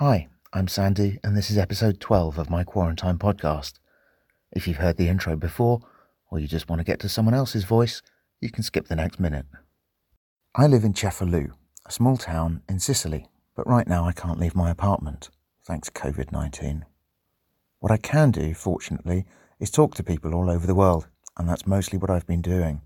Hi, 0.00 0.28
I'm 0.52 0.68
Sandy, 0.68 1.18
and 1.24 1.36
this 1.36 1.50
is 1.50 1.58
episode 1.58 1.98
12 1.98 2.38
of 2.38 2.48
my 2.48 2.62
Quarantine 2.62 3.18
podcast. 3.18 3.80
If 4.52 4.68
you've 4.68 4.76
heard 4.76 4.96
the 4.96 5.08
intro 5.08 5.34
before, 5.34 5.80
or 6.30 6.38
you 6.38 6.46
just 6.46 6.68
want 6.68 6.78
to 6.78 6.84
get 6.84 7.00
to 7.00 7.08
someone 7.08 7.34
else's 7.34 7.64
voice, 7.64 8.00
you 8.40 8.48
can 8.48 8.62
skip 8.62 8.86
the 8.86 8.94
next 8.94 9.18
minute. 9.18 9.46
I 10.54 10.68
live 10.68 10.84
in 10.84 10.92
Cefalù, 10.92 11.50
a 11.84 11.90
small 11.90 12.16
town 12.16 12.62
in 12.68 12.78
Sicily, 12.78 13.26
but 13.56 13.66
right 13.66 13.88
now 13.88 14.04
I 14.04 14.12
can't 14.12 14.38
leave 14.38 14.54
my 14.54 14.70
apartment, 14.70 15.30
thanks 15.66 15.88
to 15.88 16.00
COVID 16.00 16.30
19. 16.30 16.84
What 17.80 17.90
I 17.90 17.96
can 17.96 18.30
do, 18.30 18.54
fortunately, 18.54 19.26
is 19.58 19.68
talk 19.68 19.96
to 19.96 20.04
people 20.04 20.32
all 20.32 20.48
over 20.48 20.68
the 20.68 20.76
world, 20.76 21.08
and 21.36 21.48
that's 21.48 21.66
mostly 21.66 21.98
what 21.98 22.08
I've 22.08 22.28
been 22.28 22.40
doing. 22.40 22.82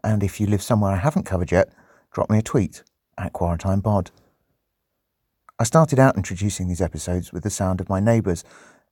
and 0.04 0.24
if 0.24 0.42
you 0.42 0.48
live 0.48 0.64
somewhere 0.64 0.94
I 0.94 0.98
haven't 0.98 1.28
covered 1.28 1.52
yet, 1.52 1.70
drop 2.12 2.32
me 2.32 2.40
a 2.40 2.42
tweet 2.42 2.82
at 3.16 3.34
QuarantinePod. 3.34 4.10
I 5.60 5.66
started 5.66 6.00
out 6.00 6.18
introducing 6.18 6.68
these 6.68 6.82
episodes 6.82 7.32
with 7.32 7.44
the 7.44 7.52
sound 7.52 7.80
of 7.80 7.90
my 7.90 8.00
neighbours 8.00 8.44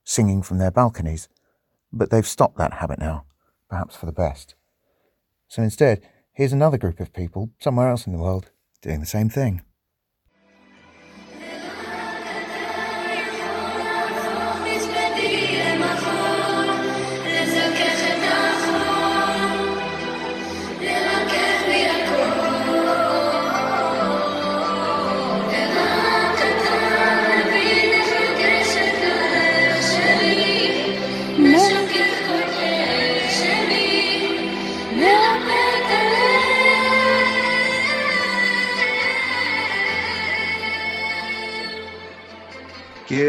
singing 0.04 0.42
from 0.42 0.58
their 0.58 0.70
balconies 0.70 1.28
but 1.92 2.10
they've 2.10 2.26
stopped 2.26 2.58
that 2.58 2.74
habit 2.74 2.98
now, 2.98 3.24
perhaps 3.68 3.96
for 3.96 4.06
the 4.06 4.12
best. 4.12 4.54
So 5.48 5.62
instead, 5.62 6.02
here's 6.32 6.52
another 6.52 6.78
group 6.78 7.00
of 7.00 7.12
people 7.12 7.50
somewhere 7.58 7.90
else 7.90 8.06
in 8.06 8.12
the 8.12 8.18
world 8.18 8.50
doing 8.82 9.00
the 9.00 9.06
same 9.06 9.28
thing. 9.28 9.62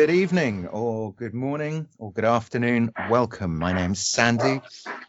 Good 0.01 0.09
evening, 0.09 0.67
or 0.67 1.13
good 1.13 1.35
morning, 1.35 1.87
or 1.99 2.11
good 2.11 2.25
afternoon. 2.25 2.91
Welcome. 3.11 3.59
My 3.59 3.71
name's 3.71 4.03
Sandy, 4.03 4.59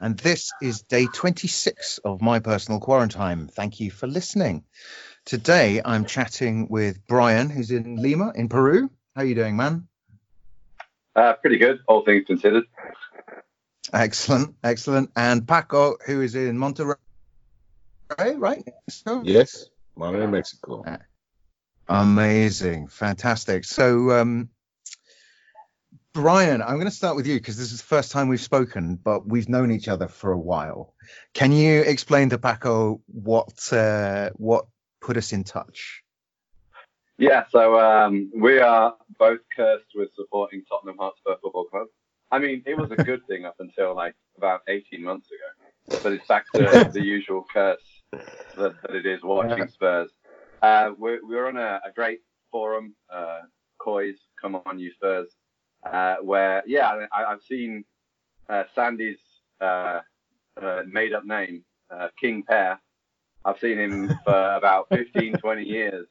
and 0.03 0.19
this 0.19 0.53
is 0.61 0.83
day 0.83 1.07
26 1.07 1.97
of 2.05 2.21
my 2.21 2.41
personal 2.41 2.79
quarantine. 2.79 3.49
Thank 3.49 3.81
you 3.81 3.91
for 3.91 4.07
listening. 4.07 4.65
Today, 5.25 5.81
I'm 5.83 6.05
chatting 6.05 6.69
with 6.69 7.07
Brian, 7.07 7.49
who's 7.49 7.71
in 7.71 8.03
Lima, 8.03 8.33
in 8.35 8.51
Peru. 8.51 8.91
How 9.17 9.23
are 9.23 9.25
you 9.25 9.35
doing, 9.35 9.57
man? 9.57 9.89
Uh, 11.17 11.33
pretty 11.41 11.57
good, 11.57 11.79
all 11.89 12.05
things 12.05 12.25
considered. 12.27 12.65
Excellent, 13.95 14.57
excellent. 14.63 15.11
And 15.17 15.49
Paco, 15.49 15.97
who 16.05 16.21
is 16.21 16.35
in 16.35 16.59
Monterrey, 16.59 16.97
right? 18.37 18.69
So, 18.91 19.23
yes, 19.25 19.71
Monterrey, 19.99 20.31
Mexico. 20.31 20.85
Uh, 20.87 20.99
amazing, 21.89 22.89
fantastic. 22.89 23.65
So, 23.65 24.11
um, 24.11 24.51
Brian, 26.15 26.61
I'm 26.61 26.75
going 26.75 26.85
to 26.85 26.91
start 26.91 27.17
with 27.17 27.27
you 27.27 27.37
because 27.37 27.57
this 27.57 27.73
is 27.73 27.81
the 27.81 27.87
first 27.87 28.13
time 28.13 28.29
we've 28.29 28.41
spoken, 28.41 28.97
but 28.97 29.27
we've 29.27 29.49
known 29.49 29.71
each 29.71 29.89
other 29.89 30.09
for 30.09 30.31
a 30.33 30.39
while. 30.39 30.95
Can 31.33 31.53
you 31.53 31.81
explain 31.81 32.29
to 32.31 32.39
Paco 32.39 33.01
what 33.07 33.73
uh, 33.73 34.29
what 34.35 34.67
put 35.01 35.17
us 35.17 35.33
in 35.33 35.43
touch? 35.45 36.03
Yeah, 37.17 37.45
so 37.51 37.79
um, 37.79 38.31
we 38.37 38.59
are 38.59 38.95
both 39.19 39.41
cursed 39.57 39.93
with 39.95 40.11
supporting 40.15 40.65
Tottenham 40.69 40.97
Hotspur 40.99 41.37
Football 41.43 41.65
Club. 41.65 41.87
I 42.31 42.39
mean, 42.39 42.63
it 42.67 42.77
was 42.77 42.91
a 42.91 42.97
good 43.05 43.27
thing 43.27 43.47
up 43.47 43.57
until 43.59 43.95
like 43.95 44.15
about 44.37 44.61
18 44.69 45.03
months 45.03 45.29
ago, 45.31 45.99
but 46.03 46.13
it's 46.13 46.27
back 46.27 46.45
to 46.55 46.91
the 46.93 47.03
usual 47.03 47.47
curse 47.51 48.03
that, 48.13 48.75
that 48.83 48.95
it 48.95 49.07
is 49.07 49.23
watching 49.23 49.59
yeah. 49.59 49.67
Spurs. 49.67 50.11
Uh, 50.61 50.91
we're, 50.99 51.21
we're 51.23 51.49
on 51.49 51.57
a, 51.57 51.81
a 51.87 51.93
great 51.95 52.21
forum, 52.51 52.95
uh, 53.13 53.41
Coys, 53.79 54.17
Come 54.41 54.61
On 54.67 54.79
You 54.79 54.93
Spurs, 54.93 55.29
uh, 55.85 56.17
where 56.23 56.63
yeah, 56.67 57.07
I, 57.13 57.31
have 57.31 57.41
seen 57.49 57.85
uh, 58.49 58.65
Sandy's 58.75 59.19
uh, 59.61 60.01
uh, 60.61 60.83
made-up 60.87 61.25
name, 61.25 61.65
uh, 61.91 62.09
King 62.21 62.43
Pear. 62.43 62.81
I've 63.45 63.59
seen 63.59 63.79
him 63.79 64.09
for 64.25 64.55
about 64.55 64.89
15, 64.91 65.35
20 65.35 65.63
years. 65.63 66.07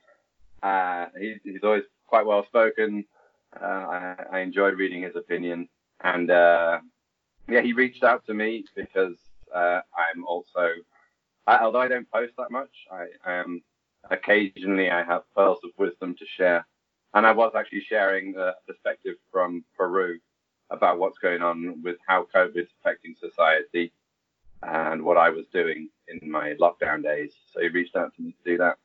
He, 1.19 1.35
he's 1.43 1.63
always 1.63 1.83
quite 2.07 2.25
well 2.25 2.45
spoken. 2.45 3.05
I, 3.53 4.15
I, 4.31 4.39
enjoyed 4.39 4.77
reading 4.77 5.03
his 5.03 5.15
opinion, 5.17 5.67
and 6.01 6.29
yeah, 6.29 7.61
he 7.61 7.73
reached 7.73 8.03
out 8.03 8.25
to 8.27 8.33
me 8.33 8.63
because 8.75 9.17
I'm 9.53 10.25
also, 10.25 10.69
I, 11.47 11.57
although 11.59 11.81
I 11.81 11.89
don't 11.89 12.09
post 12.09 12.33
that 12.37 12.51
much, 12.51 12.71
I, 12.91 13.05
I 13.29 13.33
am 13.33 13.61
occasionally 14.09 14.89
I 14.89 15.03
have 15.03 15.23
pearls 15.35 15.59
of 15.63 15.71
wisdom 15.77 16.15
to 16.17 16.25
share 16.37 16.65
and 17.13 17.25
I 17.25 17.31
was 17.31 17.53
actually 17.55 17.83
sharing 17.87 18.35
a 18.37 18.53
perspective 18.67 19.15
from 19.31 19.63
Peru 19.77 20.19
about 20.69 20.99
what's 20.99 21.17
going 21.17 21.41
on 21.41 21.81
with 21.83 21.97
how 22.07 22.27
COVID 22.33 22.57
is 22.57 22.67
affecting 22.79 23.15
society 23.19 23.91
and 24.63 25.03
what 25.03 25.17
I 25.17 25.29
was 25.29 25.45
doing 25.53 25.89
in 26.07 26.31
my 26.31 26.53
lockdown 26.53 27.03
days. 27.03 27.33
So 27.53 27.61
he 27.61 27.67
reached 27.67 27.95
out 27.95 28.15
to 28.15 28.21
me 28.21 28.31
to 28.31 28.51
do 28.51 28.57
that. 28.59 28.77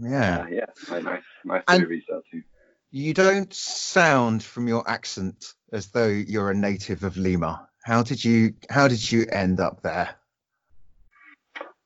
Yeah. 0.00 0.40
Uh, 0.40 0.46
yeah. 0.48 1.00
Nice, 1.00 1.22
nice 1.44 1.62
and 1.68 1.80
to 1.82 1.86
be 1.86 1.96
reached 1.96 2.10
out 2.10 2.24
to. 2.32 2.42
You 2.90 3.14
don't 3.14 3.52
sound 3.54 4.42
from 4.42 4.68
your 4.68 4.88
accent 4.88 5.54
as 5.72 5.88
though 5.88 6.08
you're 6.08 6.50
a 6.50 6.54
native 6.54 7.04
of 7.04 7.16
Lima. 7.16 7.68
How 7.84 8.02
did 8.02 8.24
you 8.24 8.54
How 8.68 8.88
did 8.88 9.10
you 9.10 9.26
end 9.30 9.60
up 9.60 9.82
there? 9.82 10.16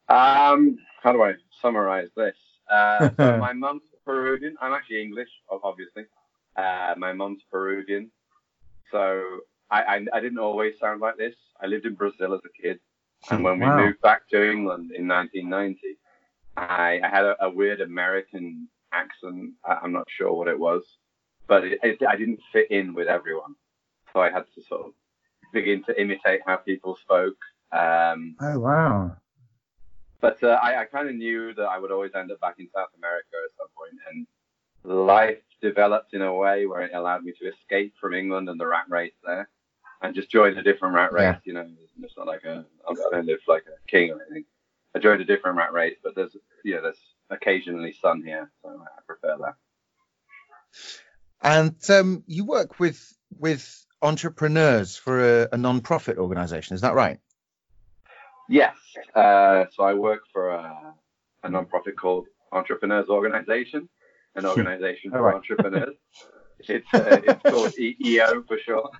Um, 0.08 0.78
how 1.02 1.12
do 1.12 1.22
I 1.22 1.34
summarize 1.60 2.08
this? 2.16 2.36
Uh, 2.70 3.10
so 3.16 3.36
my 3.40 3.52
mum's 3.52 3.82
Peruvian. 4.06 4.56
I'm 4.62 4.72
actually 4.72 5.02
English, 5.02 5.28
obviously. 5.50 6.04
Uh, 6.56 6.94
my 6.96 7.12
mom's 7.12 7.42
Peruvian, 7.50 8.10
so 8.90 9.40
I, 9.70 9.82
I, 9.82 10.06
I 10.14 10.20
didn't 10.20 10.38
always 10.38 10.78
sound 10.78 11.02
like 11.02 11.18
this. 11.18 11.34
I 11.60 11.66
lived 11.66 11.84
in 11.84 11.94
Brazil 11.94 12.32
as 12.32 12.40
a 12.46 12.62
kid, 12.62 12.78
and 13.30 13.44
when 13.44 13.58
wow. 13.58 13.76
we 13.76 13.84
moved 13.84 14.00
back 14.00 14.26
to 14.30 14.50
England 14.50 14.92
in 14.92 15.06
1990, 15.06 15.98
I, 16.56 17.00
I 17.04 17.08
had 17.08 17.24
a, 17.24 17.44
a, 17.44 17.50
weird 17.50 17.82
American 17.82 18.68
accent. 18.92 19.52
I, 19.64 19.80
am 19.84 19.92
not 19.92 20.08
sure 20.08 20.32
what 20.32 20.48
it 20.48 20.58
was, 20.58 20.82
but 21.46 21.64
it, 21.64 21.78
it, 21.82 21.98
I 22.08 22.16
didn't 22.16 22.40
fit 22.52 22.70
in 22.70 22.94
with 22.94 23.08
everyone, 23.08 23.54
so 24.12 24.20
I 24.20 24.30
had 24.30 24.44
to 24.54 24.62
sort 24.62 24.86
of 24.86 24.92
begin 25.52 25.82
to 25.84 26.00
imitate 26.00 26.40
how 26.46 26.56
people 26.56 26.96
spoke. 26.96 27.36
Um, 27.72 28.36
oh 28.40 28.58
wow! 28.60 29.16
But 30.20 30.42
uh, 30.42 30.58
I, 30.62 30.82
I 30.82 30.84
kind 30.86 31.08
of 31.08 31.14
knew 31.14 31.54
that 31.54 31.64
I 31.64 31.78
would 31.78 31.92
always 31.92 32.14
end 32.14 32.32
up 32.32 32.40
back 32.40 32.56
in 32.58 32.68
South 32.74 32.88
America 32.96 33.26
at 33.34 33.56
some 33.58 33.68
point, 33.76 34.00
and 34.10 34.26
life 34.84 35.38
developed 35.60 36.14
in 36.14 36.22
a 36.22 36.34
way 36.34 36.66
where 36.66 36.82
it 36.82 36.92
allowed 36.94 37.24
me 37.24 37.32
to 37.40 37.48
escape 37.48 37.94
from 38.00 38.14
England 38.14 38.48
and 38.48 38.58
the 38.58 38.66
rat 38.66 38.86
race 38.88 39.14
there, 39.24 39.48
and 40.02 40.14
just 40.14 40.30
join 40.30 40.56
a 40.56 40.62
different 40.62 40.94
rat 40.94 41.12
race. 41.12 41.22
Yeah. 41.22 41.38
You 41.44 41.52
know, 41.54 41.68
it's 42.02 42.16
not 42.16 42.26
like 42.26 42.44
a 42.44 42.64
I 42.88 42.94
don't 43.10 43.26
live 43.26 43.40
like 43.46 43.64
a 43.66 43.90
king 43.90 44.10
or 44.10 44.22
anything. 44.22 44.44
I 44.94 44.98
joined 44.98 45.20
a 45.20 45.24
different 45.24 45.58
rat 45.58 45.72
race, 45.72 45.96
but 46.02 46.14
there's 46.14 46.34
know 46.64 46.82
there's 46.82 46.96
occasionally 47.30 47.94
sun 48.00 48.22
here, 48.24 48.50
so 48.62 48.68
I 48.68 49.00
prefer 49.06 49.36
that. 49.38 49.54
And 51.42 51.90
um, 51.90 52.24
you 52.26 52.44
work 52.44 52.78
with 52.78 53.14
with 53.38 53.84
entrepreneurs 54.02 54.96
for 54.96 55.42
a, 55.42 55.48
a 55.52 55.56
non-profit 55.56 56.18
organization, 56.18 56.74
is 56.74 56.82
that 56.82 56.94
right? 56.94 57.18
Yes. 58.48 58.76
Uh, 59.14 59.64
so 59.72 59.82
I 59.84 59.94
work 59.94 60.22
for 60.32 60.50
a, 60.50 60.94
a 61.42 61.48
non-profit 61.50 61.98
called 61.98 62.26
Entrepreneurs 62.52 63.08
Organization, 63.08 63.88
an 64.34 64.42
hmm. 64.42 64.48
organization 64.48 65.10
for 65.10 65.22
right. 65.22 65.34
entrepreneurs. 65.34 65.96
It's 66.68 66.86
uh, 66.94 67.20
it's 67.22 67.42
called 67.42 67.78
EO 67.78 68.42
for 68.48 68.58
sure. 68.58 68.90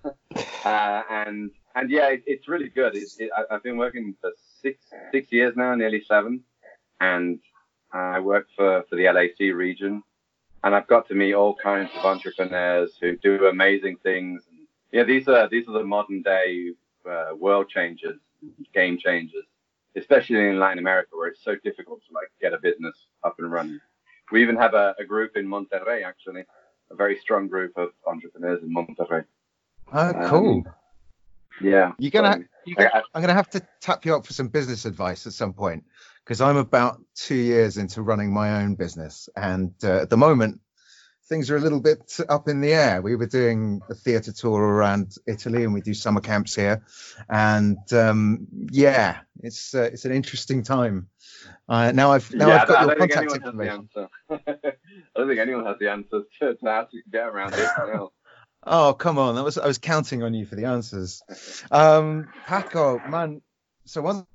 Uh, 0.63 1.03
and 1.09 1.51
and 1.75 1.91
yeah, 1.91 2.09
it, 2.09 2.23
it's 2.27 2.49
really 2.49 2.69
good. 2.69 2.95
It's, 2.95 3.19
it, 3.19 3.31
I've 3.51 3.63
been 3.63 3.79
working 3.79 4.15
for 4.21 4.31
six 4.61 4.85
six 5.11 5.33
years 5.33 5.55
now, 5.57 5.75
nearly 5.75 6.03
seven, 6.03 6.45
and 7.01 7.41
I 7.93 8.21
work 8.21 8.49
for 8.55 8.85
for 8.91 8.97
the 8.97 9.05
LAC 9.05 9.55
region, 9.55 10.03
and 10.65 10.75
I've 10.75 10.87
got 10.87 11.09
to 11.09 11.15
meet 11.15 11.33
all 11.33 11.55
kinds 11.55 11.91
of 11.97 12.05
entrepreneurs 12.05 12.99
who 13.01 13.17
do 13.17 13.47
amazing 13.47 13.97
things. 14.03 14.45
And 14.51 14.67
Yeah, 14.93 15.05
these 15.05 15.27
are 15.27 15.49
these 15.49 15.67
are 15.67 15.79
the 15.79 15.85
modern 15.85 16.23
day 16.23 16.73
uh, 17.09 17.31
world 17.37 17.69
changers, 17.69 18.21
game 18.75 18.99
changers, 18.99 19.45
especially 19.97 20.49
in 20.49 20.59
Latin 20.59 20.79
America 20.79 21.11
where 21.13 21.29
it's 21.29 21.43
so 21.43 21.57
difficult 21.65 22.01
to 22.09 22.15
like 22.15 22.29
get 22.41 22.53
a 22.53 22.59
business 22.59 22.95
up 23.25 23.37
and 23.39 23.51
running. 23.51 23.81
We 24.33 24.43
even 24.43 24.57
have 24.57 24.75
a, 24.75 24.95
a 24.99 25.05
group 25.05 25.37
in 25.37 25.47
Monterrey 25.47 26.05
actually, 26.05 26.45
a 26.91 26.95
very 26.95 27.17
strong 27.19 27.49
group 27.49 27.73
of 27.77 27.91
entrepreneurs 28.07 28.63
in 28.63 28.75
Monterrey. 28.75 29.25
Oh, 29.93 30.13
cool. 30.29 30.65
Um, 30.67 30.75
yeah. 31.61 31.93
You're 31.99 32.11
gonna, 32.11 32.33
so- 32.35 32.45
you're 32.65 32.77
gonna 32.77 32.91
I- 32.95 33.03
I'm 33.15 33.21
gonna 33.23 33.35
have 33.35 33.51
to 33.51 33.63
tap 33.81 34.05
you 34.05 34.15
up 34.17 34.27
for 34.27 34.33
some 34.33 34.49
business 34.49 34.85
advice 34.85 35.27
at 35.27 35.33
some 35.33 35.53
point 35.53 35.85
because 36.25 36.41
I'm 36.41 36.57
about 36.57 37.01
two 37.15 37.37
years 37.37 37.77
into 37.77 38.03
running 38.03 38.33
my 38.33 38.63
own 38.63 38.75
business, 38.75 39.29
and 39.37 39.73
uh, 39.85 40.01
at 40.03 40.11
the 40.11 40.17
moment 40.17 40.61
things 41.28 41.50
are 41.50 41.56
a 41.56 41.61
little 41.61 41.81
bit 41.81 42.19
up 42.28 42.49
in 42.49 42.61
the 42.61 42.73
air. 42.73 43.02
We 43.02 43.17
were 43.17 43.26
doing 43.26 43.82
a 43.90 43.94
theatre 43.94 44.32
tour 44.32 44.61
around 44.61 45.17
Italy, 45.26 45.64
and 45.64 45.75
we 45.75 45.81
do 45.81 45.94
summer 45.94 46.20
camps 46.20 46.55
here, 46.55 46.84
and 47.28 47.78
um, 47.93 48.46
yeah, 48.70 49.19
it's 49.43 49.75
uh, 49.75 49.90
it's 49.93 50.05
an 50.05 50.12
interesting 50.12 50.62
time. 50.62 51.08
Uh, 51.69 51.93
now 51.93 52.12
I've 52.12 52.32
now 52.32 52.49
yeah, 52.49 52.62
I've 52.62 52.69
got 52.69 52.78
I 52.78 52.84
your 52.84 52.96
contact 52.96 53.32
information. 53.32 53.88
answer. 53.96 54.08
I 54.31 55.19
don't 55.19 55.28
think 55.28 55.40
anyone 55.40 55.67
has 55.67 55.78
the 55.78 55.90
answers 55.90 56.25
to, 56.40 56.55
to 56.55 56.67
how 56.67 56.84
to 56.84 57.02
get 57.11 57.26
around 57.26 57.55
it. 57.55 58.11
Oh, 58.69 58.94
come 58.94 59.19
on. 59.19 59.37
That 59.37 59.44
was 59.44 59.58
I 59.58 59.67
was 59.67 59.78
counting 59.78 60.23
on 60.23 60.34
you 60.34 60.44
for 60.44 60.56
the 60.56 60.64
answers. 60.64 61.23
Um, 61.70 62.28
Paco, 62.46 62.99
man. 63.08 63.40
So 63.84 64.02
once 64.02 64.26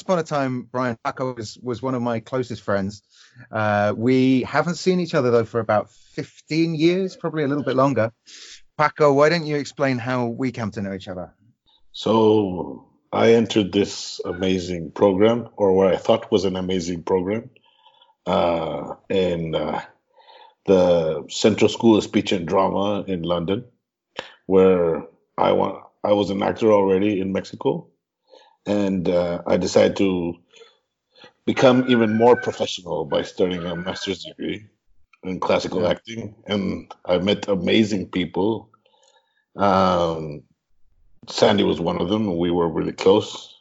upon 0.00 0.18
a 0.18 0.22
time, 0.22 0.62
Brian 0.62 0.96
Paco 1.04 1.34
was, 1.34 1.58
was 1.62 1.82
one 1.82 1.94
of 1.94 2.02
my 2.02 2.20
closest 2.20 2.62
friends. 2.62 3.02
Uh, 3.50 3.92
we 3.96 4.42
haven't 4.42 4.76
seen 4.76 5.00
each 5.00 5.14
other 5.14 5.30
though 5.30 5.44
for 5.44 5.60
about 5.60 5.90
15 5.90 6.74
years, 6.74 7.16
probably 7.16 7.44
a 7.44 7.48
little 7.48 7.64
bit 7.64 7.76
longer. 7.76 8.12
Paco, 8.78 9.12
why 9.12 9.28
don't 9.28 9.44
you 9.44 9.56
explain 9.56 9.98
how 9.98 10.26
we 10.26 10.50
came 10.50 10.70
to 10.72 10.82
know 10.82 10.94
each 10.94 11.08
other? 11.08 11.34
So 11.92 12.88
I 13.12 13.34
entered 13.34 13.72
this 13.72 14.20
amazing 14.24 14.92
program, 14.92 15.50
or 15.56 15.74
what 15.74 15.92
I 15.92 15.98
thought 15.98 16.32
was 16.32 16.46
an 16.46 16.56
amazing 16.56 17.02
program, 17.02 17.50
uh, 18.26 18.94
in 19.10 19.54
uh, 19.54 19.82
the 20.64 21.26
Central 21.28 21.68
School 21.68 21.98
of 21.98 22.04
Speech 22.04 22.32
and 22.32 22.48
Drama 22.48 23.04
in 23.06 23.22
London, 23.22 23.66
where 24.46 25.06
I 25.36 25.52
want 25.52 25.84
I 26.04 26.12
was 26.14 26.30
an 26.30 26.42
actor 26.42 26.72
already 26.72 27.20
in 27.20 27.32
Mexico, 27.32 27.88
and 28.66 29.08
uh, 29.08 29.42
I 29.46 29.56
decided 29.56 29.96
to 29.98 30.34
become 31.44 31.86
even 31.88 32.16
more 32.16 32.36
professional 32.36 33.04
by 33.04 33.22
starting 33.22 33.64
a 33.66 33.74
master's 33.76 34.24
degree 34.24 34.66
in 35.24 35.40
classical 35.40 35.82
Yeah. 35.82 35.90
acting, 35.90 36.34
and 36.46 36.92
I 37.04 37.18
met 37.18 37.48
amazing 37.48 38.10
people. 38.10 38.70
Um, 39.56 40.42
Sandy 41.28 41.62
was 41.64 41.80
one 41.80 42.00
of 42.00 42.08
them, 42.08 42.36
we 42.36 42.50
were 42.50 42.68
really 42.68 42.92
close. 42.92 43.54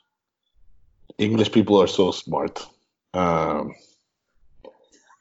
English 1.18 1.52
people 1.52 1.82
are 1.82 1.88
so 1.88 2.12
smart. 2.12 2.66
Um, 3.14 3.76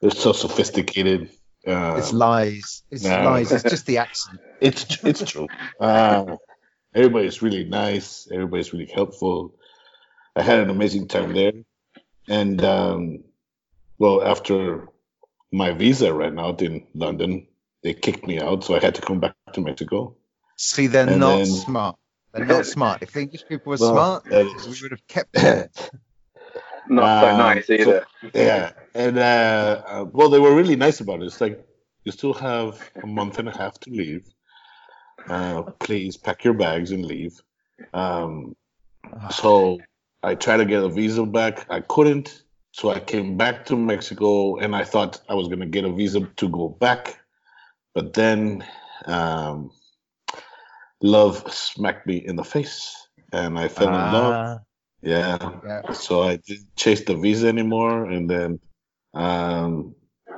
they're 0.01 0.11
so 0.11 0.33
sophisticated. 0.33 1.31
Uh, 1.67 1.97
It's 1.99 2.13
lies. 2.13 2.83
It's 2.91 3.05
no. 3.05 3.23
lies. 3.25 3.53
It's 3.53 3.65
just 3.65 3.85
the 3.85 3.99
accent. 4.07 4.41
it's 4.61 5.05
it's 5.05 5.23
true. 5.31 5.49
Uh, 5.79 6.37
everybody's 6.95 7.43
really 7.43 7.65
nice. 7.65 8.29
Everybody's 8.33 8.73
really 8.73 8.91
helpful. 8.91 9.55
I 10.37 10.43
had 10.43 10.61
an 10.61 10.71
amazing 10.71 11.09
time 11.09 11.33
there, 11.35 11.53
and 12.29 12.65
um, 12.65 13.25
well, 13.99 14.23
after 14.23 14.89
my 15.53 15.73
visa 15.73 16.13
ran 16.15 16.39
out 16.39 16.63
in 16.63 16.87
London, 16.95 17.47
they 17.83 17.95
kicked 17.95 18.27
me 18.27 18.41
out, 18.41 18.65
so 18.65 18.75
I 18.77 18.81
had 18.81 18.95
to 18.97 19.03
come 19.03 19.21
back 19.21 19.35
to 19.55 19.61
Mexico. 19.61 20.17
See, 20.57 20.87
they're 20.87 21.09
And 21.09 21.21
not 21.21 21.37
then- 21.39 21.47
smart. 21.47 21.97
They're 22.33 22.45
not 22.47 22.65
smart. 22.67 23.03
If 23.03 23.17
English 23.17 23.43
people 23.49 23.71
were 23.73 23.77
Well, 23.81 24.21
smart, 24.21 24.25
that 24.27 24.47
we 24.69 24.77
would 24.83 24.93
have 24.93 25.07
kept 25.09 25.33
them. 25.33 25.69
Not 26.89 27.21
so 27.23 27.29
Um, 27.29 27.39
nice 27.39 27.67
so- 27.67 27.73
either. 27.75 28.07
yeah, 28.35 28.73
and 28.95 29.19
uh, 29.19 29.83
uh, 29.87 30.05
well, 30.13 30.29
they 30.31 30.39
were 30.39 30.55
really 30.55 30.77
nice 30.77 31.01
about 31.01 31.23
it. 31.23 31.27
It's 31.27 31.41
like 31.41 31.65
you 32.05 32.13
still 32.13 32.33
have 32.35 32.81
a 33.03 33.07
month 33.07 33.39
and 33.41 33.49
a 33.49 33.57
half 33.57 33.79
to 33.81 33.91
leave. 33.91 34.25
Uh, 35.29 35.63
please 35.81 36.17
pack 36.17 36.45
your 36.45 36.55
bags 36.55 36.91
and 36.93 37.05
leave. 37.05 37.39
Um, 37.93 38.55
so 39.31 39.79
I 40.23 40.35
tried 40.35 40.59
to 40.59 40.65
get 40.65 40.83
a 40.83 40.89
visa 40.89 41.25
back. 41.25 41.67
I 41.71 41.81
couldn't. 41.81 42.43
So 42.73 42.91
I 42.91 43.01
came 43.01 43.37
back 43.37 43.67
to 43.67 43.77
Mexico, 43.77 44.57
and 44.57 44.77
I 44.77 44.85
thought 44.85 45.21
I 45.29 45.35
was 45.35 45.49
gonna 45.49 45.67
get 45.67 45.85
a 45.85 45.93
visa 45.93 46.21
to 46.21 46.49
go 46.49 46.69
back, 46.69 47.19
but 47.95 48.13
then 48.13 48.65
um, 49.07 49.73
love 51.03 51.53
smacked 51.53 52.07
me 52.07 52.17
in 52.17 52.37
the 52.37 52.45
face, 52.45 53.09
and 53.33 53.59
I 53.59 53.69
fell 53.69 53.89
in 53.89 54.13
love. 54.13 54.35
Ah, 54.35 54.59
Yeah, 55.03 55.51
yeah. 55.65 55.93
so 55.93 56.23
I 56.23 56.37
didn't 56.37 56.77
chase 56.77 57.05
the 57.05 57.17
visa 57.17 57.49
anymore, 57.49 58.05
and 58.05 58.31
then 58.31 58.61
um, 59.15 59.97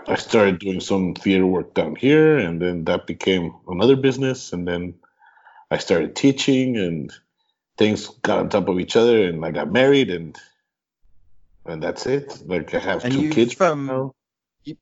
I 0.08 0.17
started 0.17 0.58
doing 0.58 0.81
some 0.81 1.14
theater 1.14 1.46
work 1.46 1.75
down 1.75 1.96
here, 1.96 2.38
and 2.38 2.62
then 2.62 2.84
that 2.84 3.06
became 3.06 3.52
another 3.69 3.96
business, 3.96 4.52
and 4.55 4.67
then 4.67 4.94
I 5.70 5.79
started 5.79 6.17
teaching, 6.17 6.79
and 6.79 7.12
things 7.78 8.08
got 8.22 8.38
on 8.38 8.48
top 8.48 8.69
of 8.69 8.78
each 8.78 8.96
other, 8.96 9.26
and 9.26 9.44
I 9.44 9.50
got 9.50 9.72
married, 9.72 10.10
and 10.10 10.36
and 11.66 11.82
that's 11.82 12.06
it. 12.06 12.42
Like 12.46 12.74
I 12.74 12.78
have 12.78 13.04
And 13.04 13.12
two 13.12 13.30
kids. 13.30 13.60
um, 13.60 14.12
you, 14.64 14.76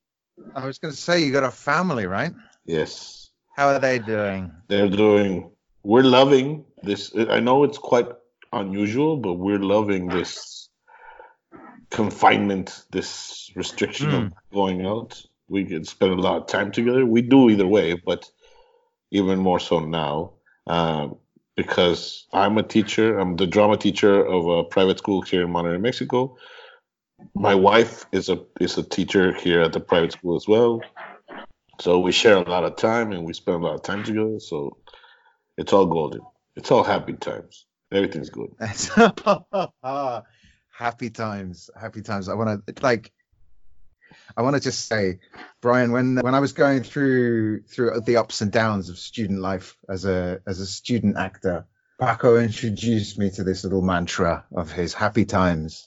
I 0.55 0.67
was 0.67 0.79
going 0.79 0.93
to 0.93 1.01
say 1.01 1.21
you 1.25 1.33
got 1.33 1.45
a 1.45 1.51
family, 1.51 2.07
right? 2.07 2.33
Yes, 2.65 3.31
How 3.57 3.69
are 3.69 3.79
they 3.79 3.99
doing? 3.99 4.53
they're 4.69 4.89
doing. 4.89 5.51
We're 5.83 6.03
loving 6.05 6.65
this. 6.83 7.13
I 7.17 7.41
know 7.41 7.65
it's 7.65 7.79
quite 7.79 8.09
unusual, 8.53 9.17
but 9.17 9.35
we're 9.35 9.59
loving 9.59 10.09
this 10.09 10.69
confinement, 11.91 12.85
this 12.93 13.51
restriction 13.57 14.13
of 14.13 14.33
going 14.53 14.87
out. 14.87 15.23
We 15.49 15.65
can 15.65 15.85
spend 15.85 16.13
a 16.13 16.23
lot 16.23 16.37
of 16.43 16.47
time 16.47 16.71
together. 16.71 17.05
We 17.05 17.23
do 17.23 17.51
either 17.51 17.67
way, 17.67 17.95
but 17.95 18.31
even 19.11 19.39
more 19.39 19.59
so 19.59 19.81
now 19.81 20.35
um, 20.67 21.17
because 21.63 22.27
I'm 22.33 22.57
a 22.57 22.63
teacher. 22.63 23.19
I'm 23.19 23.37
the 23.37 23.47
drama 23.47 23.77
teacher 23.77 24.25
of 24.25 24.47
a 24.47 24.65
private 24.65 24.97
school 24.97 25.21
here 25.21 25.43
in 25.43 25.53
Monterrey, 25.53 25.79
Mexico. 25.79 26.39
My 27.35 27.55
wife 27.55 28.07
is 28.13 28.31
a 28.31 28.39
is 28.59 28.79
a 28.79 28.83
teacher 28.83 29.35
here 29.35 29.61
at 29.61 29.75
the 29.75 29.81
private 29.81 30.13
school 30.13 30.37
as 30.37 30.49
well. 30.49 30.81
So 31.79 32.01
we 32.01 32.13
share 32.13 32.37
a 32.37 32.49
lot 32.49 32.65
of 32.65 32.77
time 32.77 33.13
and 33.13 33.27
we 33.27 33.35
spend 33.35 33.63
a 33.63 33.67
lot 33.67 33.75
of 33.75 33.83
time 33.83 34.03
together. 34.05 34.41
So 34.41 34.79
it's 35.59 35.75
all 35.75 35.85
golden. 35.85 36.23
It's 36.57 36.71
all 36.71 36.83
happy 36.83 37.13
times. 37.13 37.67
Everything's 37.93 38.31
good. 38.31 38.51
Happy 40.81 41.11
times, 41.11 41.69
happy 41.79 42.01
times. 42.01 42.31
I 42.31 42.35
want 42.35 42.67
to 42.67 42.83
like, 42.83 43.13
I 44.37 44.43
want 44.43 44.57
to 44.57 44.61
just 44.61 44.87
say, 44.87 45.19
Brian, 45.61 45.93
when 45.93 46.17
when 46.17 46.35
I 46.35 46.41
was 46.41 46.53
going 46.53 46.83
through 46.83 47.63
through 47.63 48.01
the 48.01 48.17
ups 48.17 48.41
and 48.41 48.51
downs 48.51 48.89
of 48.89 48.99
student 48.99 49.41
life 49.41 49.77
as 49.89 50.05
a 50.05 50.41
as 50.47 50.61
a 50.61 50.67
student 50.67 51.17
actor, 51.17 51.67
Paco 52.01 52.39
introduced 52.39 53.19
me 53.19 53.31
to 53.31 53.45
this 53.45 53.65
little 53.65 53.83
mantra 53.83 54.45
of 54.55 54.71
his 54.73 54.95
happy 54.95 55.25
times, 55.25 55.87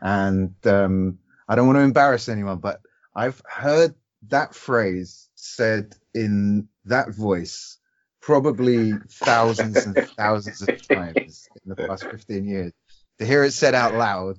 and 0.00 0.54
um, 0.66 1.18
I 1.48 1.54
don't 1.54 1.66
want 1.66 1.76
to 1.76 1.82
embarrass 1.82 2.28
anyone, 2.28 2.58
but 2.58 2.80
I've 3.14 3.42
heard 3.46 3.94
that 4.28 4.54
phrase 4.54 5.28
said 5.34 5.94
in 6.14 6.68
that 6.84 7.14
voice 7.14 7.78
probably 8.20 8.92
thousands 9.10 9.84
and 9.84 9.96
thousands 10.16 10.62
of 10.62 10.88
times 10.88 11.48
in 11.64 11.70
the 11.70 11.76
past 11.76 12.04
15 12.04 12.46
years. 12.46 12.72
To 13.18 13.26
hear 13.26 13.42
it 13.44 13.52
said 13.52 13.74
out 13.74 13.94
loud 13.94 14.38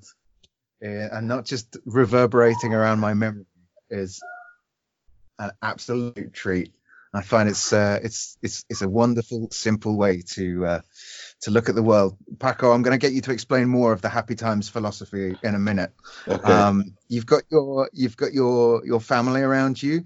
and 0.84 1.28
not 1.28 1.46
just 1.46 1.78
reverberating 1.86 2.74
around 2.74 3.00
my 3.00 3.13
memory 3.13 3.46
is 3.90 4.22
an 5.40 5.52
absolute 5.62 6.34
treat. 6.34 6.74
I 7.16 7.22
find 7.22 7.48
it's 7.48 7.72
uh, 7.72 8.00
it's 8.02 8.38
it's 8.42 8.66
it's 8.70 8.82
a 8.82 8.90
wonderful, 8.90 9.50
simple 9.52 9.96
way 9.96 10.24
to 10.32 10.66
uh, 10.66 10.82
to 11.42 11.52
look 11.52 11.70
at 11.70 11.75
the 11.75 11.84
world. 11.84 12.18
Paco, 12.40 12.72
I'm 12.72 12.82
going 12.82 13.00
to 13.00 13.06
get 13.06 13.13
you 13.13 13.22
to 13.22 13.32
explain 13.32 13.70
more 13.70 13.94
of 13.94 14.02
the 14.02 14.10
happy 14.10 14.34
times 14.34 14.68
philosophy 14.68 15.36
in 15.44 15.54
a 15.56 15.60
minute. 15.60 15.94
Okay. 16.28 16.52
Um, 16.52 16.96
you've 17.08 17.28
got 17.28 17.44
your 17.52 17.90
you've 17.94 18.18
got 18.18 18.34
your 18.34 18.84
your 18.84 19.00
family 19.00 19.42
around 19.42 19.82
you. 19.82 20.06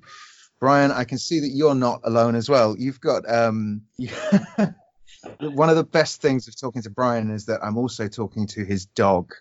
Brian, 0.59 0.91
I 0.91 1.05
can 1.05 1.17
see 1.17 1.39
that 1.39 1.51
you're 1.53 1.75
not 1.75 2.01
alone 2.03 2.35
as 2.35 2.49
well. 2.49 2.75
You've 2.77 2.99
got 2.99 3.29
um, 3.31 3.83
one 5.39 5.69
of 5.69 5.75
the 5.77 5.87
best 5.89 6.21
things 6.21 6.47
of 6.49 6.59
talking 6.59 6.81
to 6.81 6.89
Brian 6.89 7.31
is 7.31 7.45
that 7.45 7.63
I'm 7.63 7.77
also 7.77 8.09
talking 8.09 8.47
to 8.47 8.65
his 8.65 8.85
dog. 8.85 9.33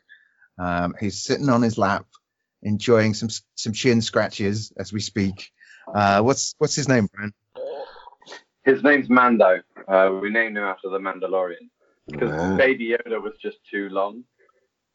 Um, 0.58 0.94
he's 0.98 1.22
sitting 1.22 1.48
on 1.48 1.62
his 1.62 1.78
lap, 1.78 2.06
enjoying 2.62 3.14
some 3.14 3.28
some 3.54 3.72
chin 3.72 4.00
scratches 4.00 4.72
as 4.78 4.92
we 4.92 5.00
speak. 5.00 5.50
Uh, 5.92 6.22
what's 6.22 6.54
what's 6.58 6.74
his 6.74 6.88
name, 6.88 7.08
Brian? 7.12 7.32
His 8.64 8.82
name's 8.82 9.08
Mando. 9.08 9.60
Uh, 9.86 10.18
we 10.20 10.30
named 10.30 10.56
him 10.56 10.64
after 10.64 10.88
the 10.88 10.98
Mandalorian 10.98 11.68
because. 12.06 12.56
Baby 12.56 12.96
Yoda 12.96 13.22
was 13.22 13.34
just 13.40 13.58
too 13.70 13.88
long. 13.90 14.24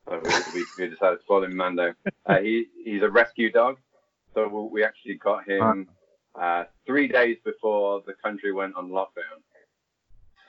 So 0.09 0.19
we, 0.23 0.31
we, 0.53 0.65
we 0.77 0.89
decided 0.89 1.17
to 1.17 1.25
call 1.27 1.43
him 1.43 1.55
Mando. 1.55 1.93
Uh, 2.25 2.39
he, 2.39 2.65
he's 2.83 3.03
a 3.03 3.09
rescue 3.09 3.51
dog. 3.51 3.77
So 4.33 4.47
we 4.71 4.83
actually 4.83 5.15
got 5.15 5.47
him 5.47 5.87
uh, 6.39 6.63
three 6.85 7.07
days 7.07 7.37
before 7.43 8.01
the 8.05 8.13
country 8.13 8.51
went 8.51 8.75
on 8.75 8.89
lockdown. 8.89 9.41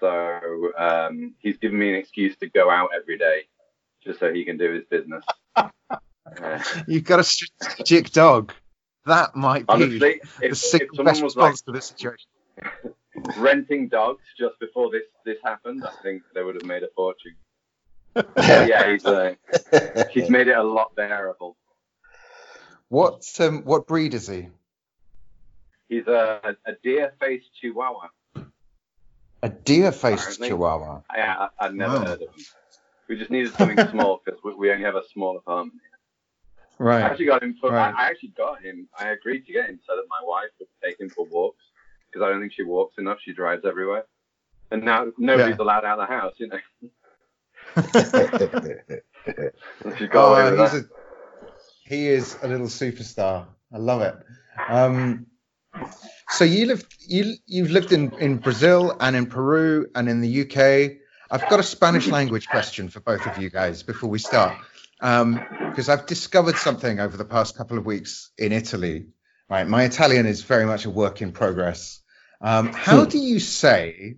So 0.00 0.72
um, 0.78 1.34
he's 1.38 1.58
given 1.58 1.78
me 1.78 1.90
an 1.90 1.96
excuse 1.96 2.36
to 2.38 2.48
go 2.48 2.70
out 2.70 2.90
every 2.96 3.18
day, 3.18 3.42
just 4.04 4.20
so 4.20 4.32
he 4.32 4.44
can 4.44 4.56
do 4.56 4.72
his 4.72 4.84
business. 4.90 5.24
Uh, 5.56 5.68
You've 6.86 7.04
got 7.04 7.20
a 7.20 7.24
strategic 7.24 8.12
dog. 8.12 8.52
That 9.06 9.34
might 9.34 9.66
be 9.66 9.72
honestly, 9.72 9.98
the 9.98 10.46
if, 10.46 10.52
if 10.52 10.58
single 10.58 10.96
someone 10.96 11.12
best 11.12 11.22
was 11.22 11.36
like 11.36 11.50
response 11.52 11.62
to 11.62 11.72
this 11.72 11.86
situation. 11.86 12.28
renting 13.36 13.88
dogs 13.88 14.22
just 14.38 14.58
before 14.60 14.90
this 14.90 15.02
this 15.24 15.38
happened, 15.44 15.84
I 15.84 15.90
think 16.02 16.22
they 16.34 16.42
would 16.42 16.54
have 16.54 16.64
made 16.64 16.82
a 16.82 16.88
fortune. 16.94 17.36
Yeah, 18.36 18.90
he's 18.92 19.06
uh, 19.06 19.34
he's 20.10 20.28
made 20.28 20.46
it 20.48 20.56
a 20.56 20.62
lot 20.62 20.94
bearable. 20.94 21.56
What 22.88 23.24
um, 23.40 23.62
what 23.64 23.86
breed 23.86 24.12
is 24.14 24.28
he? 24.28 24.48
He's 25.88 26.06
a, 26.06 26.56
a 26.66 26.72
deer-faced 26.82 27.46
Chihuahua. 27.60 28.08
A 29.42 29.48
deer-faced 29.48 30.42
Chihuahua. 30.42 31.00
Yeah, 31.14 31.48
I, 31.58 31.66
I'd 31.66 31.74
never 31.74 31.98
Wow. 31.98 32.04
heard 32.04 32.22
of 32.22 32.28
him. 32.28 32.44
We 33.12 33.18
just 33.18 33.30
needed 33.30 33.52
something 33.52 33.78
small 33.90 34.22
because 34.24 34.40
we, 34.42 34.54
we 34.54 34.72
only 34.72 34.84
have 34.84 34.96
a 34.96 35.02
small 35.12 35.36
apartment. 35.36 35.78
I 36.80 36.84
Right. 36.84 37.02
I 37.02 37.08
actually 37.10 37.26
got 37.26 37.42
him 37.42 37.54
for. 37.60 37.70
Right. 37.70 37.92
I, 37.94 38.04
I 38.04 38.06
actually 38.08 38.30
got 38.30 38.62
him. 38.62 38.88
I 38.98 39.10
agreed 39.10 39.44
to 39.44 39.52
get 39.52 39.68
him 39.68 39.78
so 39.86 39.96
that 39.96 40.04
my 40.08 40.26
wife 40.26 40.48
would 40.58 40.68
take 40.82 40.98
him 40.98 41.10
for 41.10 41.26
walks 41.26 41.62
because 42.10 42.24
I 42.24 42.30
don't 42.30 42.40
think 42.40 42.54
she 42.54 42.62
walks 42.62 42.94
enough. 42.96 43.18
She 43.22 43.34
drives 43.34 43.66
everywhere, 43.66 44.06
and 44.70 44.82
now 44.82 45.12
nobody's 45.18 45.56
Yeah. 45.56 45.58
allowed 45.58 45.84
out 45.84 45.98
of 45.98 46.08
the 46.08 46.14
house. 46.14 46.32
You 46.38 46.46
know, 46.48 46.58
she's 49.98 50.08
got 50.08 50.14
Oh, 50.14 50.56
he's 50.56 50.72
that. 50.72 50.72
a, 50.72 50.84
he 51.84 52.08
is 52.08 52.38
a 52.42 52.48
little 52.48 52.68
superstar. 52.68 53.46
I 53.74 53.76
love 53.76 54.00
it. 54.00 54.14
Um, 54.70 55.26
so 56.30 56.44
you 56.44 56.64
live 56.64 56.88
you 57.06 57.34
you've 57.44 57.72
lived 57.72 57.92
in 57.92 58.10
in 58.20 58.38
Brazil 58.38 58.96
and 59.00 59.14
in 59.14 59.26
Peru 59.26 59.86
and 59.94 60.08
in 60.08 60.22
the 60.22 60.40
UK. 60.46 61.01
I've 61.32 61.48
got 61.48 61.60
a 61.60 61.62
Spanish 61.62 62.08
language 62.08 62.46
question 62.46 62.90
for 62.90 63.00
both 63.00 63.26
of 63.26 63.38
you 63.38 63.48
guys 63.48 63.82
before 63.82 64.10
we 64.10 64.18
start, 64.18 64.54
because 65.00 65.88
I've 65.88 66.04
discovered 66.04 66.56
something 66.56 67.00
over 67.00 67.16
the 67.16 67.24
past 67.24 67.56
couple 67.56 67.78
of 67.78 67.86
weeks 67.86 68.30
in 68.36 68.52
Italy. 68.52 69.06
Right, 69.48 69.66
my 69.66 69.84
Italian 69.84 70.26
is 70.26 70.42
very 70.42 70.66
much 70.66 70.84
a 70.84 70.90
work 70.90 71.22
in 71.22 71.32
progress. 71.32 72.02
Um, 72.42 72.74
how 72.74 73.06
do 73.06 73.16
you 73.16 73.40
say 73.40 74.16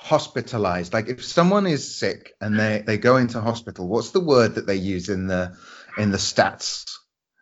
hospitalized? 0.00 0.92
Like 0.92 1.08
if 1.08 1.24
someone 1.24 1.68
is 1.68 1.96
sick 1.96 2.32
and 2.40 2.58
they, 2.58 2.82
they 2.84 2.98
go 2.98 3.16
into 3.16 3.40
hospital, 3.40 3.86
what's 3.86 4.10
the 4.10 4.20
word 4.20 4.56
that 4.56 4.66
they 4.66 4.74
use 4.74 5.08
in 5.08 5.28
the 5.28 5.56
in 5.96 6.10
the 6.10 6.18
stats 6.18 6.98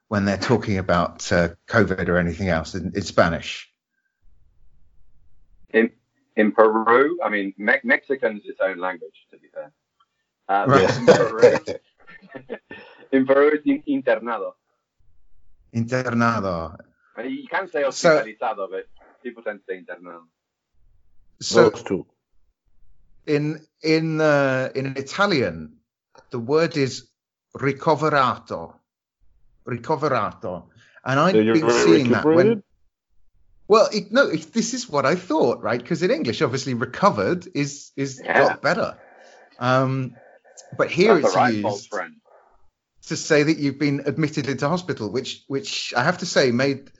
when 0.08 0.26
they're 0.26 0.36
talking 0.36 0.76
about 0.76 1.32
uh, 1.32 1.50
COVID 1.66 2.08
or 2.08 2.18
anything 2.18 2.50
else 2.50 2.74
in, 2.74 2.92
in 2.94 3.02
Spanish? 3.02 3.72
In 5.70 5.92
in 6.36 6.52
Peru, 6.52 7.18
I 7.22 7.28
mean, 7.28 7.54
Me- 7.58 7.80
Mexican 7.84 8.36
is 8.38 8.44
its 8.46 8.60
own 8.60 8.78
language. 8.78 9.26
To 9.30 9.38
be 9.38 9.48
fair, 9.54 9.72
uh, 10.48 10.64
Right. 10.68 10.98
in 10.98 11.06
Peru, 11.06 11.38
in 13.12 13.26
Peru 13.26 13.48
it's 13.54 13.66
in- 13.66 13.82
internado. 13.86 14.54
Internado. 15.72 16.76
I 17.16 17.22
mean, 17.22 17.32
you 17.42 17.48
can 17.48 17.68
say 17.68 17.82
So- 17.90 18.10
hospitalizado, 18.10 18.68
but 18.70 18.86
people 19.22 19.42
tend 19.42 19.60
to 19.60 19.64
say 19.68 19.78
internado. 19.82 20.22
So 21.40 21.70
Those 21.70 21.82
two. 21.82 22.06
in 23.26 23.60
in 23.82 24.20
uh, 24.20 24.70
in 24.74 24.96
Italian, 24.96 25.76
the 26.30 26.38
word 26.38 26.76
is 26.76 27.10
ricoverato. 27.56 28.74
Ricoverato. 29.66 30.68
And 31.04 31.20
I've 31.20 31.32
So 31.32 31.52
been 31.54 31.70
seeing 31.70 32.08
that 32.10 32.24
when 32.24 32.36
recuperated? 32.36 32.62
Well, 33.66 33.88
it, 33.92 34.12
no, 34.12 34.28
it, 34.28 34.52
this 34.52 34.74
is 34.74 34.88
what 34.88 35.06
I 35.06 35.14
thought, 35.14 35.62
right? 35.62 35.80
Because 35.80 36.02
in 36.02 36.10
English, 36.10 36.42
obviously, 36.42 36.74
recovered 36.74 37.48
is 37.54 37.92
is 37.96 38.20
Yeah. 38.22 38.38
got 38.38 38.62
better. 38.62 38.98
Um, 39.58 40.16
but 40.76 40.90
here 40.90 41.14
That's 41.14 41.26
it's 41.28 41.36
right, 41.36 41.54
used 41.54 41.62
false 41.62 41.88
to 43.06 43.16
say 43.16 43.42
that 43.42 43.58
you've 43.58 43.78
been 43.78 44.02
admitted 44.06 44.48
into 44.48 44.68
hospital, 44.68 45.10
which 45.10 45.44
which 45.46 45.92
I 45.96 46.04
have 46.04 46.18
to 46.18 46.26
say 46.26 46.50
made 46.50 46.90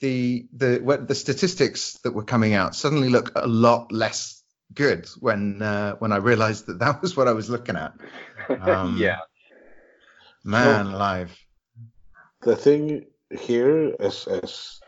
the 0.00 0.46
the 0.52 0.78
what- 0.78 1.08
the 1.08 1.14
statistics 1.14 1.98
that 2.04 2.12
were 2.12 2.24
coming 2.24 2.54
out 2.54 2.74
suddenly 2.74 3.08
look 3.08 3.32
a 3.36 3.46
lot 3.46 3.92
less 3.92 4.42
good 4.72 5.08
when 5.20 5.62
uh, 5.62 5.94
when 5.96 6.12
I 6.12 6.16
realised 6.16 6.66
that 6.66 6.78
that 6.80 7.02
was 7.02 7.16
what 7.16 7.28
I 7.28 7.32
was 7.32 7.48
looking 7.50 7.76
at. 7.76 7.92
Um, 8.48 8.96
yeah. 9.00 9.18
Man, 10.44 10.86
alive. 10.86 11.36
the 12.42 12.56
thing 12.56 13.06
here 13.30 13.94
is 13.98 14.26
as 14.26 14.40
as 14.42 14.80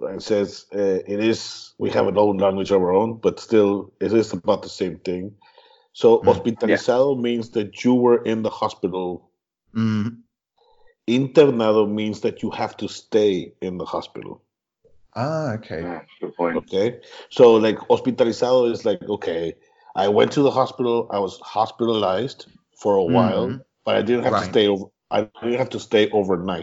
it 0.00 0.22
says 0.22 0.66
uh, 0.74 1.00
it 1.06 1.20
is 1.20 1.74
we 1.78 1.90
have 1.90 2.06
an 2.08 2.18
own 2.18 2.38
language 2.38 2.70
of 2.70 2.80
our 2.82 2.92
own 2.92 3.14
but 3.22 3.38
still 3.40 3.92
it 4.00 4.12
is 4.12 4.32
about 4.32 4.62
the 4.62 4.68
same 4.68 4.96
thing 4.98 5.32
so 5.92 6.20
Mm. 6.22 6.26
hospitalizado 6.26 7.18
means 7.20 7.50
that 7.50 7.84
you 7.84 7.94
were 7.94 8.22
in 8.24 8.42
the 8.42 8.50
hospital 8.50 9.30
Mm. 9.74 10.22
internado 11.08 11.88
means 11.90 12.20
that 12.20 12.42
you 12.42 12.50
have 12.50 12.76
to 12.76 12.88
stay 12.88 13.52
in 13.60 13.78
the 13.78 13.84
hospital 13.84 14.42
Ah, 15.14 15.54
okay. 15.54 15.82
yeah, 15.82 16.02
good 16.20 16.34
point. 16.36 16.56
okay 16.56 17.00
so 17.30 17.54
like 17.54 17.76
hospitalizado 17.88 18.70
is 18.70 18.84
like 18.84 19.02
okay 19.08 19.54
i 19.96 20.08
went 20.08 20.32
to 20.32 20.42
the 20.42 20.50
hospital 20.50 21.08
i 21.10 21.18
was 21.18 21.38
hospitalized 21.40 22.46
for 22.76 22.96
a 22.96 23.04
while 23.04 23.46
Mhm. 23.46 23.64
but 23.84 23.96
i 23.96 24.02
didn't 24.02 24.24
have 24.24 24.34
Right. 24.34 24.42
to 24.42 24.44
stay 24.44 24.68
over 24.68 24.86
i 25.10 25.20
didn't 25.22 25.58
have 25.58 25.70
to 25.70 25.80
stay 25.80 26.10
overnight 26.10 26.62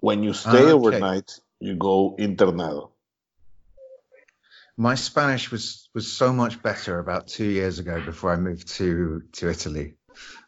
when 0.00 0.22
you 0.22 0.32
stay 0.32 0.70
Ah, 0.70 0.70
okay. 0.72 1.00
overnight 1.00 1.40
you 1.60 1.76
go 1.76 2.16
internado 2.18 2.90
My 4.76 4.94
Spanish 4.94 5.50
was 5.50 5.88
was 5.94 6.10
so 6.10 6.32
much 6.32 6.62
better 6.62 6.98
about 6.98 7.28
two 7.28 7.44
years 7.44 7.78
ago 7.78 8.00
before 8.04 8.32
I 8.32 8.36
moved 8.36 8.68
to 8.78 9.22
to 9.32 9.50
Italy. 9.50 9.94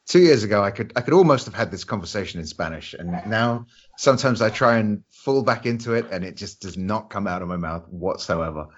Two 0.06 0.18
years 0.18 0.42
ago, 0.42 0.62
I 0.62 0.70
could 0.70 0.92
I 0.96 1.00
could 1.02 1.14
almost 1.14 1.44
have 1.44 1.54
had 1.54 1.70
this 1.70 1.84
conversation 1.84 2.40
in 2.40 2.46
Spanish, 2.46 2.94
and 2.94 3.10
now 3.26 3.66
sometimes 3.96 4.42
I 4.42 4.50
try 4.50 4.78
and 4.78 5.04
fall 5.10 5.42
back 5.42 5.66
into 5.66 5.94
it, 5.94 6.06
and 6.10 6.24
it 6.24 6.36
just 6.36 6.60
does 6.60 6.76
not 6.76 7.10
come 7.10 7.26
out 7.28 7.42
of 7.42 7.48
my 7.48 7.56
mouth 7.56 7.86
whatsoever. 7.88 8.68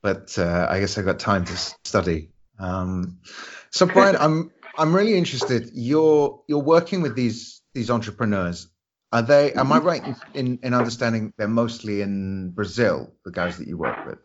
But 0.00 0.38
uh, 0.38 0.66
I 0.70 0.80
guess 0.80 0.96
I've 0.96 1.04
got 1.04 1.18
time 1.18 1.44
to 1.44 1.56
study. 1.84 2.30
Um, 2.58 3.18
so 3.70 3.86
Brian, 3.86 4.16
I'm 4.16 4.50
I'm 4.78 4.94
really 4.94 5.14
interested. 5.14 5.70
You're 5.74 6.42
you're 6.48 6.62
working 6.62 7.02
with 7.02 7.14
these 7.14 7.60
these 7.74 7.90
entrepreneurs. 7.90 8.68
Are 9.12 9.22
they? 9.22 9.52
Am 9.54 9.72
I 9.72 9.78
right 9.78 10.04
in, 10.06 10.16
in, 10.34 10.58
in 10.62 10.74
understanding 10.74 11.32
they're 11.36 11.48
mostly 11.48 12.00
in 12.02 12.50
Brazil? 12.50 13.12
The 13.24 13.32
guys 13.32 13.58
that 13.58 13.68
you 13.68 13.78
work 13.78 14.06
with. 14.06 14.18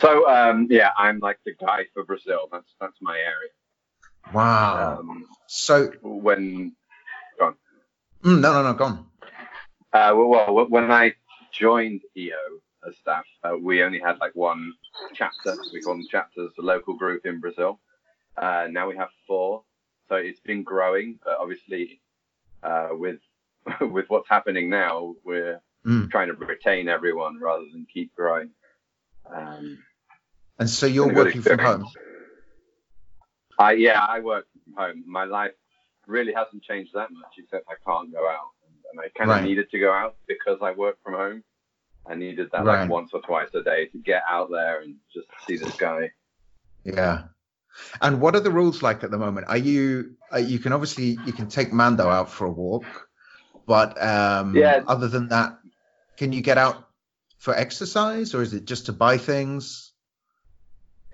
So 0.00 0.28
um, 0.28 0.66
yeah, 0.70 0.90
I'm 0.98 1.18
like 1.20 1.38
the 1.44 1.54
guy 1.54 1.86
for 1.94 2.04
Brazil. 2.04 2.48
That's 2.52 2.74
that's 2.80 2.96
my 3.00 3.18
area. 3.18 3.50
Wow. 4.32 4.98
Um, 5.00 5.26
So 5.46 5.92
when 6.02 6.76
mm, 8.24 8.40
no, 8.40 8.52
no, 8.52 8.62
no, 8.62 8.74
gone. 8.74 9.06
uh, 9.92 10.12
well, 10.16 10.28
well, 10.54 10.66
when 10.68 10.90
I 10.90 11.14
joined 11.52 12.02
EO 12.16 12.34
as 12.86 12.96
staff, 12.98 13.24
uh, 13.44 13.56
we 13.60 13.82
only 13.82 14.00
had 14.00 14.18
like 14.20 14.34
one 14.34 14.72
chapter. 15.14 15.56
We 15.72 15.82
call 15.82 15.94
them 15.94 16.06
chapters, 16.10 16.52
the 16.56 16.62
local 16.62 16.94
group 16.94 17.26
in 17.26 17.40
Brazil. 17.40 17.80
Uh, 18.36 18.68
now 18.70 18.88
we 18.88 18.96
have 18.96 19.10
four, 19.26 19.64
so 20.08 20.16
it's 20.16 20.40
been 20.40 20.62
growing. 20.62 21.18
But 21.24 21.38
obviously, 21.38 22.00
uh, 22.62 22.88
with 22.92 23.20
with 23.80 24.06
what's 24.08 24.28
happening 24.28 24.68
now, 24.70 25.14
we're 25.24 25.60
Mm. 25.86 26.10
trying 26.10 26.28
to 26.28 26.34
retain 26.34 26.88
everyone 26.88 27.40
rather 27.40 27.64
than 27.72 27.86
keep 27.90 28.14
growing. 28.14 28.50
Um, 29.34 29.82
And 30.58 30.68
so 30.68 30.84
you're 30.84 31.06
been 31.06 31.12
a 31.12 31.14
good 31.14 31.26
working 31.26 31.40
from 31.40 31.58
home. 31.58 31.86
I 33.58 33.72
yeah, 33.72 34.00
I 34.00 34.20
work 34.20 34.46
from 34.64 34.74
home. 34.74 35.04
My 35.06 35.24
life 35.24 35.52
really 36.06 36.34
hasn't 36.34 36.62
changed 36.64 36.92
that 36.94 37.10
much, 37.10 37.32
except 37.38 37.66
I 37.70 37.76
can't 37.86 38.12
go 38.12 38.28
out, 38.28 38.50
and, 38.66 38.74
and 38.92 39.00
I 39.00 39.08
kind 39.16 39.30
of 39.30 39.36
Right. 39.36 39.44
needed 39.44 39.70
to 39.70 39.78
go 39.78 39.90
out 39.90 40.16
because 40.26 40.58
I 40.60 40.72
work 40.72 40.98
from 41.02 41.14
home. 41.14 41.44
I 42.06 42.14
needed 42.14 42.50
that 42.52 42.64
Right. 42.64 42.80
like 42.80 42.90
once 42.90 43.10
or 43.14 43.22
twice 43.22 43.48
a 43.54 43.62
day 43.62 43.86
to 43.86 43.98
get 43.98 44.22
out 44.28 44.50
there 44.50 44.80
and 44.80 44.96
just 45.14 45.28
see 45.46 45.56
the 45.56 45.70
sky. 45.72 46.10
Yeah. 46.84 47.24
And 48.02 48.20
what 48.20 48.34
are 48.34 48.40
the 48.40 48.50
rules 48.50 48.82
like 48.82 49.04
at 49.04 49.10
the 49.10 49.18
moment? 49.18 49.46
Are 49.48 49.56
you 49.56 50.16
uh, 50.32 50.38
you 50.38 50.58
can 50.58 50.72
obviously 50.72 51.04
you 51.04 51.32
can 51.32 51.48
take 51.48 51.72
Mando 51.72 52.08
out 52.08 52.30
for 52.30 52.46
a 52.46 52.50
walk, 52.50 53.09
but 53.70 54.02
um, 54.02 54.56
Yeah. 54.56 54.82
other 54.88 55.06
than 55.06 55.28
that, 55.28 55.56
can 56.16 56.32
you 56.32 56.42
get 56.42 56.58
out 56.58 56.88
for 57.38 57.54
exercise 57.54 58.34
or 58.34 58.42
is 58.42 58.52
it 58.52 58.64
just 58.64 58.86
to 58.86 58.92
buy 58.92 59.16
things? 59.16 59.92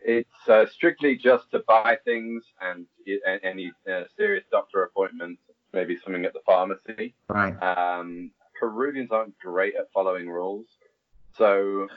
It's 0.03 0.49
uh, 0.49 0.65
strictly 0.73 1.17
just 1.17 1.51
to 1.51 1.59
buy 1.69 1.99
things 2.07 2.45
and 2.63 2.87
any 3.43 3.73
uh, 3.87 4.05
serious 4.17 4.45
doctor 4.51 4.85
appointments, 4.85 5.43
maybe 5.75 5.99
something 6.03 6.25
at 6.25 6.33
the 6.33 6.41
pharmacy. 6.47 7.15
Right. 7.29 7.55
Um, 7.63 8.31
Peruvians 8.59 9.11
aren't 9.11 9.39
great 9.39 9.75
at 9.75 9.93
following 9.93 10.27
rules. 10.31 10.67
So, 11.37 11.89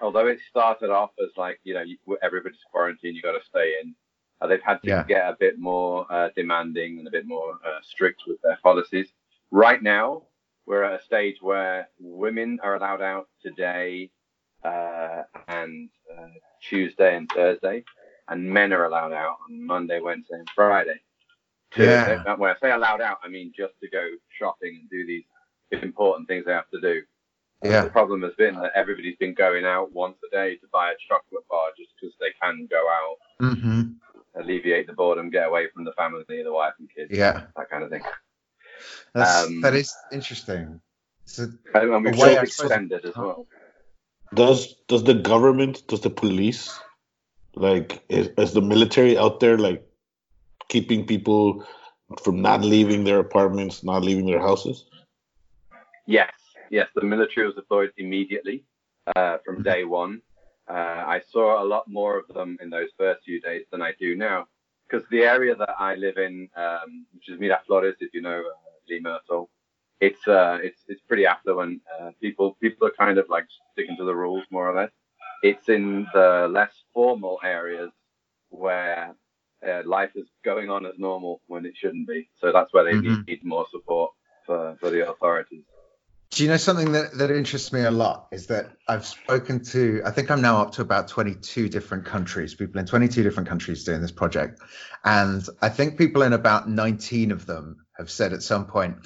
although 0.00 0.28
it 0.28 0.38
started 0.48 0.90
off 0.90 1.10
as 1.20 1.30
like, 1.36 1.58
you 1.64 1.74
know, 1.74 1.82
you- 1.82 1.98
everybody's 2.22 2.62
quarantined, 2.70 3.16
you 3.16 3.22
got 3.22 3.32
to 3.32 3.44
stay 3.44 3.74
in, 3.82 3.96
uh, 4.40 4.46
they've 4.46 4.62
had 4.62 4.80
to 4.84 4.88
Yeah. 4.88 5.04
get 5.08 5.28
a 5.28 5.36
bit 5.40 5.58
more 5.58 6.06
uh, 6.08 6.28
demanding 6.36 7.00
and 7.00 7.08
a 7.08 7.10
bit 7.10 7.26
more 7.26 7.58
uh, 7.66 7.80
strict 7.82 8.22
with 8.28 8.40
their 8.42 8.58
policies. 8.62 9.08
Right 9.54 9.80
now, 9.80 10.24
we're 10.66 10.82
at 10.82 11.00
a 11.00 11.04
stage 11.04 11.36
where 11.40 11.88
women 12.00 12.58
are 12.64 12.74
allowed 12.74 13.00
out 13.00 13.28
today 13.40 14.10
uh, 14.64 15.22
and 15.46 15.88
uh, 16.12 16.26
Tuesday 16.60 17.16
and 17.16 17.30
Thursday. 17.32 17.84
and 18.28 18.50
men 18.50 18.72
are 18.72 18.86
allowed 18.86 19.12
out 19.12 19.36
on 19.48 19.64
Monday, 19.64 20.00
Wednesday, 20.00 20.34
and 20.40 20.48
Friday. 20.56 21.00
Yeah. 21.76 22.34
When 22.34 22.50
I 22.50 22.56
say 22.60 22.72
allowed 22.72 23.00
out, 23.00 23.18
I 23.22 23.28
mean 23.28 23.52
just 23.56 23.74
to 23.80 23.88
go 23.88 24.04
shopping 24.36 24.76
and 24.80 24.90
do 24.90 25.06
these 25.06 25.22
important 25.84 26.26
things 26.26 26.46
they 26.46 26.52
have 26.52 26.68
to 26.70 26.80
do. 26.80 27.02
Yeah. 27.62 27.82
The 27.82 27.90
problem 27.90 28.22
has 28.22 28.34
been 28.34 28.56
that 28.56 28.72
everybody's 28.74 29.16
been 29.18 29.34
going 29.34 29.64
out 29.64 29.92
once 29.92 30.16
a 30.26 30.34
day 30.34 30.56
to 30.56 30.66
buy 30.72 30.90
a 30.90 30.94
chocolate 31.08 31.46
bar 31.48 31.68
just 31.78 31.90
because 32.00 32.16
they 32.18 32.32
can 32.42 32.66
go 32.68 32.84
out, 32.88 33.52
hmm 33.54 33.82
alleviate 34.36 34.88
the 34.88 34.92
boredom, 34.92 35.30
get 35.30 35.46
away 35.46 35.68
from 35.72 35.84
the 35.84 35.92
family, 35.92 36.24
the 36.28 36.52
wife 36.52 36.74
and 36.80 36.88
kids, 36.92 37.12
Yeah. 37.16 37.42
that 37.56 37.70
kind 37.70 37.84
of 37.84 37.90
thing. 37.90 38.02
That's, 39.14 39.46
Um, 39.46 39.60
that 39.62 39.74
is 39.74 39.94
interesting. 40.12 40.80
So, 41.26 41.44
And 41.74 41.90
and 41.94 42.04
we've 42.04 42.14
A 42.14 42.18
way, 42.20 42.34
just 42.34 42.56
suppose- 42.56 42.70
extended 42.70 43.04
as 43.04 43.16
well. 43.16 43.46
Does 44.34 44.74
does 44.88 45.04
the 45.04 45.14
government, 45.14 45.86
does 45.86 46.00
the 46.00 46.10
police, 46.10 46.72
like, 47.54 48.02
is, 48.08 48.28
is 48.36 48.52
the 48.52 48.60
military 48.62 49.16
out 49.16 49.38
there 49.40 49.56
like 49.58 49.86
keeping 50.68 51.06
people 51.06 51.64
from 52.22 52.42
not 52.42 52.62
leaving 52.62 53.04
their 53.04 53.20
apartments, 53.20 53.84
not 53.84 54.02
leaving 54.02 54.26
their 54.26 54.40
houses? 54.40 54.86
Yes, 56.06 56.32
yes. 56.70 56.88
The 56.94 57.02
military 57.02 57.46
was 57.46 57.54
deployed 57.54 57.92
immediately 57.96 58.64
uh, 59.16 59.38
from 59.44 59.56
Mhm. 59.58 59.64
day 59.64 59.84
one. 59.84 60.20
Uh, 60.68 61.04
I 61.16 61.20
saw 61.30 61.62
a 61.62 61.66
lot 61.74 61.86
more 61.88 62.18
of 62.18 62.26
them 62.28 62.56
in 62.62 62.70
those 62.70 62.90
first 62.98 63.22
few 63.24 63.40
days 63.40 63.66
than 63.70 63.82
I 63.82 63.92
do 64.00 64.16
now, 64.16 64.48
because 64.88 65.06
the 65.10 65.22
area 65.24 65.54
that 65.54 65.74
I 65.78 65.94
live 65.94 66.16
in, 66.18 66.48
um, 66.56 67.06
which 67.14 67.28
is 67.28 67.38
Miraflores, 67.38 67.96
if 68.00 68.12
you 68.14 68.22
know 68.22 68.40
uh, 68.40 68.63
Lima 68.88 69.20
it's 70.00 70.26
uh, 70.28 70.58
it's 70.62 70.82
it's 70.88 71.00
pretty 71.02 71.26
affluent. 71.26 71.80
Uh, 72.00 72.10
people 72.20 72.56
people 72.60 72.86
are 72.88 72.92
kind 72.98 73.18
of 73.18 73.26
like 73.28 73.46
sticking 73.72 73.96
to 73.96 74.04
the 74.04 74.14
rules 74.14 74.44
more 74.50 74.68
or 74.68 74.74
less. 74.74 74.90
It's 75.42 75.68
in 75.68 76.06
the 76.12 76.48
less 76.50 76.72
formal 76.92 77.38
areas 77.44 77.90
where 78.50 79.14
uh, 79.66 79.82
life 79.84 80.10
is 80.14 80.26
going 80.44 80.70
on 80.70 80.86
as 80.86 80.94
normal 80.98 81.42
when 81.46 81.64
it 81.66 81.76
shouldn't 81.76 82.08
be. 82.08 82.28
So 82.40 82.52
that's 82.52 82.72
where 82.72 82.84
they 82.84 82.94
Mhm. 82.94 83.26
need 83.26 83.44
more 83.44 83.66
support 83.70 84.12
for, 84.46 84.76
for 84.80 84.90
the 84.90 85.08
authorities. 85.10 85.64
Do 86.34 86.42
you 86.42 86.48
know 86.48 86.56
something 86.56 86.90
that, 86.92 87.16
that 87.18 87.30
interests 87.30 87.72
me 87.72 87.82
a 87.82 87.92
lot 87.92 88.26
is 88.32 88.48
that 88.48 88.72
I've 88.88 89.06
spoken 89.06 89.62
to, 89.66 90.02
I 90.04 90.10
think 90.10 90.32
I'm 90.32 90.42
now 90.42 90.62
up 90.62 90.72
to 90.72 90.82
about 90.82 91.06
22 91.06 91.68
different 91.68 92.06
countries, 92.06 92.56
people 92.56 92.80
in 92.80 92.86
22 92.86 93.22
different 93.22 93.48
countries 93.48 93.84
doing 93.84 94.00
this 94.00 94.10
project. 94.10 94.60
And 95.04 95.46
I 95.62 95.68
think 95.68 95.96
people 95.96 96.22
in 96.22 96.32
about 96.32 96.68
19 96.68 97.30
of 97.30 97.46
them 97.46 97.86
have 97.96 98.10
said 98.10 98.32
at 98.32 98.42
some 98.42 98.66
point, 98.66 98.96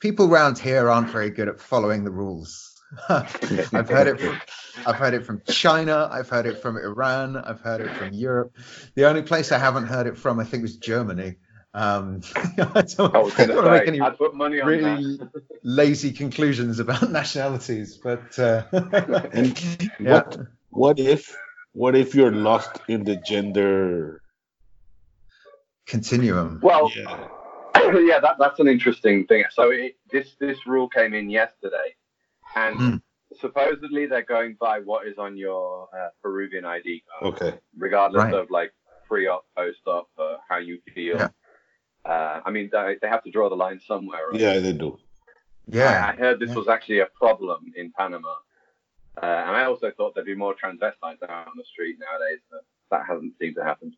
people 0.00 0.32
around 0.32 0.58
here 0.58 0.88
aren't 0.88 1.10
very 1.10 1.28
good 1.28 1.48
at 1.48 1.60
following 1.60 2.04
the 2.04 2.10
rules. 2.10 2.74
I've 3.10 3.90
heard 3.90 4.06
it 4.06 4.18
from 4.18 4.40
I've 4.86 4.96
heard 4.96 5.12
it 5.12 5.26
from 5.26 5.42
China, 5.46 6.08
I've 6.10 6.30
heard 6.30 6.46
it 6.46 6.62
from 6.62 6.78
Iran, 6.78 7.36
I've 7.36 7.60
heard 7.60 7.82
it 7.82 7.94
from 7.98 8.14
Europe. 8.14 8.56
The 8.94 9.06
only 9.06 9.20
place 9.20 9.52
I 9.52 9.58
haven't 9.58 9.88
heard 9.88 10.06
it 10.06 10.16
from, 10.16 10.40
I 10.40 10.44
think, 10.44 10.62
was 10.62 10.78
Germany. 10.78 11.36
Um, 11.78 12.22
I 12.34 12.82
don't, 12.82 13.14
I 13.14 13.18
I 13.20 13.22
going 13.22 13.30
don't 13.36 13.48
to 13.48 13.54
want 13.54 13.66
to 13.66 13.70
make 13.70 13.88
any 13.88 14.00
I'd 14.00 14.18
put 14.18 14.34
money 14.34 14.60
on 14.60 14.66
really 14.66 15.16
that. 15.18 15.42
lazy 15.62 16.12
conclusions 16.12 16.80
about 16.80 17.10
nationalities, 17.20 17.96
but 18.02 18.36
uh, 18.38 18.64
And 19.32 19.56
yeah. 20.00 20.22
what 20.22 20.38
what 20.70 20.98
if 20.98 21.36
what 21.72 21.94
if 21.94 22.14
you're 22.16 22.32
lost 22.32 22.80
in 22.88 23.04
the 23.04 23.16
gender? 23.16 24.20
continuum. 25.86 26.60
Well, 26.62 26.90
Yeah. 26.94 27.28
yeah, 27.76 28.20
that, 28.20 28.36
that's 28.38 28.60
an 28.60 28.68
interesting 28.68 29.26
thing. 29.26 29.44
So 29.50 29.70
it, 29.70 29.96
this 30.12 30.34
this 30.40 30.66
rule 30.66 30.88
came 30.88 31.14
in 31.14 31.30
yesterday, 31.30 31.94
and 32.56 32.76
Hmm. 32.76 32.96
supposedly 33.40 34.06
they're 34.06 34.22
going 34.22 34.56
by 34.60 34.80
what 34.80 35.06
is 35.06 35.16
on 35.18 35.36
your 35.36 35.88
uh, 35.96 36.08
Peruvian 36.22 36.64
ID 36.64 37.04
card, 37.08 37.34
Okay. 37.34 37.58
regardless 37.76 38.24
Right. 38.24 38.34
of 38.34 38.50
like 38.50 38.72
pre-op, 39.06 39.44
post-op, 39.56 40.08
uh, 40.18 40.36
how 40.48 40.58
you 40.58 40.80
feel. 40.94 41.16
Yeah. 41.18 41.28
Uh, 42.08 42.40
I 42.44 42.50
mean, 42.50 42.70
they, 42.72 42.96
they 43.02 43.08
have 43.08 43.22
to 43.24 43.30
draw 43.30 43.50
the 43.50 43.54
line 43.54 43.80
somewhere. 43.86 44.30
Right? 44.30 44.40
Yeah, 44.40 44.58
they 44.60 44.72
do. 44.72 44.98
Yeah, 45.66 46.06
I, 46.06 46.12
I 46.12 46.16
heard 46.16 46.40
this 46.40 46.48
yeah. 46.48 46.54
was 46.54 46.68
actually 46.68 47.00
a 47.00 47.06
problem 47.06 47.72
in 47.76 47.92
Panama, 47.92 48.34
uh, 49.22 49.26
and 49.26 49.56
I 49.56 49.64
also 49.64 49.90
thought 49.94 50.14
there'd 50.14 50.26
be 50.26 50.34
more 50.34 50.54
transvestites 50.54 51.22
out 51.22 51.48
on 51.48 51.52
the 51.56 51.64
street 51.64 51.96
nowadays, 52.00 52.40
but 52.50 52.64
that 52.90 53.06
hasn't 53.06 53.34
seemed 53.38 53.56
to 53.56 53.64
happen. 53.64 53.92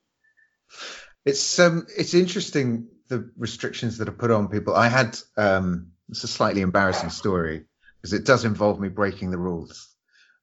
it's 1.25 1.61
um, 1.61 1.87
it's 1.97 2.15
interesting 2.15 2.89
the 3.07 3.31
restrictions 3.37 3.99
that 3.99 4.09
are 4.09 4.13
put 4.13 4.33
on 4.33 4.49
people. 4.49 4.75
I 4.75 4.89
had 4.89 5.17
um, 5.37 5.93
it's 6.09 6.25
a 6.25 6.29
slightly 6.29 6.63
embarrassing 6.63 7.11
story 7.11 7.67
because 8.03 8.13
it 8.13 8.25
does 8.27 8.45
involve 8.45 8.81
me 8.81 8.89
breaking 8.89 9.31
the 9.31 9.39
rules, 9.39 9.95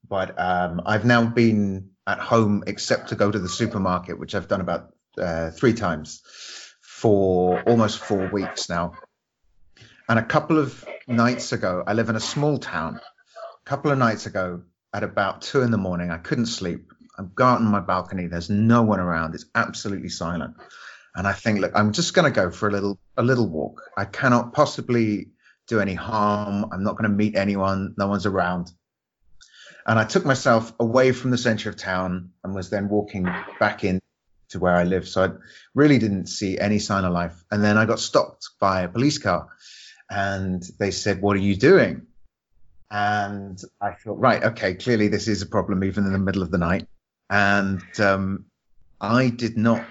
but 0.07 0.39
um, 0.39 0.81
I've 0.85 1.03
now 1.03 1.25
been 1.25 1.89
at 2.05 2.19
home 2.19 2.63
except 2.67 3.09
to 3.09 3.15
go 3.15 3.29
to 3.29 3.39
the 3.39 3.49
supermarket, 3.49 4.17
which 4.17 4.35
I've 4.35 4.47
done 4.47 4.61
about 4.61 4.93
uh, 5.17 5.51
three 5.51 5.73
times 5.73 6.21
for 6.97 7.61
almost 7.67 7.99
four 7.99 8.27
weeks 8.31 8.69
now. 8.69 8.93
And 10.09 10.17
a 10.17 10.23
couple 10.23 10.57
of 10.57 10.83
nights 11.07 11.51
ago, 11.51 11.83
I 11.85 11.93
live 11.93 12.09
in 12.09 12.15
a 12.15 12.19
small 12.19 12.57
town. 12.57 12.95
A 12.95 13.69
couple 13.69 13.91
of 13.91 13.99
nights 13.99 14.25
ago, 14.25 14.63
at 14.91 15.03
about 15.03 15.43
two 15.43 15.61
in 15.61 15.69
the 15.69 15.77
morning, 15.77 16.09
I 16.09 16.17
couldn't 16.17 16.47
sleep. 16.47 16.91
I'm 17.15 17.31
out 17.39 17.59
on 17.59 17.65
my 17.65 17.81
balcony. 17.81 18.25
There's 18.25 18.49
no 18.49 18.81
one 18.81 18.99
around. 18.99 19.35
It's 19.35 19.45
absolutely 19.53 20.09
silent. 20.09 20.55
And 21.13 21.27
I 21.27 21.33
think, 21.33 21.59
look, 21.59 21.73
I'm 21.75 21.91
just 21.91 22.15
going 22.15 22.31
to 22.31 22.35
go 22.35 22.49
for 22.49 22.67
a 22.67 22.71
little, 22.71 22.97
a 23.15 23.21
little 23.21 23.47
walk. 23.47 23.79
I 23.95 24.05
cannot 24.05 24.53
possibly 24.53 25.27
do 25.67 25.79
any 25.79 25.93
harm. 25.93 26.65
I'm 26.71 26.83
not 26.83 26.97
going 26.97 27.11
to 27.11 27.15
meet 27.15 27.35
anyone. 27.35 27.93
No 27.95 28.07
one's 28.07 28.25
around. 28.25 28.71
And 29.85 29.99
I 29.99 30.03
took 30.03 30.25
myself 30.25 30.73
away 30.79 31.11
from 31.11 31.29
the 31.29 31.37
center 31.37 31.69
of 31.69 31.75
town 31.75 32.31
and 32.43 32.55
was 32.55 32.71
then 32.71 32.89
walking 32.89 33.29
back 33.59 33.83
in 33.83 34.01
to 34.49 34.59
where 34.59 34.75
I 34.75 34.83
live. 34.83 35.07
So 35.07 35.23
I 35.23 35.29
really 35.73 35.99
didn't 35.99 36.27
see 36.27 36.57
any 36.57 36.79
sign 36.79 37.05
of 37.05 37.13
life. 37.13 37.43
And 37.51 37.63
then 37.63 37.77
I 37.77 37.85
got 37.85 37.99
stopped 37.99 38.49
by 38.59 38.81
a 38.81 38.89
police 38.89 39.17
car 39.17 39.49
and 40.09 40.63
they 40.79 40.91
said, 40.91 41.21
What 41.21 41.35
are 41.35 41.41
you 41.41 41.55
doing? 41.55 42.07
And 42.89 43.61
I 43.81 43.91
thought, 43.91 44.19
right, 44.19 44.43
okay, 44.43 44.75
clearly 44.75 45.09
this 45.09 45.27
is 45.27 45.41
a 45.41 45.45
problem 45.47 45.83
even 45.83 46.05
in 46.05 46.13
the 46.13 46.19
middle 46.19 46.41
of 46.41 46.51
the 46.51 46.57
night. 46.57 46.87
And 47.29 47.81
um, 47.99 48.45
I 49.01 49.29
did 49.29 49.57
not 49.57 49.85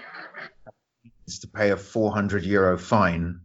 to 1.41 1.47
pay 1.47 1.71
a 1.71 1.77
400 1.77 2.43
euro 2.45 2.77
fine, 2.77 3.41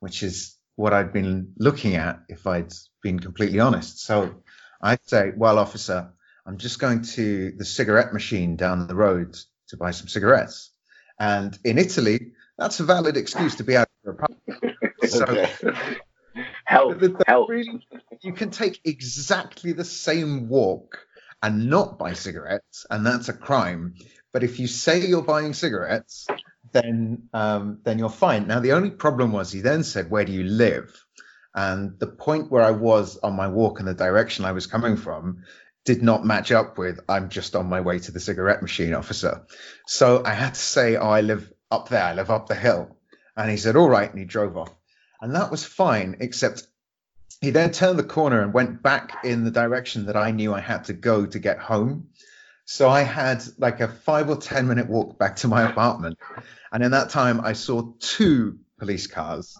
which 0.00 0.22
is 0.22 0.56
what 0.74 0.92
I'd 0.92 1.12
been 1.12 1.52
looking 1.58 1.94
at 1.94 2.20
if 2.28 2.46
I'd 2.46 2.72
been 3.02 3.20
completely 3.20 3.60
honest. 3.60 4.00
So 4.00 4.42
I'd 4.80 5.06
say, 5.06 5.32
well, 5.36 5.58
officer, 5.58 6.12
I'm 6.46 6.58
just 6.58 6.78
going 6.78 7.02
to 7.02 7.52
the 7.52 7.64
cigarette 7.64 8.12
machine 8.12 8.56
down 8.56 8.86
the 8.86 8.94
road 8.94 9.36
to 9.68 9.76
buy 9.76 9.90
some 9.90 10.08
cigarettes. 10.08 10.70
And 11.18 11.58
in 11.64 11.78
Italy, 11.78 12.32
that's 12.58 12.80
a 12.80 12.84
valid 12.84 13.16
excuse 13.16 13.56
to 13.56 13.64
be 13.64 13.76
out 13.76 13.88
of 13.88 14.04
your 14.04 14.14
apartment. 14.14 14.74
So 15.08 15.24
Okay. 15.24 15.50
Help, 16.64 16.98
the- 17.00 17.08
the- 17.08 17.24
help. 17.26 17.48
really, 17.48 17.86
you 18.22 18.32
can 18.32 18.50
take 18.50 18.80
exactly 18.84 19.72
the 19.72 19.84
same 19.84 20.48
walk 20.48 20.98
and 21.42 21.70
not 21.70 21.98
buy 21.98 22.12
cigarettes, 22.12 22.84
and 22.90 23.06
that's 23.06 23.28
a 23.28 23.32
crime. 23.32 23.94
But 24.32 24.42
if 24.42 24.58
you 24.60 24.66
say 24.66 25.06
you're 25.06 25.22
buying 25.22 25.54
cigarettes, 25.54 26.26
then 26.72 27.28
um, 27.32 27.80
then 27.84 27.98
you're 27.98 28.10
fine. 28.10 28.46
Now 28.48 28.60
the 28.60 28.72
only 28.72 28.90
problem 28.90 29.32
was 29.32 29.50
he 29.52 29.60
then 29.60 29.82
said, 29.84 30.10
"Where 30.10 30.24
do 30.24 30.32
you 30.32 30.42
live?" 30.44 30.92
And 31.54 31.98
the 31.98 32.06
point 32.08 32.50
where 32.50 32.62
I 32.62 32.72
was 32.72 33.16
on 33.18 33.34
my 33.34 33.48
walk 33.48 33.78
and 33.78 33.88
the 33.88 33.94
direction 33.94 34.44
I 34.44 34.52
was 34.52 34.66
coming 34.66 34.96
from 34.96 35.44
did 35.86 36.02
not 36.02 36.26
match 36.26 36.52
up 36.52 36.76
with 36.76 37.00
"I'm 37.08 37.30
just 37.30 37.56
on 37.56 37.66
my 37.66 37.80
way 37.80 37.98
to 38.00 38.12
the 38.12 38.20
cigarette 38.20 38.60
machine, 38.60 38.92
officer." 38.92 39.46
So 39.86 40.22
I 40.24 40.34
had 40.34 40.54
to 40.54 40.60
say, 40.60 40.96
"Oh, 40.96 41.08
I 41.08 41.22
live 41.22 41.50
up 41.70 41.88
there. 41.88 42.04
I 42.04 42.12
live 42.12 42.30
up 42.30 42.48
the 42.48 42.54
hill." 42.54 42.96
And 43.36 43.50
he 43.50 43.56
said, 43.56 43.76
"All 43.76 43.88
right," 43.88 44.10
and 44.10 44.18
he 44.18 44.26
drove 44.26 44.56
off. 44.56 44.74
And 45.20 45.34
that 45.34 45.50
was 45.50 45.64
fine, 45.64 46.16
except 46.20 46.66
he 47.40 47.50
then 47.50 47.70
turned 47.70 47.98
the 47.98 48.04
corner 48.04 48.42
and 48.42 48.52
went 48.52 48.82
back 48.82 49.24
in 49.24 49.44
the 49.44 49.50
direction 49.50 50.06
that 50.06 50.16
I 50.16 50.30
knew 50.30 50.54
I 50.54 50.60
had 50.60 50.84
to 50.84 50.92
go 50.92 51.26
to 51.26 51.38
get 51.38 51.58
home. 51.58 52.08
So 52.64 52.88
I 52.88 53.02
had 53.02 53.44
like 53.58 53.80
a 53.80 53.88
five 53.88 54.28
or 54.28 54.36
10 54.36 54.66
minute 54.66 54.88
walk 54.88 55.18
back 55.18 55.36
to 55.36 55.48
my 55.48 55.62
apartment. 55.70 56.18
And 56.72 56.82
in 56.82 56.90
that 56.90 57.10
time, 57.10 57.40
I 57.40 57.52
saw 57.52 57.92
two 58.00 58.58
police 58.78 59.06
cars 59.06 59.56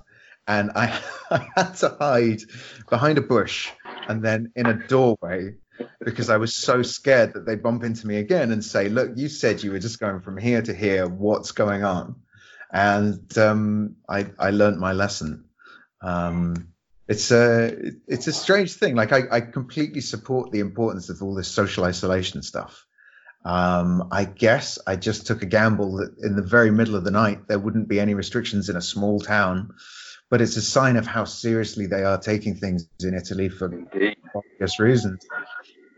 and 0.48 0.72
I, 0.74 1.00
I 1.30 1.48
had 1.54 1.72
to 1.74 1.96
hide 2.00 2.40
behind 2.88 3.18
a 3.18 3.22
bush 3.22 3.70
and 4.08 4.22
then 4.22 4.52
in 4.56 4.66
a 4.66 4.74
doorway 4.74 5.54
because 6.00 6.30
I 6.30 6.36
was 6.36 6.54
so 6.54 6.82
scared 6.82 7.34
that 7.34 7.46
they'd 7.46 7.62
bump 7.62 7.84
into 7.84 8.06
me 8.06 8.16
again 8.16 8.52
and 8.52 8.64
say, 8.64 8.88
Look, 8.88 9.12
you 9.16 9.28
said 9.28 9.62
you 9.62 9.72
were 9.72 9.78
just 9.78 10.00
going 10.00 10.20
from 10.20 10.36
here 10.36 10.62
to 10.62 10.74
here. 10.74 11.08
What's 11.08 11.52
going 11.52 11.84
on? 11.84 12.16
And 12.72 13.36
um, 13.38 13.96
I, 14.08 14.26
I 14.38 14.50
learned 14.50 14.78
my 14.78 14.92
lesson. 14.92 15.44
Um, 16.02 16.68
it's 17.08 17.30
a 17.30 17.92
it's 18.08 18.26
a 18.26 18.32
strange 18.32 18.74
thing. 18.74 18.96
Like 18.96 19.12
I, 19.12 19.22
I 19.30 19.40
completely 19.40 20.00
support 20.00 20.50
the 20.50 20.60
importance 20.60 21.08
of 21.08 21.22
all 21.22 21.34
this 21.34 21.48
social 21.48 21.84
isolation 21.84 22.42
stuff. 22.42 22.84
Um, 23.44 24.08
I 24.10 24.24
guess 24.24 24.80
I 24.88 24.96
just 24.96 25.28
took 25.28 25.42
a 25.42 25.46
gamble 25.46 25.98
that 25.98 26.16
in 26.20 26.34
the 26.34 26.42
very 26.42 26.72
middle 26.72 26.96
of 26.96 27.04
the 27.04 27.12
night 27.12 27.46
there 27.46 27.60
wouldn't 27.60 27.86
be 27.86 28.00
any 28.00 28.14
restrictions 28.14 28.68
in 28.68 28.76
a 28.76 28.82
small 28.82 29.20
town, 29.20 29.70
but 30.28 30.40
it's 30.40 30.56
a 30.56 30.62
sign 30.62 30.96
of 30.96 31.06
how 31.06 31.24
seriously 31.24 31.86
they 31.86 32.02
are 32.02 32.18
taking 32.18 32.56
things 32.56 32.88
in 33.00 33.14
Italy 33.14 33.48
for 33.48 33.66
obvious 34.34 34.80
reasons. 34.80 35.24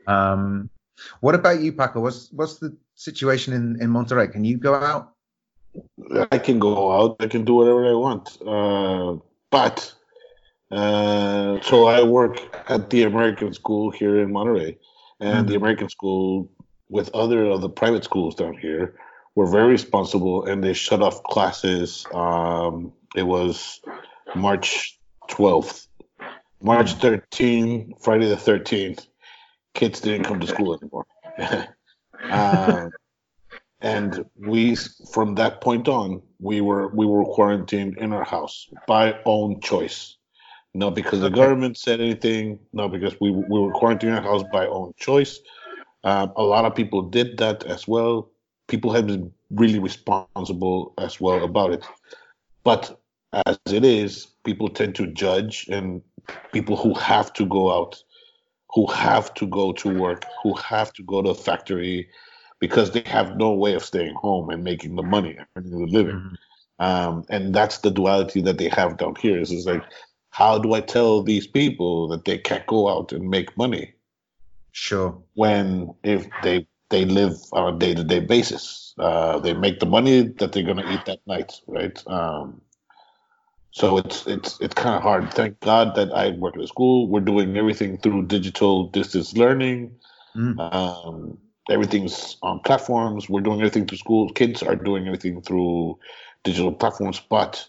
Um, 0.09 0.71
what 1.21 1.35
about 1.35 1.61
you, 1.61 1.73
Paco? 1.73 2.01
What's 2.01 2.33
what's 2.33 2.59
the 2.59 2.77
situation 2.95 3.53
in 3.55 3.81
in 3.81 3.91
Monterrey? 3.91 4.33
Can 4.33 4.45
you 4.45 4.57
go 4.57 4.75
out? 4.75 5.13
I 6.33 6.39
can 6.39 6.59
go 6.59 6.91
out. 6.91 7.17
I 7.21 7.29
can 7.29 7.45
do 7.45 7.55
whatever 7.55 7.87
I 7.87 7.93
want. 7.93 8.37
Uh, 8.45 9.23
but 9.51 9.95
uh, 10.73 11.61
so 11.61 11.87
I 11.87 12.03
work 12.03 12.41
at 12.69 12.91
the 12.91 13.05
American 13.05 13.53
school 13.53 13.91
here 13.91 14.19
in 14.21 14.31
Monterrey, 14.31 14.79
and 15.21 15.47
the 15.49 15.55
Mhm. 15.55 15.57
American 15.63 15.89
school 15.89 16.51
with 16.89 17.15
other 17.15 17.45
of 17.45 17.61
the 17.61 17.69
private 17.69 18.03
schools 18.03 18.35
down 18.35 18.57
here 18.57 18.97
were 19.35 19.47
very 19.47 19.69
responsible, 19.69 20.45
and 20.47 20.65
they 20.65 20.73
shut 20.73 21.03
off 21.03 21.23
classes. 21.23 22.07
Um, 22.13 22.93
it 23.15 23.23
was 23.23 23.81
March 24.35 24.99
12th, 25.29 25.87
March 26.63 26.95
thirteenth, 26.95 28.03
Friday 28.03 28.29
the 28.29 28.37
13th. 28.37 29.07
Kids 29.79 30.01
didn't 30.01 30.25
come 30.25 30.41
to 30.41 30.47
school 30.55 30.77
anymore. 30.77 31.07
um, 32.31 32.91
and 33.81 34.25
we 34.37 34.75
from 35.13 35.37
that 35.37 35.61
point 35.61 35.87
on 35.87 36.21
we 36.41 36.61
were 36.61 36.89
we 36.89 37.07
were 37.07 37.25
quarantined 37.25 37.97
in 37.99 38.13
our 38.13 38.25
house 38.25 38.67
by 38.89 39.17
own 39.25 39.61
choice. 39.61 40.17
Not 40.75 40.97
because 40.97 41.21
the 41.21 41.31
government 41.31 41.79
said 41.79 42.01
anything 42.01 42.59
not 42.73 42.91
because 42.91 43.15
we, 43.21 43.31
we 43.31 43.61
were 43.61 43.71
quarantined 43.73 44.13
in 44.13 44.19
our 44.19 44.31
house 44.33 44.43
by 44.53 44.67
own 44.67 44.95
choice. 44.99 45.39
Um, 46.03 46.33
a 46.35 46.43
lot 46.43 46.65
of 46.65 46.75
people 46.75 47.03
did 47.03 47.39
that 47.39 47.63
as 47.65 47.87
well. 47.87 48.31
People 48.67 48.93
have 48.93 49.07
been 49.07 49.33
really 49.51 49.79
responsible 49.79 50.93
as 50.99 51.21
well 51.21 51.45
about 51.45 51.73
it. 51.73 51.85
But 52.65 53.01
as 53.47 53.59
it 53.67 53.85
is 53.85 54.27
people 54.43 54.69
tend 54.69 54.97
to 54.97 55.07
judge 55.07 55.69
and 55.71 56.03
people 56.53 56.77
who 56.77 56.95
have 56.95 57.33
to 57.35 57.47
go 57.47 57.71
out 57.73 58.03
who 58.75 58.87
have 58.87 59.33
to 59.35 59.47
go 59.47 59.73
to 59.73 59.89
work 59.89 60.25
who 60.43 60.55
have 60.55 60.93
to 60.95 61.03
go 61.03 61.23
to 61.23 61.31
a 61.31 61.35
factory 61.35 62.09
because 62.61 62.91
they 62.93 63.03
have 63.07 63.37
no 63.37 63.53
way 63.53 63.75
of 63.75 63.85
staying 63.85 64.15
home 64.15 64.51
and 64.51 64.65
making 64.65 64.97
the 64.97 65.03
money 65.03 65.37
and 65.37 65.47
earning 65.57 65.79
the 65.79 65.87
living. 65.87 66.17
Mhm. 66.17 66.37
Um, 66.79 67.25
and 67.29 67.55
that's 67.55 67.79
the 67.79 67.91
duality 67.91 68.41
that 68.43 68.59
they 68.59 68.69
have 68.69 68.97
down 68.99 69.15
here. 69.17 69.39
Is 69.41 69.51
it's 69.53 69.67
like, 69.67 69.85
how 70.31 70.59
do 70.59 70.75
I 70.75 70.81
tell 70.81 71.23
these 71.23 71.47
people 71.47 72.09
that 72.09 72.25
they 72.25 72.39
can't 72.39 72.67
go 72.67 72.89
out 72.89 73.13
and 73.13 73.29
make 73.29 73.57
money 73.57 73.95
Sure. 74.73 75.23
when 75.35 75.95
if 76.03 76.27
they 76.43 76.67
they 76.91 77.05
live 77.05 77.35
on 77.53 77.75
a 77.75 77.79
day 77.79 77.95
to 77.95 78.05
day 78.05 78.21
basis, 78.21 78.95
uh, 78.99 79.39
they 79.41 79.53
make 79.55 79.79
the 79.81 79.87
money 79.87 80.23
that 80.39 80.53
they're 80.53 80.63
gonna 80.63 80.91
eat 80.91 81.05
that 81.07 81.21
night, 81.27 81.53
right? 81.67 82.03
Um, 82.07 82.61
so 83.79 83.97
it's 83.97 84.27
it's 84.27 84.61
it's 84.61 84.75
kind 84.75 84.97
of 84.97 85.03
hard. 85.03 85.33
Thank 85.33 85.61
God 85.61 85.95
that 85.95 86.13
I 86.13 86.31
work 86.31 86.57
at 86.57 86.63
a 86.63 86.67
school. 86.67 87.07
We're 87.09 87.21
doing 87.21 87.57
everything 87.57 87.97
through 87.99 88.27
digital 88.27 88.89
distance 88.89 89.37
learning. 89.37 89.95
Mm. 90.35 90.75
Um, 90.75 91.39
everything's 91.71 92.39
on 92.43 92.59
platforms. 92.61 93.29
We're 93.29 93.41
doing 93.41 93.61
everything 93.61 93.87
through 93.87 93.99
schools. 93.99 94.33
Kids 94.35 94.65
are 94.65 94.75
doing 94.75 95.07
everything 95.07 95.43
through 95.43 95.97
digital 96.43 96.73
platforms. 96.73 97.21
But 97.21 97.69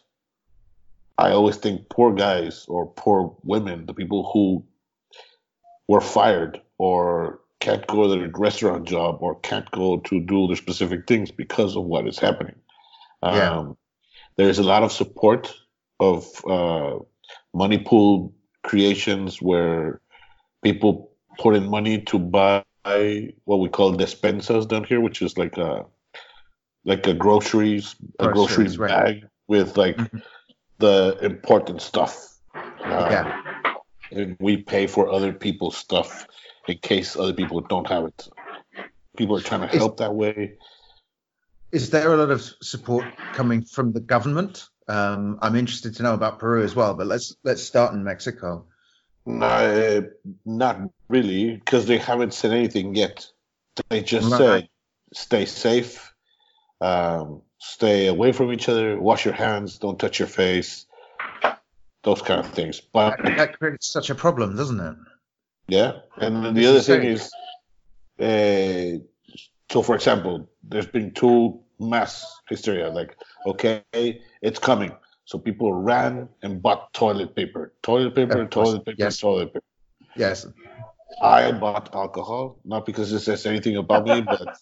I 1.20 1.30
always 1.30 1.58
think 1.58 1.90
poor 1.90 2.12
guys 2.12 2.66
or 2.68 2.88
poor 2.88 3.38
women, 3.44 3.86
the 3.86 3.94
people 3.94 4.32
who 4.34 4.66
were 5.88 6.02
fired 6.02 6.60
or 6.80 7.40
can't 7.60 7.86
go 7.86 8.04
to 8.04 8.20
their 8.20 8.32
restaurant 8.34 8.88
job 8.88 9.20
or 9.22 9.40
can't 9.42 9.70
go 9.70 10.00
to 10.00 10.20
do 10.22 10.48
their 10.48 10.56
specific 10.56 11.06
things 11.06 11.30
because 11.30 11.76
of 11.76 11.84
what 11.84 12.08
is 12.08 12.18
happening. 12.18 12.56
Yeah. 13.22 13.52
Um, 13.52 13.78
there's 14.38 14.58
a 14.58 14.64
lot 14.64 14.82
of 14.82 14.92
support 14.92 15.54
of 16.00 16.26
uh, 16.46 16.98
money 17.54 17.78
pool 17.78 18.34
creations 18.64 19.42
where 19.42 20.02
people 20.64 21.12
put 21.38 21.56
in 21.56 21.68
money 21.70 22.02
to 22.02 22.20
buy 22.20 22.64
what 23.46 23.58
we 23.60 23.70
call 23.70 23.94
despensas 23.96 24.68
down 24.68 24.84
here, 24.84 25.02
which 25.02 25.22
is 25.22 25.38
like 25.38 25.58
a 25.58 25.86
like 26.86 27.06
a 27.08 27.14
groceries 27.14 27.96
a 28.20 28.30
Groceries, 28.30 28.78
groceries 28.78 28.78
right. 28.80 28.90
bag 29.22 29.30
with 29.48 29.78
like 29.78 29.98
Mhm. 29.98 30.22
the 30.80 31.18
important 31.22 31.82
stuff. 31.82 32.40
Um, 32.56 33.12
Yeah. 33.12 33.42
And 34.12 34.38
we 34.40 34.58
pay 34.58 34.88
for 34.88 35.08
other 35.12 35.32
people's 35.34 35.78
stuff 35.78 36.26
in 36.68 36.78
case 36.80 37.16
other 37.16 37.34
people 37.34 37.60
don't 37.62 37.88
have 37.88 38.06
it. 38.06 38.28
People 39.18 39.38
are 39.38 39.42
trying 39.42 39.62
to 39.62 39.68
Is- 39.70 39.76
help 39.78 39.98
that 39.98 40.16
way. 40.16 40.58
Is 41.72 41.92
there 41.92 42.12
a 42.14 42.18
lot 42.18 42.32
of 42.32 42.42
support 42.64 43.06
coming 43.34 43.62
from 43.64 43.92
the 43.92 44.00
government? 44.00 44.68
Um, 44.90 45.38
I'm 45.44 45.56
interested 45.56 45.96
to 45.96 46.04
know 46.04 46.16
about 46.16 46.40
Peru 46.40 46.64
as 46.64 46.76
well, 46.76 46.96
but 46.96 47.06
let's 47.06 47.36
let's 47.44 47.62
start 47.62 47.94
in 47.94 48.04
Mexico. 48.04 48.66
No, 49.28 50.10
not 50.46 50.82
really, 51.10 51.56
because 51.58 51.86
they 51.86 52.00
haven't 52.00 52.34
said 52.34 52.52
anything 52.52 52.96
yet. 52.96 53.28
They 53.90 54.02
just 54.02 54.32
Right. 54.32 54.38
said, 54.38 54.70
"Stay 55.14 55.46
safe, 55.46 56.12
um, 56.82 57.44
stay 57.60 58.08
away 58.08 58.32
from 58.32 58.52
each 58.52 58.68
other, 58.68 59.00
wash 59.00 59.26
your 59.26 59.36
hands, 59.36 59.78
don't 59.78 60.00
touch 60.00 60.18
your 60.18 60.28
face, 60.28 60.88
those 62.04 62.24
kind 62.24 62.40
of 62.40 62.52
things." 62.52 62.82
But 62.82 63.22
That, 63.24 63.38
that 63.38 63.60
creates 63.60 63.88
such 63.88 64.10
a 64.10 64.16
problem, 64.16 64.56
doesn't 64.56 64.80
it? 64.80 64.96
yeah, 65.68 66.00
and 66.18 66.44
then 66.44 66.56
the 66.56 66.66
other 66.66 66.82
thing 66.82 67.04
is, 67.04 67.32
uh, 68.20 69.06
so 69.72 69.84
for 69.84 69.94
example, 69.94 70.50
there's 70.64 70.88
been 70.88 71.12
two 71.12 71.62
mass 71.80 72.40
hysteria. 72.50 72.90
Like, 72.90 73.18
okay, 73.46 73.84
it's 74.42 74.60
coming, 74.60 74.92
so 75.26 75.38
people 75.40 75.74
ran 75.74 76.30
and 76.44 76.62
bought 76.62 76.94
toilet 76.94 77.36
paper, 77.36 77.74
toilet 77.84 78.16
paper, 78.16 78.46
toilet 78.48 78.86
paper, 78.86 78.96
yes. 78.98 79.18
toilet 79.18 79.54
paper. 79.54 79.66
Yes. 80.16 80.48
I 81.22 81.52
bought 81.52 81.94
alcohol, 81.96 82.60
not 82.64 82.86
because 82.86 83.12
it 83.12 83.20
says 83.20 83.46
anything 83.46 83.78
about 83.78 84.06
me, 84.06 84.22
but 84.22 84.58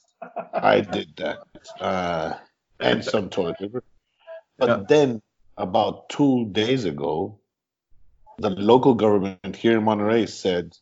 I 0.53 0.81
did 0.81 1.15
that. 1.17 1.39
Uh, 1.79 2.33
and 2.79 3.03
some 3.03 3.29
toilet 3.29 3.57
paper. 3.59 3.83
But 4.57 4.69
Yeah. 4.69 4.83
then, 4.87 5.21
about 5.57 6.09
two 6.09 6.45
days 6.51 6.85
ago, 6.85 7.39
the 8.37 8.49
local 8.51 8.93
government 8.93 9.55
here 9.55 9.77
in 9.77 9.83
Monterrey 9.83 10.29
said 10.29 10.77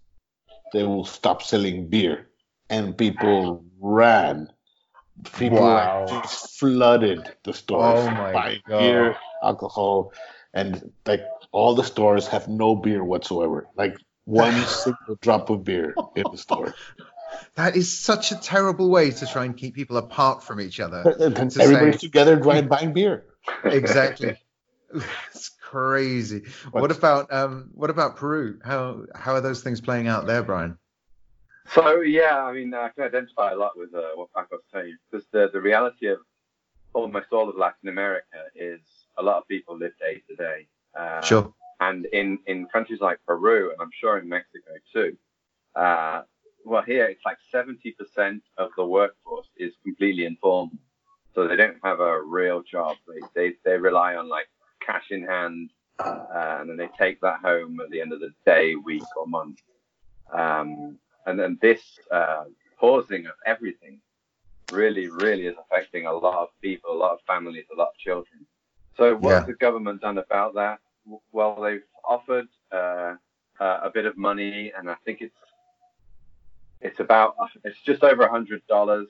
they 0.74 0.84
will 0.84 1.06
stop 1.06 1.41
selling 1.41 1.88
beer. 1.88 2.30
And 2.69 2.98
people 2.98 3.63
ran. 3.80 4.52
People 5.38 5.60
Wow. 5.60 6.06
just 6.08 6.60
flooded 6.60 7.30
the 7.43 7.54
stores 7.54 7.99
Oh 7.99 8.06
buying 8.34 8.62
God. 8.67 8.80
beer, 8.80 9.17
alcohol, 9.41 10.12
and 10.54 10.91
like 11.06 11.21
all 11.51 11.73
the 11.75 11.84
stores 11.84 12.28
have 12.28 12.47
no 12.47 12.75
beer 12.75 13.04
whatsoever. 13.04 13.67
Like 13.75 13.95
one 14.25 14.54
single 14.67 15.15
drop 15.21 15.49
of 15.49 15.63
beer 15.63 15.95
in 16.15 16.23
the 16.32 16.38
store. 16.38 16.73
That 17.56 17.75
is 17.75 17.91
such 17.97 18.32
a 18.32 18.36
terrible 18.36 18.89
way 18.89 19.12
to 19.12 19.25
try 19.25 19.43
and 19.43 19.58
keep 19.58 19.73
people 19.75 19.97
apart 19.97 20.43
from 20.43 20.62
each 20.62 20.80
other. 20.80 21.01
And 21.19 21.51
To 21.51 21.62
everybody's 21.62 21.95
say- 21.95 22.08
together 22.08 22.38
dry- 22.38 22.62
buying 22.62 22.93
beer. 22.93 23.25
exactly. 23.63 24.38
It's 25.32 25.49
crazy. 25.62 26.43
What 26.71 26.91
about 26.91 27.34
um 27.34 27.71
what 27.73 27.89
about 27.89 28.15
Peru? 28.17 28.60
How 28.63 29.01
how 29.13 29.34
are 29.34 29.41
those 29.41 29.62
things 29.63 29.82
playing 29.82 30.08
out 30.08 30.28
there, 30.28 30.43
Brian? 30.43 30.78
So 31.73 32.01
yeah, 32.01 32.43
I 32.43 32.54
mean, 32.54 32.73
I 32.73 32.89
can 32.89 33.06
identify 33.06 33.51
a 33.51 33.56
lot 33.56 33.71
with 33.75 33.93
uh, 33.93 34.10
what 34.15 34.30
Paco's 34.34 34.62
saying 34.71 34.97
because 35.10 35.25
the 35.32 35.49
the 35.51 35.62
reality 35.62 36.08
of 36.08 36.19
almost 36.93 37.28
all 37.32 37.49
of 37.49 37.58
Latin 37.58 37.89
America 37.89 38.39
is 38.56 38.80
a 39.17 39.23
lot 39.23 39.38
of 39.38 39.47
people 39.47 39.78
live 39.78 39.91
day 39.99 40.21
to 40.30 40.36
day. 40.36 40.67
Uh, 40.97 41.21
Sure. 41.21 41.54
And 41.82 42.06
in 42.13 42.39
in 42.47 42.67
countries 42.67 43.01
like 43.01 43.19
Peru, 43.28 43.71
and 43.71 43.82
I'm 43.82 43.91
sure 43.99 44.17
in 44.17 44.30
Mexico 44.30 44.71
too, 44.93 45.17
uh, 45.75 46.21
well, 46.63 46.84
here 46.84 47.06
it's 47.06 47.23
like 47.25 47.38
70% 47.54 48.41
of 48.58 48.71
the 48.78 48.86
workforce 48.86 49.49
is 49.58 49.73
completely 49.84 50.25
informal, 50.25 50.71
so 51.34 51.47
they 51.47 51.58
don't 51.58 51.78
have 51.84 51.99
a 51.99 52.21
real 52.21 52.63
job. 52.63 52.95
They 53.08 53.19
they 53.36 53.56
they 53.65 53.78
rely 53.78 54.15
on 54.15 54.30
like 54.30 54.47
cash 54.80 55.08
in 55.12 55.23
hand, 55.23 55.71
uh, 55.99 56.60
and 56.60 56.69
then 56.69 56.78
they 56.78 56.89
take 56.97 57.19
that 57.21 57.39
home 57.41 57.80
at 57.82 57.89
the 57.89 57.99
end 57.99 58.13
of 58.13 58.21
the 58.21 58.34
day, 58.45 58.75
week, 58.75 59.04
or 59.17 59.28
month. 59.28 59.60
Um, 60.32 60.97
and 61.25 61.39
then 61.39 61.57
this 61.61 61.81
uh, 62.11 62.45
pausing 62.79 63.25
of 63.27 63.33
everything 63.45 63.99
really, 64.69 65.07
really 65.07 65.45
is 65.47 65.55
affecting 65.59 66.05
a 66.05 66.13
lot 66.13 66.38
of 66.38 66.49
people, 66.61 66.91
a 66.91 66.97
lot 66.97 67.13
of 67.13 67.19
families, 67.27 67.65
a 67.73 67.77
lot 67.77 67.89
of 67.89 67.97
children. 67.97 68.45
So 68.97 69.15
what's 69.15 69.39
Yeah. 69.39 69.45
the 69.45 69.53
government 69.53 70.01
done 70.01 70.17
about 70.17 70.53
that? 70.55 70.79
Well, 71.31 71.61
they've 71.61 71.83
offered 72.07 72.47
uh, 72.71 73.15
uh, 73.59 73.79
a 73.83 73.91
bit 73.93 74.05
of 74.05 74.17
money, 74.17 74.71
and 74.77 74.89
I 74.89 74.95
think 75.05 75.21
it's 75.21 75.35
it's 76.81 76.99
about 76.99 77.35
it's 77.63 77.81
just 77.85 78.03
over 78.03 78.23
a 78.23 78.29
hundred 78.29 78.65
dollars 78.67 79.07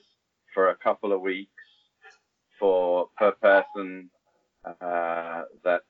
for 0.54 0.70
a 0.70 0.76
couple 0.76 1.12
of 1.12 1.20
weeks 1.20 1.50
for 2.58 3.08
per 3.16 3.32
person 3.32 4.10
uh, 4.64 5.42
that 5.64 5.82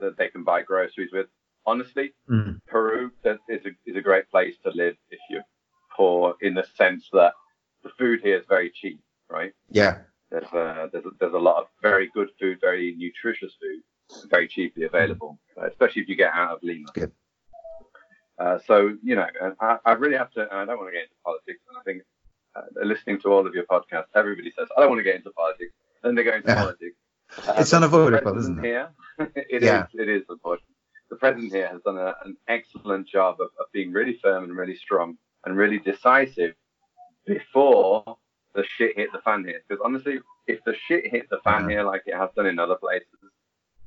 that 0.00 0.16
they 0.16 0.28
can 0.28 0.44
buy 0.44 0.62
groceries 0.62 1.10
with. 1.12 1.26
Honestly, 1.66 2.12
Mm. 2.30 2.60
Peru 2.66 3.10
is 3.48 3.64
a, 3.66 3.70
is 3.86 3.96
a 3.96 4.00
great 4.00 4.28
place 4.30 4.54
to 4.64 4.70
live 4.70 4.96
if 5.10 5.18
you're 5.30 5.44
poor 5.96 6.34
in 6.40 6.54
the 6.54 6.64
sense 6.76 7.08
that 7.12 7.32
the 7.82 7.90
food 7.98 8.20
here 8.22 8.38
is 8.38 8.44
very 8.48 8.70
cheap, 8.70 9.00
right? 9.30 9.52
Yeah. 9.70 9.98
There's 10.30 10.52
a, 10.52 10.88
there's 10.92 11.04
a, 11.06 11.10
there's 11.20 11.34
a 11.34 11.38
lot 11.38 11.56
of 11.62 11.66
very 11.82 12.10
good 12.14 12.30
food, 12.40 12.58
very 12.60 12.94
nutritious 12.98 13.52
food, 13.60 13.82
very 14.30 14.48
cheaply 14.48 14.84
available, 14.84 15.38
uh, 15.60 15.66
especially 15.66 16.02
if 16.02 16.08
you 16.08 16.16
get 16.16 16.32
out 16.32 16.52
of 16.56 16.62
Lima. 16.62 16.88
Good. 16.92 17.12
Uh, 18.38 18.58
so, 18.66 18.96
you 19.02 19.14
know, 19.14 19.26
I, 19.60 19.78
I 19.86 19.92
really 19.92 20.16
have 20.16 20.30
to, 20.32 20.40
and 20.42 20.50
I 20.60 20.64
don't 20.64 20.78
want 20.78 20.88
to 20.88 20.92
get 20.92 21.04
into 21.04 21.14
politics, 21.24 21.60
and 21.68 21.78
I 21.78 21.82
think 21.84 22.02
uh, 22.56 22.84
listening 22.84 23.20
to 23.20 23.28
all 23.32 23.46
of 23.46 23.54
your 23.54 23.64
podcasts, 23.64 24.06
everybody 24.16 24.52
says, 24.58 24.66
I 24.76 24.80
don't 24.80 24.90
want 24.90 24.98
to 25.00 25.04
get 25.04 25.14
into 25.16 25.30
politics. 25.30 25.72
Then 26.02 26.14
they 26.16 26.24
go 26.24 26.32
into 26.34 26.48
Yeah. 26.48 26.54
politics. 26.56 26.96
Uh, 27.46 27.54
It's 27.58 27.72
unavoidable, 27.72 28.36
isn't 28.38 28.58
it? 28.58 28.64
Here, 28.64 28.88
it 29.36 29.62
Yeah. 29.62 29.84
is, 29.84 29.88
It 29.94 30.08
is 30.08 30.22
unfortunate. 30.28 30.73
The 31.14 31.20
president 31.20 31.52
here 31.52 31.68
has 31.68 31.80
done 31.82 31.96
a, 31.96 32.16
an 32.24 32.36
excellent 32.48 33.06
job 33.06 33.36
of, 33.40 33.50
of 33.60 33.66
being 33.72 33.92
really 33.92 34.18
firm 34.20 34.42
and 34.42 34.56
really 34.56 34.74
strong 34.74 35.16
and 35.44 35.56
really 35.56 35.78
decisive 35.78 36.56
before 37.24 38.16
the 38.56 38.64
shit 38.76 38.96
hit 38.96 39.12
the 39.12 39.20
fan 39.20 39.44
here. 39.44 39.60
Because 39.68 39.80
honestly, 39.84 40.18
if 40.48 40.58
the 40.64 40.74
shit 40.88 41.06
hit 41.06 41.30
the 41.30 41.38
fan 41.44 41.68
here 41.70 41.84
like 41.84 42.02
it 42.06 42.16
has 42.16 42.30
done 42.34 42.46
in 42.46 42.58
other 42.58 42.74
places, 42.74 43.06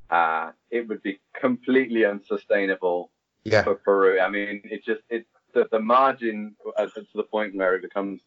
uh, 0.08 0.52
it 0.70 0.88
would 0.88 1.02
be 1.02 1.20
completely 1.38 2.06
unsustainable 2.06 3.10
Yeah. 3.44 3.62
for 3.62 3.74
Peru. 3.74 4.18
I 4.20 4.30
mean, 4.30 4.62
it 4.64 4.82
just 4.82 5.02
it 5.10 5.26
the, 5.52 5.68
the 5.70 5.80
margin 5.80 6.56
uh, 6.78 6.86
to 6.86 7.04
the 7.14 7.24
point 7.24 7.54
where 7.56 7.74
it 7.76 7.82
becomes 7.82 8.22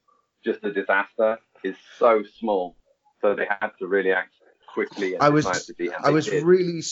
just 0.46 0.64
a 0.64 0.72
disaster 0.72 1.40
is 1.64 1.76
so 1.98 2.22
small. 2.40 2.76
So 3.20 3.34
they 3.34 3.48
had 3.60 3.72
to 3.80 3.88
really 3.88 4.12
act 4.12 4.36
quickly 4.72 5.16
and 5.16 5.24
I 5.24 5.30
was- 5.30 5.48
I 6.04 6.12
was 6.12 6.26
did. 6.28 6.44
really 6.44 6.84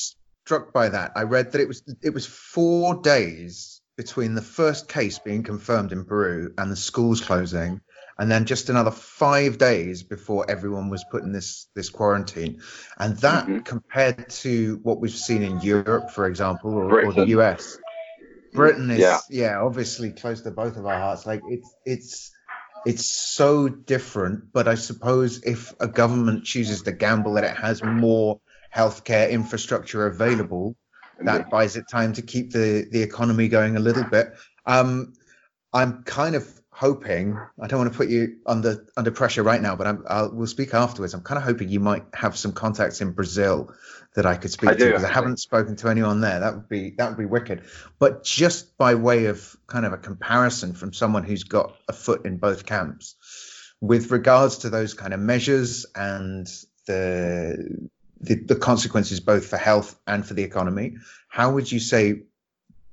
struck 0.46 0.74
by 0.74 0.90
that. 0.90 1.12
I 1.16 1.24
read 1.24 1.52
that 1.52 1.62
it 1.62 1.68
was 1.68 1.84
it 2.02 2.14
was 2.14 2.26
four 2.26 3.02
days 3.02 3.82
between 3.98 4.34
the 4.34 4.42
first 4.42 4.88
case 4.88 5.20
being 5.20 5.44
confirmed 5.44 5.92
in 5.92 6.06
Peru 6.06 6.54
and 6.58 6.72
the 6.72 6.76
schools 6.76 7.22
closing, 7.22 7.82
and 8.18 8.32
then 8.32 8.46
just 8.46 8.70
another 8.70 8.92
five 8.92 9.58
days 9.58 10.04
before 10.04 10.50
everyone 10.50 10.90
was 10.90 11.04
put 11.12 11.24
in 11.24 11.32
this 11.34 11.68
this 11.76 11.90
quarantine. 11.90 12.62
And 12.98 13.18
that 13.18 13.46
Mhm. 13.46 13.66
compared 13.66 14.30
to 14.30 14.80
what 14.84 15.00
we've 15.00 15.12
seen 15.12 15.44
in 15.44 15.60
Europe, 15.62 16.12
for 16.12 16.26
example, 16.26 16.74
or, 16.74 17.06
or 17.06 17.14
the 17.14 17.28
US. 17.38 17.78
Britain 18.54 18.90
is 18.90 19.00
Yeah. 19.00 19.20
yeah. 19.30 19.62
obviously 19.62 20.12
close 20.12 20.42
to 20.42 20.52
both 20.52 20.78
of 20.78 20.86
our 20.86 21.00
hearts. 21.00 21.26
Like 21.28 21.44
it's 21.48 21.70
it's 21.86 22.32
it's 22.86 23.06
so 23.06 23.68
different. 23.68 24.52
But 24.52 24.68
I 24.68 24.76
suppose 24.76 25.44
if 25.44 25.76
a 25.80 25.88
government 25.88 26.46
chooses 26.46 26.82
to 26.84 26.92
gamble 26.92 27.34
that 27.34 27.44
it 27.44 27.58
has 27.58 27.84
more 27.84 28.40
healthcare 28.74 29.30
infrastructure 29.30 30.08
available, 30.08 30.76
that 31.22 31.50
buys 31.50 31.76
it 31.76 31.86
time 31.90 32.14
to 32.14 32.22
keep 32.22 32.52
the 32.52 32.88
the 32.92 33.02
economy 33.02 33.48
going 33.48 33.76
a 33.76 33.80
little 33.80 34.04
bit. 34.04 34.34
Um, 34.66 35.14
I'm 35.74 36.04
kind 36.04 36.36
of 36.36 36.48
hoping. 36.72 37.38
I 37.62 37.68
don't 37.68 37.80
want 37.80 37.92
to 37.92 37.98
put 37.98 38.08
you 38.08 38.38
under 38.46 38.86
under 38.96 39.12
pressure 39.12 39.44
right 39.44 39.62
now, 39.62 39.76
but 39.76 39.88
I'm, 39.88 40.04
I'll, 40.08 40.34
we'll 40.34 40.48
speak 40.48 40.74
afterwards. 40.74 41.14
I'm 41.14 41.22
kind 41.22 41.38
of 41.38 41.44
hoping 41.44 41.70
you 41.70 41.82
might 41.82 42.06
have 42.14 42.38
some 42.38 42.54
contacts 42.54 43.02
in 43.02 43.12
Brazil 43.12 43.74
that 44.16 44.26
I 44.26 44.36
could 44.36 44.52
speak 44.52 44.70
I 44.70 44.74
to 44.76 44.86
because 44.86 45.04
I 45.04 45.12
haven't 45.12 45.40
spoken 45.40 45.76
to 45.78 45.90
anyone 45.90 46.22
there. 46.22 46.40
That 46.40 46.56
would 46.56 46.70
be 46.70 46.92
that 46.98 47.10
would 47.10 47.18
be 47.18 47.26
wicked. 47.26 47.64
But 48.00 48.24
just 48.24 48.78
by 48.78 48.96
way 48.96 49.26
of 49.26 49.58
kind 49.68 49.86
of 49.86 49.94
a 49.94 49.98
comparison 49.98 50.74
from 50.74 50.94
someone 50.94 51.24
who's 51.24 51.44
got 51.44 51.76
a 51.88 51.94
foot 51.94 52.26
in 52.26 52.38
both 52.38 52.66
camps, 52.66 53.16
with 53.82 54.12
regards 54.12 54.60
to 54.60 54.70
those 54.70 54.94
kind 54.94 55.14
of 55.14 55.20
measures 55.20 55.86
and 55.96 56.48
the 56.88 57.90
the, 58.22 58.36
the 58.36 58.56
consequences 58.56 59.20
both 59.20 59.48
for 59.48 59.58
health 59.58 60.00
and 60.08 60.26
for 60.26 60.34
the 60.34 60.44
economy, 60.44 60.98
how 61.28 61.54
would 61.54 61.72
you 61.72 61.80
say 61.80 62.24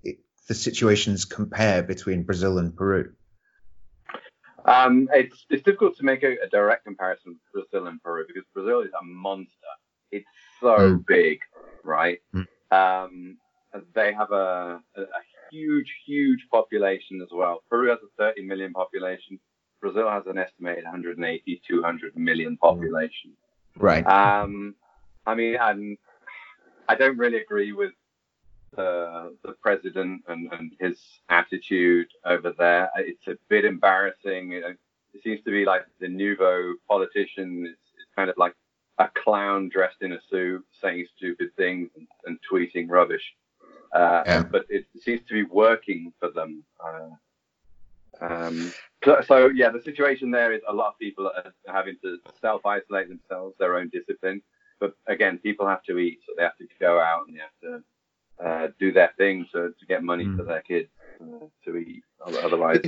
it, 0.04 0.18
the 0.48 0.54
situations 0.54 1.24
compare 1.24 1.82
between 1.82 2.22
Brazil 2.22 2.58
and 2.58 2.76
Peru? 2.76 3.12
Um, 4.64 5.08
it's 5.12 5.46
it's 5.48 5.62
difficult 5.62 5.96
to 5.98 6.04
make 6.04 6.24
a, 6.24 6.32
a 6.44 6.48
direct 6.50 6.84
comparison 6.84 7.38
with 7.54 7.70
Brazil 7.70 7.86
and 7.86 8.02
Peru 8.02 8.24
because 8.26 8.42
Brazil 8.52 8.80
is 8.80 8.90
a 9.00 9.04
monster. 9.04 9.52
It's 10.10 10.26
so 10.60 10.76
Mm. 10.76 11.06
big, 11.06 11.40
right? 11.84 12.20
Mm. 12.34 12.46
Um, 12.72 13.38
they 13.94 14.12
have 14.12 14.32
a, 14.32 14.80
a, 14.96 15.02
a 15.02 15.22
huge, 15.50 15.92
huge 16.04 16.48
population 16.50 17.20
as 17.22 17.28
well. 17.32 17.62
Peru 17.70 17.90
has 17.90 17.98
a 18.02 18.10
30 18.18 18.42
million 18.42 18.72
population. 18.72 19.38
Brazil 19.80 20.08
has 20.08 20.26
an 20.26 20.38
estimated 20.38 20.84
180, 20.84 21.62
200 21.68 22.16
million 22.16 22.56
population. 22.56 23.36
Right. 23.76 24.04
Um, 24.06 24.74
I 25.26 25.34
mean, 25.34 25.56
I'm, 25.60 25.98
I 26.88 26.94
don't 26.94 27.18
really 27.18 27.38
agree 27.38 27.72
with 27.72 27.92
the, 28.76 29.34
the 29.44 29.52
president 29.52 30.22
and, 30.28 30.52
and 30.52 30.72
his 30.78 30.98
attitude 31.28 32.08
over 32.24 32.52
there. 32.56 32.90
It's 32.96 33.26
a 33.26 33.36
bit 33.48 33.64
embarrassing. 33.64 34.52
It, 34.52 34.78
it 35.14 35.22
seems 35.22 35.42
to 35.44 35.50
be 35.50 35.64
like 35.64 35.86
the 36.00 36.08
nouveau 36.08 36.74
politician. 36.88 37.66
It's, 37.66 37.80
it's 37.98 38.10
kind 38.14 38.30
of 38.30 38.36
like 38.36 38.54
a 38.98 39.08
clown 39.22 39.68
dressed 39.68 40.02
in 40.02 40.12
a 40.12 40.20
suit 40.30 40.64
saying 40.80 41.06
stupid 41.16 41.48
things 41.56 41.90
and, 41.96 42.06
and 42.26 42.38
tweeting 42.50 42.88
rubbish. 42.88 43.34
Uh, 43.94 44.22
Yeah. 44.26 44.42
But 44.42 44.66
it 44.68 44.86
seems 45.00 45.22
to 45.28 45.34
be 45.34 45.44
working 45.44 46.12
for 46.20 46.30
them. 46.30 46.64
Uh, 46.84 47.10
um, 48.20 48.72
so, 49.04 49.20
so 49.26 49.46
yeah, 49.48 49.70
the 49.70 49.82
situation 49.82 50.30
there 50.30 50.52
is 50.52 50.62
a 50.68 50.72
lot 50.72 50.88
of 50.88 50.98
people 50.98 51.26
are 51.26 51.52
having 51.66 51.96
to 52.02 52.18
self-isolate 52.40 53.08
themselves, 53.08 53.54
their 53.58 53.76
own 53.76 53.88
discipline. 53.90 54.42
But 54.80 54.94
again, 55.06 55.38
people 55.38 55.66
have 55.66 55.82
to 55.84 55.98
eat, 55.98 56.20
so 56.26 56.32
they 56.36 56.42
have 56.42 56.56
to 56.58 56.66
go 56.80 57.00
out 57.00 57.26
and 57.26 57.36
they 57.36 57.40
have 57.40 57.60
to 57.62 57.84
uh, 58.44 58.68
do 58.78 58.92
their 58.92 59.12
thing 59.16 59.46
to, 59.52 59.74
to 59.78 59.86
get 59.86 60.02
money 60.02 60.24
Mm. 60.26 60.36
for 60.36 60.44
their 60.44 60.62
kids 60.62 60.88
uh, 61.20 61.46
to 61.64 61.76
eat. 61.76 62.04
Otherwise, 62.24 62.80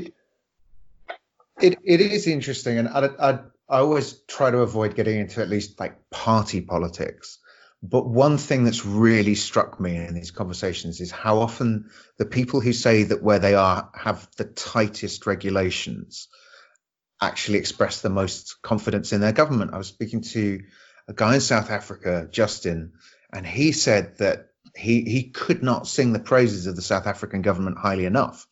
It 1.61 1.79
it 1.85 2.01
is 2.01 2.27
interesting, 2.27 2.79
and 2.79 2.88
I, 2.88 3.09
I 3.18 3.31
I 3.68 3.79
always 3.81 4.12
try 4.29 4.51
to 4.51 4.59
avoid 4.59 4.94
getting 4.94 5.18
into 5.18 5.42
at 5.42 5.48
least 5.48 5.81
like 5.81 6.09
party 6.11 6.61
politics. 6.61 7.38
But 7.83 8.09
one 8.09 8.38
thing 8.38 8.64
that's 8.64 8.85
really 8.85 9.37
struck 9.37 9.79
me 9.79 9.96
in 9.96 10.14
these 10.14 10.33
conversations 10.33 11.01
is 11.01 11.12
how 11.12 11.38
often 11.38 11.90
the 12.16 12.27
people 12.27 12.61
who 12.61 12.72
say 12.72 13.05
that 13.05 13.22
where 13.22 13.38
they 13.38 13.55
are 13.55 13.90
have 13.94 14.29
the 14.37 14.44
tightest 14.44 15.27
regulations 15.27 16.29
actually 17.20 17.59
express 17.59 18.01
the 18.01 18.11
most 18.11 18.57
confidence 18.62 19.12
in 19.12 19.20
their 19.20 19.33
government. 19.33 19.74
I 19.74 19.79
was 19.79 19.88
speaking 19.88 20.22
to 20.22 20.61
a 21.09 21.14
guy 21.14 21.35
in 21.35 21.40
South 21.40 21.71
Africa, 21.71 22.29
Justin, 22.31 22.92
and 23.33 23.47
he 23.47 23.73
said 23.73 24.18
that 24.18 24.51
he 24.77 25.03
he 25.03 25.31
could 25.31 25.62
not 25.62 25.88
sing 25.88 26.12
the 26.12 26.18
praises 26.18 26.66
of 26.66 26.77
the 26.77 26.83
South 26.83 27.07
African 27.07 27.42
government 27.42 27.79
highly 27.79 28.05
enough. 28.05 28.47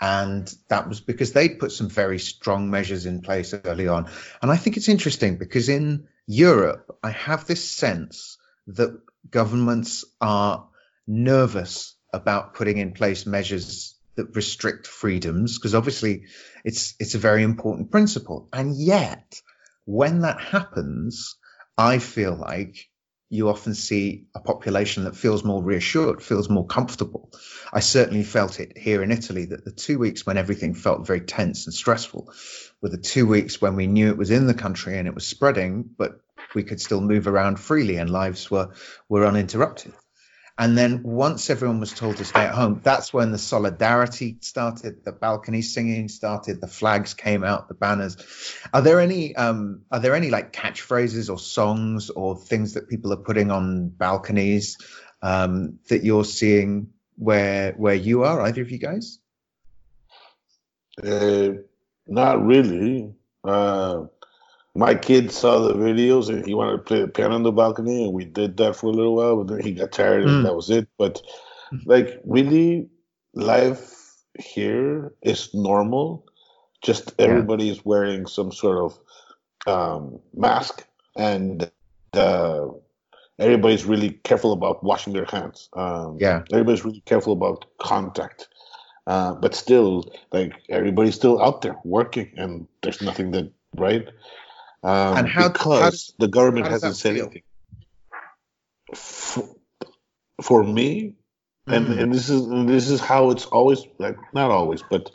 And 0.00 0.52
that 0.68 0.88
was 0.88 1.00
because 1.00 1.32
they'd 1.32 1.58
put 1.58 1.72
some 1.72 1.88
very 1.88 2.18
strong 2.18 2.70
measures 2.70 3.06
in 3.06 3.22
place 3.22 3.54
early 3.64 3.88
on. 3.88 4.10
And 4.42 4.50
I 4.50 4.56
think 4.56 4.76
it's 4.76 4.88
interesting 4.88 5.38
because 5.38 5.68
in 5.68 6.08
Europe, 6.26 6.98
I 7.02 7.10
have 7.10 7.46
this 7.46 7.70
sense 7.70 8.36
that 8.66 9.00
governments 9.30 10.04
are 10.20 10.68
nervous 11.06 11.94
about 12.12 12.54
putting 12.54 12.78
in 12.78 12.92
place 12.92 13.24
measures 13.24 13.94
that 14.16 14.36
restrict 14.36 14.86
freedoms 14.86 15.58
because 15.58 15.74
obviously 15.74 16.24
it's 16.64 16.94
it's 17.00 17.14
a 17.14 17.18
very 17.18 17.42
important 17.42 17.90
principle 17.90 18.48
and 18.52 18.76
yet 18.76 19.40
when 19.86 20.20
that 20.20 20.40
happens 20.40 21.36
i 21.76 21.98
feel 21.98 22.34
like 22.34 22.88
you 23.30 23.48
often 23.48 23.74
see 23.74 24.26
a 24.34 24.40
population 24.40 25.04
that 25.04 25.16
feels 25.16 25.42
more 25.42 25.62
reassured 25.62 26.22
feels 26.22 26.48
more 26.48 26.66
comfortable. 26.66 27.32
I 27.72 27.80
certainly 27.80 28.22
felt 28.22 28.60
it 28.60 28.78
here 28.78 29.02
in 29.02 29.10
italy 29.10 29.46
that 29.46 29.64
the 29.64 29.72
two 29.72 29.98
weeks 29.98 30.24
when 30.24 30.36
everything 30.36 30.74
felt 30.74 31.06
very 31.06 31.20
tense 31.20 31.66
and 31.66 31.74
stressful 31.74 32.32
were 32.80 32.90
the 32.90 32.98
two 32.98 33.26
weeks 33.26 33.60
when 33.60 33.76
we 33.76 33.86
knew 33.86 34.08
it 34.08 34.18
was 34.18 34.30
in 34.30 34.46
the 34.46 34.54
country 34.54 34.98
and 34.98 35.08
it 35.08 35.14
was 35.14 35.26
spreading 35.26 35.88
but 35.96 36.20
we 36.54 36.62
could 36.62 36.80
still 36.80 37.00
move 37.00 37.26
around 37.26 37.58
freely 37.58 37.96
and 37.96 38.10
lives 38.10 38.50
were 38.50 38.70
were 39.08 39.26
uninterrupted 39.26 39.92
and 40.56 40.78
then 40.78 41.02
once 41.02 41.50
everyone 41.50 41.80
was 41.80 41.92
told 41.92 42.18
to 42.18 42.24
stay 42.24 42.42
at 42.42 42.54
home, 42.54 42.80
that's 42.82 43.12
when 43.12 43.32
the 43.32 43.38
solidarity 43.38 44.36
started, 44.40 45.04
the 45.04 45.10
balcony 45.10 45.62
singing 45.62 46.08
started, 46.08 46.60
the 46.60 46.68
flags 46.68 47.12
came 47.12 47.42
out, 47.42 47.66
the 47.66 47.74
banners. 47.74 48.16
Are 48.72 48.80
there 48.80 49.00
any 49.00 49.34
um, 49.34 49.82
are 49.90 49.98
there 49.98 50.14
any 50.14 50.30
like 50.30 50.52
catchphrases 50.52 51.28
or 51.28 51.38
songs 51.38 52.08
or 52.08 52.36
things 52.36 52.74
that 52.74 52.88
people 52.88 53.12
are 53.12 53.16
putting 53.16 53.50
on 53.50 53.88
balconies 53.88 54.78
um, 55.22 55.80
that 55.88 56.04
you're 56.04 56.24
seeing 56.24 56.90
where 57.16 57.72
where 57.72 57.94
you 57.94 58.22
are, 58.22 58.40
either 58.42 58.62
of 58.62 58.70
you 58.70 58.78
guys? 58.78 59.18
Uh, 61.02 61.50
not 62.06 62.44
really. 62.44 63.12
Uh, 63.42 64.04
my 64.74 64.94
kid 64.94 65.30
saw 65.30 65.60
the 65.60 65.74
videos 65.74 66.28
and 66.28 66.44
he 66.44 66.54
wanted 66.54 66.78
to 66.78 66.82
play 66.82 67.00
the 67.00 67.08
piano 67.08 67.34
on 67.34 67.42
the 67.42 67.52
balcony, 67.52 68.04
and 68.04 68.12
we 68.12 68.24
did 68.24 68.56
that 68.56 68.74
for 68.76 68.86
a 68.86 68.92
little 68.92 69.14
while, 69.14 69.36
but 69.36 69.48
then 69.54 69.64
he 69.64 69.72
got 69.72 69.92
tired 69.92 70.24
Mm. 70.24 70.36
and 70.36 70.44
that 70.46 70.56
was 70.56 70.70
it. 70.70 70.88
But 70.98 71.22
like, 71.86 72.20
really, 72.24 72.88
life 73.34 74.12
here 74.38 75.12
is 75.22 75.54
normal. 75.54 76.26
Just 76.82 77.12
Yeah. 77.18 77.26
everybody 77.26 77.68
is 77.68 77.84
wearing 77.84 78.26
some 78.26 78.50
sort 78.52 78.78
of 78.78 78.98
um, 79.66 80.20
mask, 80.34 80.84
and 81.16 81.70
uh, 82.12 82.66
everybody's 83.38 83.84
really 83.86 84.10
careful 84.24 84.52
about 84.52 84.82
washing 84.84 85.12
their 85.12 85.24
hands. 85.24 85.68
Um, 85.74 86.18
Yeah. 86.20 86.42
everybody's 86.52 86.84
really 86.84 87.02
careful 87.06 87.32
about 87.32 87.64
contact. 87.78 88.48
Uh, 89.06 89.34
but 89.34 89.54
still, 89.54 90.10
like 90.32 90.52
everybody's 90.68 91.14
still 91.14 91.40
out 91.42 91.62
there 91.62 91.76
working, 91.84 92.32
and 92.36 92.66
there's 92.82 93.02
nothing 93.02 93.30
that 93.32 93.52
right. 93.76 94.08
Um, 94.84 95.16
And 95.18 95.28
how- 95.28 95.42
how 95.44 95.52
because 95.52 95.90
does- 95.90 96.14
the 96.18 96.28
government 96.28 96.66
how 96.66 96.72
hasn't 96.72 96.96
said 96.96 97.14
feel? 97.14 97.24
anything. 97.24 97.42
For, 98.94 99.48
for 100.42 100.62
me, 100.62 101.14
and 101.66 101.86
Mhm. 101.86 102.02
and 102.02 102.14
this 102.14 102.28
is 102.28 102.44
and 102.46 102.68
this 102.68 102.90
is 102.90 103.00
how 103.00 103.30
it's 103.30 103.46
always 103.46 103.86
like 103.98 104.16
not 104.34 104.50
always, 104.50 104.82
but 104.82 105.10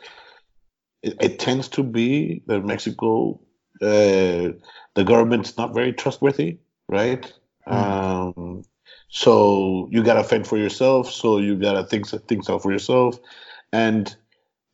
it, 1.02 1.16
it 1.22 1.38
tends 1.38 1.68
to 1.68 1.82
be 1.84 2.42
that 2.46 2.64
Mexico, 2.64 3.40
uh, 3.80 4.52
the 4.96 5.04
government's 5.04 5.56
not 5.56 5.72
very 5.72 5.92
trustworthy, 5.92 6.58
right? 6.88 7.32
Um, 7.68 8.64
so 9.08 9.88
you 9.92 10.02
gotta 10.02 10.24
fend 10.24 10.48
for 10.48 10.58
yourself. 10.58 11.10
So 11.12 11.38
you 11.38 11.56
gotta 11.56 11.84
think 11.86 12.08
things 12.08 12.50
out 12.50 12.62
for 12.62 12.72
yourself, 12.72 13.18
and 13.72 14.14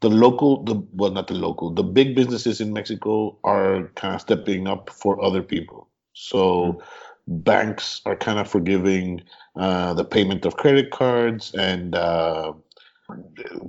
the 0.00 0.10
local, 0.10 0.62
the 0.64 0.74
well, 0.92 1.10
not 1.10 1.28
the 1.28 1.34
local, 1.34 1.70
the 1.70 1.82
big 1.82 2.14
businesses 2.14 2.60
in 2.60 2.72
Mexico 2.72 3.38
are 3.44 3.90
kind 3.94 4.14
of 4.14 4.20
stepping 4.20 4.66
up 4.66 4.90
for 4.90 5.22
other 5.22 5.42
people. 5.42 5.88
So 6.12 6.82
banks 7.28 8.00
are 8.06 8.16
kind 8.16 8.38
of 8.38 8.48
forgiving 8.48 9.22
uh, 9.56 9.94
the 9.94 10.04
payment 10.04 10.44
of 10.44 10.56
credit 10.56 10.90
cards 10.90 11.54
and 11.54 11.94
uh, 11.94 12.52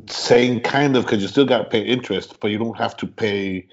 saying 0.09 0.61
kind 0.61 0.95
of 0.95 1.05
because 1.05 1.21
you 1.21 1.27
still 1.27 1.45
got 1.45 1.59
to 1.59 1.69
pay 1.69 1.81
interest, 1.81 2.39
but 2.39 2.51
you 2.51 2.57
don't 2.57 2.77
have 2.77 2.95
to 2.97 3.07
pay 3.07 3.67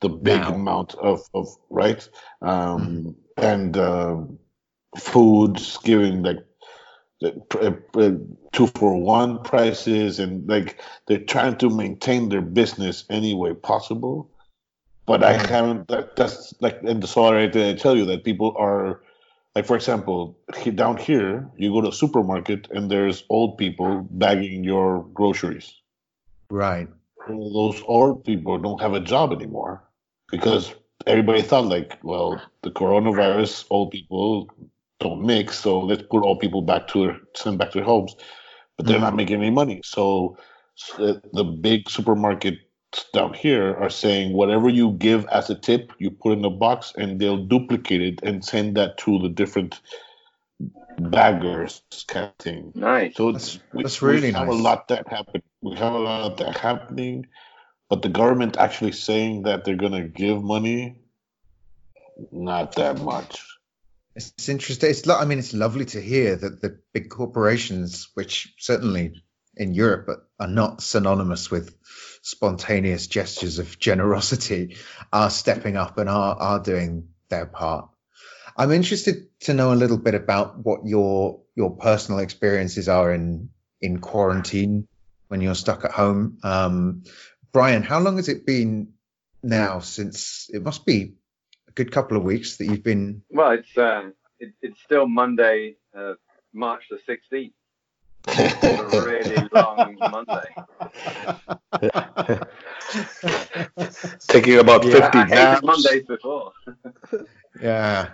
the 0.00 0.08
big 0.08 0.40
now. 0.40 0.54
amount 0.54 0.94
of, 0.96 1.28
of 1.34 1.48
right 1.68 2.08
um, 2.42 2.80
mm-hmm. 2.80 3.10
and 3.36 3.76
um, 3.76 4.38
foods 4.98 5.78
giving 5.78 6.22
like 6.22 6.38
uh, 6.38 6.40
uh, 6.40 6.49
two 7.20 8.66
for 8.68 8.96
one 8.96 9.42
prices 9.42 10.18
and 10.18 10.48
like 10.48 10.80
they're 11.06 11.18
trying 11.18 11.56
to 11.56 11.68
maintain 11.68 12.28
their 12.28 12.40
business 12.40 13.04
any 13.10 13.34
way 13.34 13.54
possible. 13.54 14.30
But 15.06 15.24
i 15.24 15.36
mm. 15.36 15.46
haven't 15.46 15.88
that, 15.88 16.16
that's 16.16 16.54
like 16.60 16.82
in 16.82 17.00
the 17.00 17.06
sorry 17.06 17.44
i 17.44 17.74
tell 17.74 17.96
you 17.96 18.06
that 18.06 18.24
people 18.24 18.54
are 18.58 19.02
like 19.54 19.66
for 19.66 19.76
example 19.76 20.38
down 20.74 20.96
here 20.96 21.50
you 21.56 21.72
go 21.72 21.80
to 21.80 21.88
a 21.88 21.92
supermarket 21.92 22.68
and 22.70 22.90
there's 22.90 23.24
old 23.28 23.58
people 23.58 24.06
bagging 24.10 24.64
your 24.64 25.04
groceries. 25.12 25.74
Right. 26.50 26.88
Those 27.28 27.82
old 27.86 28.24
people 28.24 28.58
don't 28.58 28.80
have 28.80 28.94
a 28.94 29.00
job 29.00 29.32
anymore 29.32 29.82
because 30.30 30.74
everybody 31.06 31.42
thought 31.42 31.66
like 31.66 31.98
well 32.02 32.40
the 32.62 32.70
coronavirus 32.70 33.66
old 33.70 33.90
people 33.90 34.48
don't 35.00 35.24
mix 35.24 35.58
so 35.58 35.80
let's 35.80 36.02
put 36.10 36.22
all 36.22 36.36
people 36.36 36.62
back 36.62 36.86
to 36.86 37.06
their 37.06 37.20
send 37.34 37.58
back 37.58 37.70
to 37.70 37.78
their 37.78 37.84
homes 37.84 38.14
but 38.76 38.86
they're 38.86 38.96
mm-hmm. 38.96 39.04
not 39.04 39.16
making 39.16 39.36
any 39.36 39.50
money 39.50 39.80
so, 39.84 40.36
so 40.74 41.20
the 41.32 41.44
big 41.44 41.88
supermarket 41.90 42.58
down 43.12 43.34
here 43.34 43.74
are 43.76 43.90
saying 43.90 44.32
whatever 44.32 44.68
you 44.68 44.92
give 44.92 45.26
as 45.26 45.50
a 45.50 45.54
tip, 45.54 45.92
you 45.98 46.10
put 46.10 46.36
in 46.36 46.44
a 46.44 46.50
box 46.50 46.92
and 46.96 47.20
they'll 47.20 47.44
duplicate 47.44 48.00
it 48.00 48.20
and 48.22 48.44
send 48.44 48.76
that 48.76 48.98
to 48.98 49.18
the 49.18 49.28
different 49.28 49.80
baggers 50.98 51.82
kind 52.08 52.26
of 52.26 52.36
thing. 52.36 52.72
Nice. 52.74 53.14
So 53.16 53.32
that's, 53.32 53.58
we, 53.72 53.82
that's 53.82 54.02
really 54.02 54.28
we 54.28 54.32
nice. 54.32 54.40
have 54.40 54.48
a 54.48 54.54
lot 54.54 54.88
that 54.88 55.08
happen. 55.08 55.42
We 55.62 55.76
have 55.76 55.92
a 55.92 55.98
lot 55.98 56.32
of 56.32 56.36
that 56.38 56.56
happening, 56.56 57.26
but 57.88 58.02
the 58.02 58.08
government 58.08 58.56
actually 58.56 58.92
saying 58.92 59.42
that 59.42 59.64
they're 59.64 59.76
gonna 59.76 60.08
give 60.08 60.42
money, 60.42 60.96
not 62.32 62.74
that 62.74 63.00
much. 63.00 63.44
It's 64.16 64.48
interesting. 64.48 64.90
It's 64.90 65.08
I 65.08 65.24
mean, 65.24 65.38
it's 65.38 65.54
lovely 65.54 65.84
to 65.86 66.00
hear 66.00 66.36
that 66.36 66.60
the 66.60 66.80
big 66.92 67.10
corporations, 67.10 68.08
which 68.14 68.54
certainly 68.58 69.22
in 69.56 69.74
Europe 69.74 70.08
are 70.38 70.48
not 70.48 70.82
synonymous 70.82 71.50
with 71.50 71.76
spontaneous 72.22 73.06
gestures 73.06 73.58
of 73.58 73.78
generosity 73.78 74.76
are 75.12 75.30
stepping 75.30 75.76
up 75.76 75.98
and 75.98 76.08
are, 76.08 76.34
are 76.36 76.60
doing 76.60 77.08
their 77.28 77.46
part. 77.46 77.88
I'm 78.56 78.72
interested 78.72 79.28
to 79.40 79.54
know 79.54 79.72
a 79.72 79.74
little 79.74 79.98
bit 79.98 80.14
about 80.14 80.58
what 80.58 80.80
your 80.84 81.42
your 81.54 81.76
personal 81.76 82.20
experiences 82.20 82.88
are 82.88 83.12
in 83.12 83.50
in 83.80 84.00
quarantine 84.00 84.88
when 85.28 85.40
you're 85.40 85.54
stuck 85.54 85.84
at 85.84 85.92
home. 85.92 86.38
Um, 86.42 87.04
Brian, 87.52 87.82
how 87.82 88.00
long 88.00 88.16
has 88.16 88.28
it 88.28 88.44
been 88.44 88.94
now 89.42 89.78
since 89.78 90.50
it 90.52 90.62
must 90.62 90.84
be 90.84 91.14
a 91.70 91.72
good 91.72 91.92
couple 91.92 92.16
of 92.16 92.22
weeks 92.22 92.56
that 92.58 92.66
you've 92.66 92.84
been? 92.84 93.22
Well, 93.30 93.52
it's 93.52 93.78
uh, 93.78 94.10
it, 94.38 94.52
it's 94.60 94.80
still 94.82 95.06
Monday, 95.06 95.76
uh, 95.96 96.14
March 96.52 96.84
the 96.90 96.98
16th 97.08 97.52
a 98.28 99.02
really 99.04 99.48
long 99.52 99.96
Monday. 100.10 100.48
Taking 104.28 104.58
about 104.58 104.84
yeah, 104.84 104.92
50 104.92 105.18
I 105.18 105.24
naps. 105.26 105.62
Mondays 105.62 106.04
before. 106.06 106.52
yeah. 107.62 108.10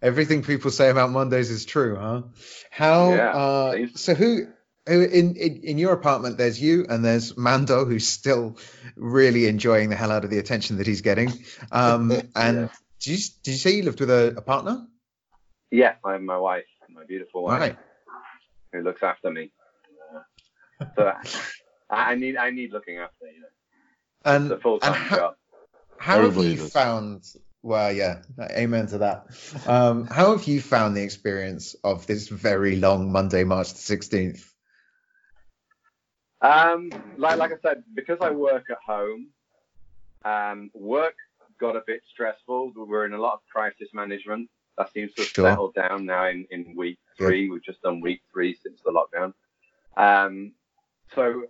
Everything 0.00 0.42
people 0.42 0.70
say 0.70 0.90
about 0.90 1.10
Mondays 1.10 1.50
is 1.50 1.64
true, 1.64 1.96
huh? 1.96 2.22
How? 2.70 3.10
Yeah, 3.10 3.32
uh, 3.32 3.86
so 3.94 4.14
who? 4.14 4.46
In, 4.88 5.36
in 5.36 5.60
in 5.62 5.78
your 5.78 5.92
apartment, 5.92 6.38
there's 6.38 6.60
you 6.60 6.86
and 6.88 7.04
there's 7.04 7.36
Mando, 7.36 7.84
who's 7.84 8.06
still 8.06 8.56
really 8.96 9.46
enjoying 9.46 9.90
the 9.90 9.96
hell 9.96 10.10
out 10.10 10.24
of 10.24 10.30
the 10.30 10.38
attention 10.38 10.78
that 10.78 10.86
he's 10.86 11.02
getting. 11.02 11.32
Um, 11.70 12.10
and 12.34 12.56
yeah. 12.56 12.68
did 13.00 13.10
you 13.10 13.18
did 13.42 13.50
you 13.50 13.58
say 13.58 13.70
you 13.72 13.82
lived 13.82 14.00
with 14.00 14.10
a, 14.10 14.34
a 14.36 14.42
partner? 14.42 14.86
Yeah, 15.70 15.96
I'm 16.04 16.24
my 16.24 16.38
wife, 16.38 16.64
my 16.88 17.04
beautiful 17.04 17.42
wife. 17.44 17.60
Right 17.60 17.78
who 18.72 18.82
looks 18.82 19.02
after 19.02 19.30
me. 19.30 19.50
Uh, 20.80 20.84
so 20.96 21.12
I, 21.90 22.12
I, 22.12 22.14
need 22.14 22.36
I 22.36 22.50
need 22.50 22.72
looking 22.72 22.98
after. 22.98 23.26
You 23.26 23.40
know, 23.40 23.46
and 24.24 24.44
it's 24.50 24.58
a 24.58 24.62
full 24.62 24.78
time 24.78 25.08
job. 25.10 25.34
How 25.98 26.22
have 26.22 26.36
you 26.36 26.56
found? 26.56 27.24
Well, 27.60 27.92
yeah, 27.92 28.22
amen 28.40 28.86
to 28.88 28.98
that. 28.98 29.26
Um, 29.66 30.06
how 30.06 30.36
have 30.36 30.46
you 30.46 30.60
found 30.60 30.96
the 30.96 31.02
experience 31.02 31.74
of 31.82 32.06
this 32.06 32.28
very 32.28 32.76
long 32.76 33.10
Monday, 33.10 33.44
March 33.44 33.72
the 33.72 33.78
sixteenth? 33.78 34.52
Um, 36.40 36.90
like 37.16 37.38
like 37.38 37.52
I 37.52 37.56
said, 37.62 37.82
because 37.94 38.18
I 38.20 38.30
work 38.30 38.64
at 38.70 38.78
home, 38.84 39.28
um, 40.24 40.70
work 40.74 41.14
got 41.58 41.76
a 41.76 41.82
bit 41.86 42.02
stressful. 42.10 42.72
We're 42.76 43.06
in 43.06 43.12
a 43.12 43.20
lot 43.20 43.34
of 43.34 43.40
crisis 43.52 43.88
management. 43.92 44.48
That 44.76 44.92
seems 44.92 45.12
to 45.14 45.22
have 45.22 45.30
sure. 45.30 45.50
settled 45.50 45.74
down 45.74 46.06
now 46.06 46.26
in, 46.28 46.46
in 46.50 46.74
week 46.76 46.98
three. 47.16 47.50
We've 47.50 47.64
just 47.64 47.82
done 47.82 48.00
week 48.00 48.22
three 48.32 48.56
since 48.62 48.80
the 48.84 48.92
lockdown. 48.92 49.32
Um, 49.96 50.52
so 51.14 51.42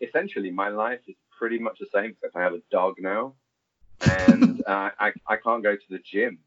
essentially, 0.00 0.52
my 0.52 0.68
life 0.68 1.00
is 1.08 1.16
pretty 1.36 1.58
much 1.58 1.78
the 1.80 1.86
same, 1.92 2.10
except 2.10 2.36
I 2.36 2.42
have 2.42 2.54
a 2.54 2.62
dog 2.70 2.94
now, 2.98 3.34
and 4.02 4.62
uh, 4.66 4.90
I 5.00 5.12
I 5.26 5.36
can't 5.36 5.64
go 5.64 5.74
to 5.74 5.88
the 5.90 5.98
gym, 5.98 6.38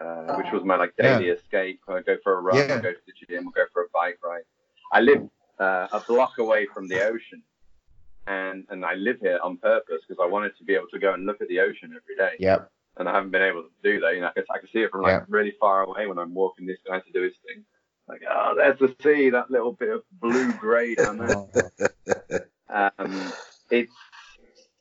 uh, 0.00 0.34
which 0.36 0.52
was 0.52 0.62
my 0.64 0.76
like 0.76 0.94
daily 0.98 1.28
yeah. 1.28 1.34
escape. 1.34 1.80
I 1.88 2.02
go 2.02 2.16
for 2.22 2.36
a 2.36 2.40
run, 2.42 2.56
yeah. 2.56 2.74
I 2.74 2.80
go 2.80 2.92
to 2.92 2.98
the 3.06 3.26
gym, 3.26 3.48
I 3.48 3.52
go 3.54 3.64
for 3.72 3.82
a 3.82 3.88
bike 3.94 4.18
ride. 4.22 4.42
I 4.92 5.00
live 5.00 5.26
uh, 5.60 5.88
a 5.92 6.00
block 6.00 6.38
away 6.38 6.66
from 6.72 6.88
the 6.88 7.04
ocean, 7.04 7.42
and 8.26 8.64
and 8.70 8.84
I 8.84 8.94
live 8.94 9.18
here 9.20 9.38
on 9.44 9.58
purpose 9.58 10.02
because 10.08 10.20
I 10.22 10.26
wanted 10.26 10.56
to 10.58 10.64
be 10.64 10.74
able 10.74 10.88
to 10.92 10.98
go 10.98 11.12
and 11.12 11.26
look 11.26 11.40
at 11.40 11.48
the 11.48 11.60
ocean 11.60 11.94
every 11.94 12.16
day. 12.16 12.36
Yep. 12.40 12.70
And 12.96 13.08
I 13.08 13.14
haven't 13.14 13.30
been 13.30 13.42
able 13.42 13.62
to 13.62 13.70
do 13.82 14.00
that. 14.00 14.14
You 14.14 14.22
know, 14.22 14.28
I 14.28 14.32
can, 14.32 14.44
I 14.52 14.58
can 14.58 14.68
see 14.72 14.80
it 14.80 14.90
from 14.90 15.02
like 15.02 15.22
really 15.28 15.54
far 15.60 15.82
away 15.84 16.06
when 16.06 16.18
I'm 16.18 16.34
walking 16.34 16.66
this 16.66 16.80
guy 16.86 16.98
to 16.98 17.12
do 17.12 17.22
his 17.22 17.34
thing. 17.46 17.64
Like, 18.08 18.22
oh, 18.28 18.54
there's 18.56 18.78
the 18.78 18.94
sea, 19.02 19.30
that 19.30 19.50
little 19.50 19.72
bit 19.72 19.90
of 19.90 20.02
blue 20.20 20.52
grey 20.54 20.96
down 20.96 21.18
there. 21.18 22.48
um, 22.98 23.32
it's, 23.70 23.92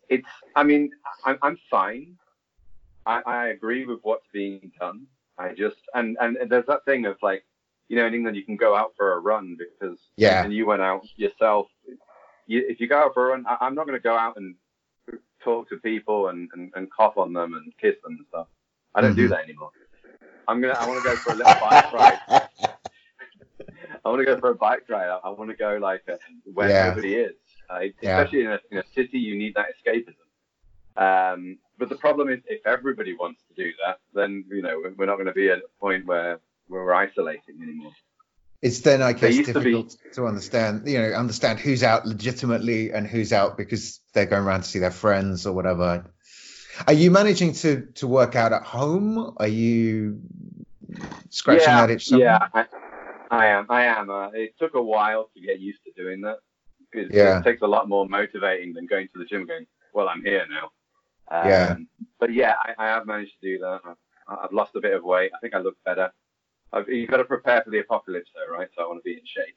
it's. 0.09 0.27
I 0.55 0.63
mean, 0.63 0.89
I'm, 1.23 1.37
I'm 1.43 1.57
fine. 1.69 2.17
I, 3.05 3.21
I 3.25 3.47
agree 3.49 3.85
with 3.85 3.99
what's 4.01 4.25
being 4.33 4.71
done. 4.79 5.05
I 5.37 5.53
just 5.53 5.77
and 5.93 6.17
and 6.19 6.37
there's 6.49 6.65
that 6.65 6.85
thing 6.85 7.05
of 7.05 7.17
like, 7.21 7.43
you 7.89 7.95
know, 7.95 8.05
in 8.05 8.13
England 8.13 8.37
you 8.37 8.45
can 8.45 8.55
go 8.55 8.75
out 8.75 8.93
for 8.95 9.13
a 9.13 9.19
run 9.19 9.57
because 9.57 9.97
yeah, 10.15 10.43
and 10.43 10.53
you 10.53 10.65
went 10.65 10.81
out 10.81 11.05
yourself. 11.17 11.67
You, 12.47 12.63
if 12.67 12.79
you 12.79 12.87
go 12.87 12.99
out 12.99 13.13
for 13.13 13.27
a 13.27 13.29
run, 13.31 13.45
I, 13.47 13.57
I'm 13.61 13.75
not 13.75 13.85
going 13.85 13.97
to 13.97 14.03
go 14.03 14.15
out 14.15 14.37
and 14.37 14.55
talk 15.43 15.69
to 15.69 15.77
people 15.77 16.29
and, 16.29 16.49
and, 16.53 16.71
and 16.75 16.91
cough 16.91 17.17
on 17.17 17.33
them 17.33 17.53
and 17.53 17.73
kiss 17.77 17.95
them 18.03 18.17
and 18.17 18.25
stuff. 18.29 18.47
I 18.95 19.01
don't 19.01 19.11
mm-hmm. 19.11 19.21
do 19.21 19.27
that 19.29 19.43
anymore. 19.43 19.71
I'm 20.47 20.61
gonna 20.61 20.73
I 20.73 20.87
want 20.87 21.03
to 21.03 21.09
go 21.09 21.15
for 21.15 21.33
a 21.33 21.35
little 21.35 21.53
bike 21.53 21.93
ride. 21.93 22.19
I 24.05 24.09
want 24.09 24.19
to 24.19 24.25
go 24.25 24.39
for 24.39 24.51
a 24.51 24.55
bike 24.55 24.89
ride. 24.89 25.19
I, 25.23 25.29
want 25.29 25.49
to 25.51 25.55
go 25.55 25.77
like 25.77 26.03
uh, 26.09 26.15
where 26.53 26.69
yeah. 26.69 26.89
nobody 26.89 27.15
is. 27.15 27.33
Uh, 27.69 27.81
especially 28.01 28.39
yeah. 28.43 28.45
in, 28.45 28.51
a, 28.51 28.59
in 28.71 28.77
a 28.79 28.83
city, 28.95 29.19
you 29.19 29.37
need 29.37 29.53
that 29.55 29.67
escapism. 29.75 30.15
Um, 30.97 31.59
but 31.77 31.89
the 31.89 31.95
problem 31.95 32.29
is, 32.29 32.39
if 32.47 32.65
everybody 32.65 33.15
wants 33.15 33.41
to 33.47 33.53
do 33.53 33.71
that, 33.85 33.99
then 34.13 34.45
you 34.49 34.61
know 34.61 34.81
we're 34.97 35.05
not 35.05 35.15
going 35.15 35.27
to 35.27 35.33
be 35.33 35.49
at 35.49 35.59
a 35.59 35.79
point 35.79 36.05
where 36.05 36.39
we're 36.69 36.93
isolating 36.93 37.61
anymore. 37.61 37.91
It's 38.61 38.81
then, 38.81 39.01
I 39.01 39.13
guess, 39.13 39.37
difficult 39.37 39.91
to, 39.91 39.97
be... 39.97 40.09
to, 40.15 40.25
understand. 40.25 40.87
You 40.87 41.01
know, 41.01 41.13
understand 41.13 41.59
who's 41.59 41.81
out 41.83 42.05
legitimately 42.05 42.91
and 42.91 43.07
who's 43.07 43.31
out 43.31 43.57
because 43.57 44.01
they're 44.13 44.25
going 44.25 44.43
around 44.43 44.61
to 44.61 44.67
see 44.67 44.79
their 44.79 44.91
friends 44.91 45.45
or 45.45 45.53
whatever. 45.53 46.11
Are 46.87 46.93
you 46.93 47.11
managing 47.11 47.53
to 47.53 47.87
to 47.95 48.07
work 48.07 48.35
out 48.35 48.53
at 48.53 48.63
home? 48.63 49.35
Are 49.37 49.47
you 49.47 50.21
scratching 51.29 51.63
yeah, 51.67 51.87
that 51.87 51.89
itch? 51.89 52.11
Yeah, 52.11 52.47
I, 52.53 52.65
I 53.31 53.45
am. 53.47 53.65
I 53.69 53.85
am. 53.85 54.09
Uh, 54.09 54.29
it 54.29 54.57
took 54.59 54.75
a 54.75 54.81
while 54.81 55.29
to 55.35 55.41
get 55.41 55.59
used 55.59 55.79
to 55.85 55.91
doing 55.91 56.21
that. 56.21 56.39
Because 56.91 57.13
yeah. 57.13 57.39
It 57.39 57.43
takes 57.43 57.61
a 57.61 57.67
lot 57.67 57.87
more 57.87 58.07
motivating 58.07 58.73
than 58.73 58.87
going 58.87 59.07
to 59.13 59.19
the 59.19 59.25
gym 59.25 59.45
going, 59.45 59.65
well, 59.93 60.09
I'm 60.09 60.23
here 60.23 60.45
now. 60.49 60.71
Um, 61.31 61.47
yeah. 61.47 61.75
But 62.19 62.33
yeah, 62.33 62.55
I, 62.61 62.73
I, 62.77 62.87
have 62.87 63.05
managed 63.05 63.33
to 63.41 63.47
do 63.47 63.59
that. 63.59 63.81
I've, 64.27 64.51
lost 64.51 64.75
a 64.75 64.81
bit 64.81 64.93
of 64.93 65.03
weight. 65.03 65.31
I 65.35 65.39
think 65.39 65.53
I 65.53 65.59
look 65.59 65.77
better. 65.85 66.11
I've, 66.71 66.87
you've 66.87 67.09
got 67.09 67.17
to 67.17 67.23
prepare 67.25 67.61
for 67.63 67.71
the 67.71 67.79
apocalypse, 67.79 68.29
though, 68.35 68.55
right? 68.55 68.67
So 68.77 68.83
I 68.83 68.87
want 68.87 68.99
to 68.99 69.03
be 69.03 69.13
in 69.13 69.25
shape. 69.25 69.55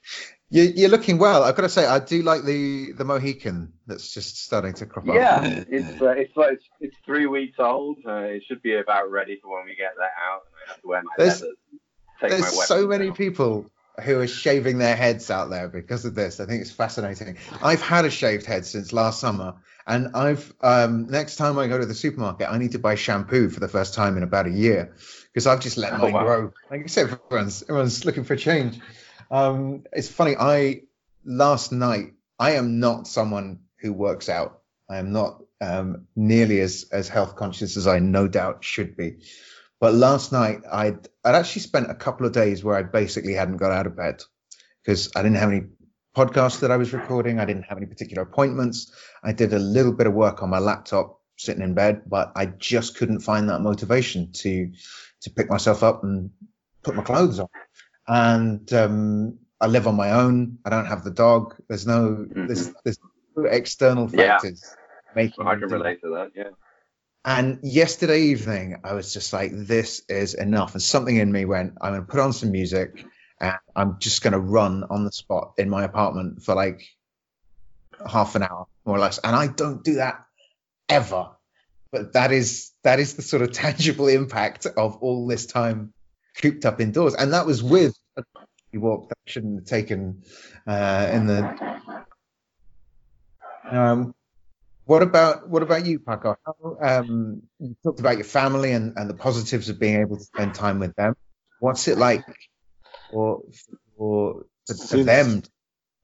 You, 0.48 0.62
you're 0.74 0.88
looking 0.88 1.18
well. 1.18 1.42
I've 1.42 1.54
got 1.56 1.62
to 1.62 1.68
say, 1.68 1.86
I 1.86 1.98
do 1.98 2.22
like 2.22 2.44
the 2.44 2.92
the 2.92 3.04
Mohican 3.04 3.72
that's 3.86 4.12
just 4.12 4.42
starting 4.42 4.74
to 4.74 4.86
crop 4.86 5.08
up. 5.08 5.14
Yeah, 5.14 5.64
it's 5.68 6.00
uh, 6.00 6.08
it's 6.10 6.36
like 6.36 6.52
it's, 6.54 6.64
it's 6.80 6.96
three 7.04 7.26
weeks 7.26 7.56
old. 7.58 7.98
Uh, 8.06 8.12
it 8.36 8.42
should 8.46 8.62
be 8.62 8.74
about 8.76 9.10
ready 9.10 9.38
for 9.42 9.54
when 9.56 9.64
we 9.66 9.74
get 9.76 9.92
that 9.96 10.12
out. 10.26 10.42
And 10.46 10.54
I 10.66 10.72
have 10.72 10.80
to 10.82 10.88
wear 10.88 11.02
my 11.02 11.10
There's- 11.18 11.40
leathers. 11.42 11.56
Take 12.20 12.30
my 12.30 12.36
There's 12.38 12.66
so 12.66 12.86
many 12.86 13.08
out. 13.08 13.16
people 13.16 13.66
who 14.02 14.20
are 14.20 14.26
shaving 14.28 14.78
their 14.78 14.96
heads 14.96 15.30
out 15.30 15.50
there 15.50 15.68
because 15.68 16.04
of 16.06 16.14
this. 16.14 16.40
I 16.40 16.46
think 16.46 16.62
it's 16.62 16.70
fascinating. 16.70 17.36
I've 17.62 17.82
had 17.82 18.04
a 18.06 18.10
shaved 18.10 18.46
head 18.46 18.64
since 18.64 18.92
last 18.92 19.20
summer, 19.20 19.56
and 19.86 20.14
I've 20.14 20.50
um, 20.62 21.08
next 21.08 21.36
time 21.36 21.58
I 21.58 21.66
go 21.66 21.78
to 21.78 21.84
the 21.84 21.94
supermarket, 21.94 22.48
I 22.50 22.56
need 22.58 22.72
to 22.72 22.78
buy 22.78 22.94
shampoo 22.94 23.50
for 23.50 23.60
the 23.60 23.68
first 23.68 23.92
time 23.94 24.16
in 24.16 24.22
about 24.22 24.46
a 24.46 24.50
year 24.50 24.94
because 25.33 25.47
I've 25.47 25.61
just 25.61 25.76
let 25.76 25.93
Oh, 25.95 25.99
mine 25.99 26.12
wow. 26.12 26.24
grow. 26.24 26.53
Like 26.70 26.83
I 26.85 26.87
said, 26.87 27.11
everyone's 27.11 27.62
everyone's 27.62 28.05
looking 28.05 28.24
for 28.24 28.37
change. 28.37 28.80
Um, 29.30 29.85
it's 29.93 30.09
funny. 30.09 30.37
I 30.39 30.83
last 31.24 31.72
night 31.72 32.12
I 32.39 32.53
am 32.53 32.80
not 32.80 33.07
someone 33.07 33.61
who 33.80 33.93
works 33.93 34.28
out. 34.28 34.61
I 34.91 34.99
am 34.99 35.12
not 35.12 35.43
um, 35.61 36.07
nearly 36.16 36.61
as 36.61 36.87
as 36.93 37.09
health 37.09 37.37
conscious 37.37 37.76
as 37.76 37.87
I 37.87 37.99
no 37.99 38.28
doubt 38.28 38.64
should 38.64 38.97
be. 38.97 39.22
But 39.80 39.95
last 39.95 40.33
night 40.33 40.61
I'd 40.70 41.09
I'd 41.24 41.35
actually 41.35 41.62
spent 41.62 41.91
a 41.91 41.95
couple 41.95 42.26
of 42.26 42.33
days 42.33 42.62
where 42.62 42.76
I 42.76 42.83
basically 42.83 43.35
hadn't 43.35 43.57
got 43.57 43.72
out 43.72 43.87
of 43.87 43.97
bed 43.97 44.22
because 44.83 45.11
I 45.16 45.22
didn't 45.22 45.39
have 45.39 45.51
any 45.51 45.62
podcasts 46.16 46.61
that 46.61 46.70
I 46.70 46.76
was 46.76 46.93
recording. 46.93 47.41
I 47.41 47.47
didn't 47.47 47.62
have 47.64 47.78
any 47.78 47.87
particular 47.87 48.22
appointments. 48.22 48.93
I 49.24 49.33
did 49.33 49.55
a 49.55 49.59
little 49.59 49.93
bit 49.93 50.07
of 50.07 50.12
work 50.12 50.43
on 50.43 50.51
my 50.51 50.59
laptop 50.59 51.20
sitting 51.43 51.62
in 51.62 51.74
bed, 51.74 52.03
but 52.07 52.32
I 52.36 52.47
just 52.47 52.97
couldn't 52.97 53.20
find 53.20 53.49
that 53.49 53.61
motivation 53.61 54.32
to 54.32 54.72
to 55.22 55.30
pick 55.30 55.51
myself 55.51 55.82
up 55.82 56.03
and 56.03 56.30
put 56.82 56.97
my 56.97 57.03
clothes 57.03 57.38
on. 57.38 57.49
And 58.09 58.72
um, 58.72 59.38
I 59.61 59.66
live 59.66 59.86
on 59.86 59.95
my 59.95 60.11
own. 60.12 60.59
I 60.64 60.70
don't 60.70 60.86
have 60.86 61.05
the 61.05 61.11
dog. 61.12 61.55
There's 61.68 61.86
no 61.86 62.26
there's 62.28 62.72
there's 62.84 62.99
no 63.36 63.45
external 63.45 64.11
Yeah. 64.12 64.38
factors 64.38 64.76
making 65.14 65.47
I 65.47 65.55
me 65.55 65.61
can 65.61 65.70
relate 65.70 66.01
to 66.03 66.11
that. 66.14 66.30
Yeah. 66.34 66.51
And 67.24 67.61
yesterday 67.62 68.22
evening, 68.22 68.80
I 68.82 68.95
was 68.95 69.12
just 69.12 69.32
like, 69.32 69.53
this 69.55 70.03
is 70.09 70.34
enough. 70.34 70.72
And 70.74 70.82
something 70.82 71.14
in 71.16 71.30
me 71.30 71.45
went, 71.45 71.74
I'm 71.80 71.93
going 71.93 72.05
to 72.05 72.11
put 72.11 72.18
on 72.18 72.32
some 72.32 72.51
music 72.51 73.05
and 73.40 73.55
I'm 73.76 74.01
just 74.01 74.22
going 74.22 74.32
to 74.32 74.40
run 74.40 74.82
on 74.90 75.05
the 75.05 75.12
spot 75.12 75.53
in 75.57 75.70
my 75.70 75.84
apartment 75.84 76.43
for 76.43 76.57
like 76.57 76.84
half 78.05 78.34
an 78.34 78.43
hour, 78.43 78.66
more 78.84 78.97
or 78.97 78.99
less. 78.99 79.18
And 79.18 79.36
I 79.36 79.47
don't 79.47 79.84
do 79.84 79.95
that 79.95 80.24
ever. 80.93 81.30
But 81.90 82.14
that 82.14 82.32
is 82.32 82.72
that 82.84 83.01
is 83.01 83.14
the 83.14 83.22
sort 83.22 83.43
of 83.43 83.53
tangible 83.53 84.09
impact 84.09 84.66
of 84.66 84.97
all 84.97 85.26
this 85.26 85.47
time 85.47 85.93
cooped 86.40 86.64
up 86.64 86.80
indoors. 86.80 87.14
And 87.14 87.32
that 87.32 87.47
was 87.47 87.62
with 87.62 87.95
a 88.16 88.22
walk 88.74 89.09
that 89.11 89.18
shouldn't 89.26 89.57
have 89.61 89.64
taken 89.66 90.22
uh, 90.66 91.11
in 91.12 91.26
the. 91.26 91.78
Um, 93.70 94.14
what 94.84 95.03
about 95.03 95.49
what 95.49 95.62
about 95.62 95.86
you, 95.86 95.99
Paco? 95.99 96.36
How, 96.45 96.76
um, 96.80 97.43
you 97.59 97.76
talked 97.84 98.01
about 98.01 98.16
your 98.16 98.24
family 98.24 98.72
and, 98.72 98.95
and 98.97 99.09
the 99.09 99.14
positives 99.14 99.68
of 99.68 99.78
being 99.78 100.01
able 100.01 100.16
to 100.16 100.24
spend 100.24 100.55
time 100.55 100.78
with 100.80 100.95
them. 100.97 101.14
What's 101.61 101.86
it 101.88 101.99
like 101.99 102.24
for 103.11 103.43
for, 103.97 104.45
for, 104.66 104.74
for 104.74 104.74
Since- 104.74 105.07
them? 105.07 105.43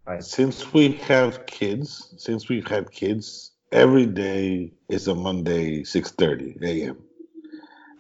Right. 0.07 0.25
Since 0.25 0.73
we 0.73 0.93
have 0.93 1.45
kids, 1.45 2.15
since 2.17 2.49
we've 2.49 2.67
had 2.67 2.91
kids, 2.91 3.48
every 3.73 4.07
day 4.07 4.73
is 4.89 5.09
a 5.09 5.15
Monday, 5.15 5.83
6:30 5.83 6.63
a.m. 6.63 6.99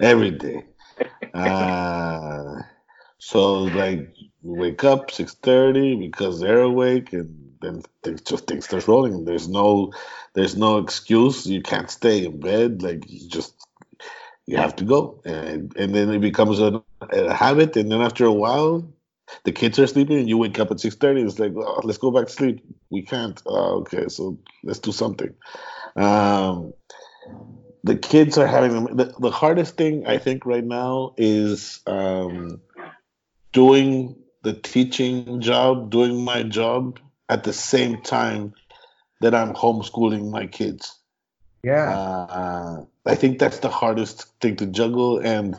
Every 0.00 0.30
day. 0.30 0.64
Uh, 1.34 2.62
so 3.18 3.64
like 3.64 4.14
wake 4.42 4.84
up 4.84 5.10
6:30 5.10 6.00
because 6.00 6.40
they're 6.40 6.62
awake, 6.62 7.12
and 7.12 7.54
then 7.60 7.82
things 8.02 8.22
just 8.22 8.46
things 8.46 8.64
starts 8.64 8.88
rolling. 8.88 9.24
There's 9.24 9.48
no 9.48 9.92
there's 10.34 10.56
no 10.56 10.78
excuse. 10.78 11.46
You 11.46 11.62
can't 11.62 11.90
stay 11.90 12.24
in 12.24 12.40
bed. 12.40 12.82
Like 12.82 13.04
you 13.08 13.28
just 13.28 13.54
you 14.46 14.56
have 14.56 14.76
to 14.76 14.84
go, 14.84 15.20
and 15.24 15.76
and 15.76 15.94
then 15.94 16.10
it 16.10 16.20
becomes 16.20 16.60
a, 16.60 16.82
a 17.10 17.34
habit. 17.34 17.76
And 17.76 17.90
then 17.90 18.00
after 18.00 18.24
a 18.24 18.32
while, 18.32 18.88
the 19.44 19.52
kids 19.52 19.78
are 19.78 19.86
sleeping 19.86 20.18
and 20.18 20.28
you 20.28 20.38
wake 20.38 20.58
up 20.58 20.70
at 20.70 20.78
6.30 20.78 21.26
it's 21.26 21.38
like 21.38 21.52
oh, 21.56 21.80
let's 21.84 21.98
go 21.98 22.10
back 22.10 22.26
to 22.26 22.32
sleep. 22.32 22.64
We 22.90 23.02
can't. 23.02 23.40
Oh, 23.46 23.80
okay 23.80 24.08
so 24.08 24.38
let's 24.64 24.78
do 24.78 24.92
something. 24.92 25.34
Um, 25.96 26.72
the 27.84 27.96
kids 27.96 28.38
are 28.38 28.46
having 28.46 28.96
the, 28.96 29.14
the 29.18 29.30
hardest 29.30 29.76
thing 29.76 30.06
i 30.06 30.18
think 30.18 30.44
right 30.44 30.64
now 30.64 31.14
is 31.16 31.80
um, 31.86 32.60
doing 33.52 34.16
the 34.42 34.52
teaching 34.52 35.40
job 35.40 35.90
doing 35.90 36.24
my 36.24 36.42
job 36.42 36.98
at 37.28 37.44
the 37.44 37.52
same 37.52 38.02
time 38.02 38.52
that 39.20 39.34
i'm 39.34 39.54
homeschooling 39.54 40.30
my 40.30 40.46
kids. 40.46 40.98
Yeah. 41.62 41.90
uh, 41.90 42.84
I 43.04 43.14
think 43.14 43.38
that's 43.38 43.58
the 43.58 43.68
hardest 43.68 44.26
thing 44.40 44.56
to 44.56 44.66
juggle, 44.66 45.18
and 45.18 45.56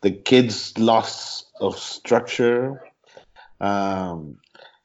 the 0.00 0.10
kids' 0.10 0.76
loss 0.76 1.44
of 1.60 1.78
structure, 1.78 2.82
um, 3.60 4.38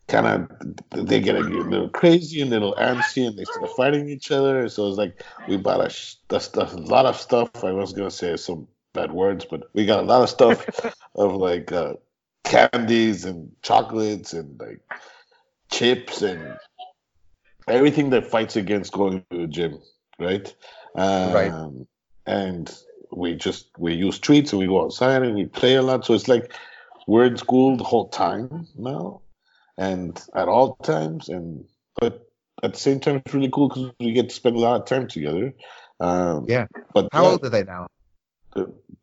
kind 0.08 0.26
of 0.28 1.08
they 1.08 1.20
get 1.20 1.36
a 1.36 1.42
little 1.42 1.90
crazy 1.90 2.42
and 2.42 2.52
a 2.52 2.54
little 2.54 2.76
antsy, 2.76 3.26
and 3.28 3.38
they 3.38 3.46
start 3.46 3.70
fighting 3.72 4.10
each 4.10 4.32
other. 4.32 4.68
So 4.70 4.88
it's 4.88 4.98
like 4.98 5.24
we 5.48 5.58
bought 5.58 5.86
a, 5.86 5.90
sh- 5.90 6.16
stuff, 6.40 6.74
a 6.74 6.78
lot 6.78 7.06
of 7.06 7.18
stuff. 7.18 7.58
I 7.64 7.72
was 7.72 7.94
gonna 7.94 8.12
say 8.12 8.36
some 8.38 8.68
bad 8.94 9.12
words, 9.12 9.46
but 9.46 9.64
we 9.74 9.86
got 9.86 10.00
a 10.04 10.08
lot 10.08 10.24
of 10.24 10.30
stuff 10.30 10.66
of 11.16 11.36
like 11.36 11.72
uh, 11.72 11.94
candies 12.44 13.26
and 13.26 13.52
chocolates 13.62 14.34
and 14.34 14.60
like 14.60 14.82
chips 15.72 16.22
and 16.22 16.60
everything 17.68 18.10
that 18.12 18.26
fights 18.26 18.56
against 18.56 18.92
going 18.94 19.20
to 19.20 19.26
the 19.30 19.48
gym, 19.48 19.80
right? 20.20 20.54
Um, 20.96 21.34
Right. 21.34 21.56
And 22.26 22.60
we 23.12 23.36
just 23.36 23.68
we 23.78 23.94
use 23.94 24.20
treats 24.20 24.52
and 24.52 24.60
we 24.60 24.68
go 24.68 24.84
outside 24.84 25.24
and 25.24 25.36
we 25.36 25.46
play 25.46 25.76
a 25.76 25.82
lot. 25.82 26.06
So 26.06 26.14
it's 26.14 26.28
like 26.28 26.54
we're 27.08 27.26
in 27.26 27.38
school 27.38 27.78
the 27.78 27.84
whole 27.84 28.10
time 28.10 28.68
now, 28.78 29.22
and 29.78 30.20
at 30.36 30.48
all 30.48 30.76
times. 30.76 31.30
And 31.30 31.66
but 32.00 32.28
at 32.64 32.74
the 32.74 32.80
same 32.80 33.00
time, 33.00 33.18
it's 33.26 33.34
really 33.34 33.50
cool 33.52 33.70
because 33.70 33.92
we 34.00 34.14
get 34.14 34.30
to 34.30 34.36
spend 34.36 34.56
a 34.56 34.60
lot 34.60 34.82
of 34.82 34.88
time 34.88 35.08
together. 35.08 35.54
Um, 36.00 36.46
Yeah. 36.48 36.68
But 36.94 37.10
How 37.12 37.26
old 37.26 37.46
are 37.46 37.50
they 37.50 37.64
now? 37.64 37.88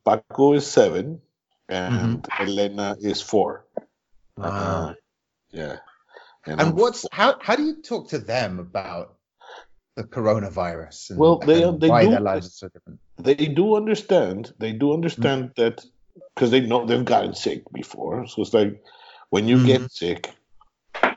Paco 0.05 0.53
is 0.55 0.67
seven, 0.67 1.21
and 1.69 2.27
Elena 2.39 2.97
is 3.01 3.21
four. 3.23 3.65
Wow. 4.37 4.47
Uh, 4.91 4.95
yeah. 5.51 5.77
And 6.47 6.61
I'm 6.61 6.77
what's 6.77 7.07
how 7.13 7.37
how 7.41 7.57
do 7.57 7.63
you 7.65 7.83
talk 7.83 8.09
to 8.11 8.19
them 8.19 8.59
about 8.59 9.17
the 9.97 10.05
coronavirus? 10.05 11.11
And, 11.11 11.19
Well, 11.19 11.39
they- 11.39 11.63
and 11.63 11.81
they 11.81 11.89
why 11.89 12.05
do- 12.05 12.11
their 12.11 12.21
lives 12.21 12.47
are 12.47 12.51
so 12.51 12.69
different. 12.69 13.01
they 13.19 13.35
do 13.35 13.75
understand. 13.77 14.53
They 14.59 14.73
do 14.73 14.93
understand 14.95 15.53
that 15.57 15.85
because 16.35 16.51
they 16.51 16.61
know 16.61 16.85
they've 16.85 17.05
gotten 17.05 17.35
sick 17.35 17.63
before. 17.73 18.27
So 18.27 18.43
it's 18.43 18.55
like 18.55 18.83
when 19.31 19.49
you 19.49 19.65
get 19.65 19.81
mm-hmm. 19.81 19.87
sick, 19.89 20.31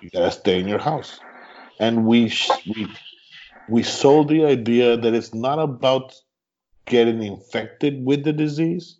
you 0.01 0.09
gotta 0.09 0.31
stay 0.31 0.59
in 0.59 0.67
your 0.67 0.79
house. 0.79 1.19
And 1.79 2.05
we 2.05 2.29
sh- 2.29 2.51
we 2.67 2.87
we 3.69 3.83
sold 3.83 4.29
the 4.29 4.45
idea 4.45 4.97
that 4.97 5.13
it's 5.13 5.33
not 5.33 5.59
about 5.59 6.13
getting 6.85 7.23
infected 7.23 8.03
with 8.03 8.23
the 8.23 8.33
disease, 8.33 8.97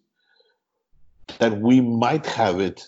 that 1.40 1.60
we 1.60 1.82
might 1.82 2.26
have 2.26 2.60
it, 2.60 2.88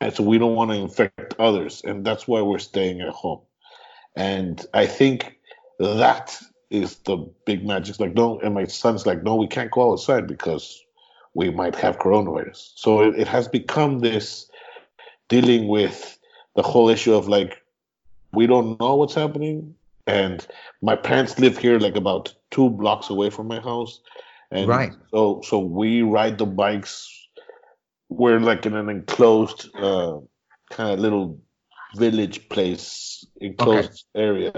and 0.00 0.14
so 0.14 0.22
we 0.22 0.38
don't 0.38 0.54
want 0.54 0.70
to 0.70 0.76
infect 0.76 1.34
others, 1.38 1.82
and 1.84 2.04
that's 2.04 2.26
why 2.26 2.40
we're 2.40 2.58
staying 2.58 3.00
at 3.00 3.10
home. 3.10 3.40
And 4.14 4.64
I 4.72 4.86
think 4.86 5.38
that 5.78 6.38
is 6.70 6.96
the 6.98 7.16
big 7.44 7.66
magic. 7.66 8.00
Like, 8.00 8.14
no, 8.14 8.40
and 8.40 8.54
my 8.54 8.64
son's 8.64 9.06
like, 9.06 9.22
no, 9.22 9.36
we 9.36 9.46
can't 9.46 9.70
go 9.70 9.92
outside 9.92 10.26
because 10.26 10.82
we 11.36 11.50
might 11.50 11.76
have 11.76 11.98
coronavirus. 11.98 12.72
So 12.76 13.02
it, 13.02 13.20
it 13.20 13.28
has 13.28 13.46
become 13.46 13.98
this 13.98 14.50
dealing 15.28 15.68
with 15.68 16.18
the 16.56 16.62
whole 16.62 16.88
issue 16.88 17.14
of 17.14 17.28
like, 17.28 17.62
we 18.32 18.46
don't 18.46 18.80
know 18.80 18.96
what's 18.96 19.14
happening. 19.14 19.74
And 20.06 20.46
my 20.80 20.96
parents 20.96 21.38
live 21.38 21.58
here 21.58 21.78
like 21.78 21.94
about 21.94 22.34
two 22.50 22.70
blocks 22.70 23.10
away 23.10 23.28
from 23.28 23.48
my 23.48 23.60
house. 23.60 24.00
And 24.50 24.68
Right. 24.68 24.92
so 25.10 25.42
so 25.44 25.58
we 25.58 26.02
ride 26.02 26.38
the 26.38 26.46
bikes. 26.46 27.12
We're 28.08 28.40
like 28.40 28.64
in 28.64 28.74
an 28.74 28.88
enclosed 28.88 29.68
uh, 29.76 30.20
kind 30.70 30.92
of 30.92 31.00
little 31.00 31.38
village 31.96 32.48
place, 32.48 33.26
enclosed 33.40 34.06
area 34.14 34.52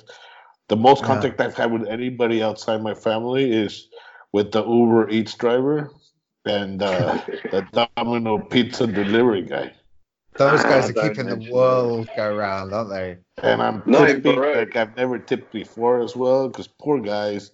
The 0.69 0.77
most 0.77 1.01
Yeah. 1.01 1.05
contact 1.05 1.41
I've 1.41 1.55
had 1.55 1.73
with 1.73 1.87
anybody 1.87 2.43
outside 2.43 2.83
my 2.83 2.95
family 2.95 3.51
is 3.51 3.89
with 4.33 4.53
the 4.53 4.65
Uber 4.65 5.11
Eats 5.11 5.35
driver, 5.35 5.91
and 6.47 6.83
uh, 6.83 7.19
the 7.51 7.63
Domino 7.63 8.39
Pizza 8.39 8.87
delivery 8.87 9.43
guy. 9.43 9.75
Those 10.37 10.63
guys 10.65 10.91
are 10.91 10.93
keeping 10.93 11.27
the 11.27 11.37
mention 11.37 11.55
world 11.55 12.09
go 12.17 12.35
round, 12.35 12.73
aren't 12.73 12.91
they? 12.91 13.19
And 13.43 13.63
I'm 13.63 13.83
No, 13.87 14.03
in 14.05 14.17
tipping 14.17 14.37
Peru. 14.37 14.55
like 14.55 14.77
I've 14.77 14.97
never 14.97 15.19
tipped 15.19 15.53
before 15.53 16.01
as 16.01 16.17
well, 16.17 16.49
because 16.49 16.69
poor 16.69 17.01
guys. 17.01 17.51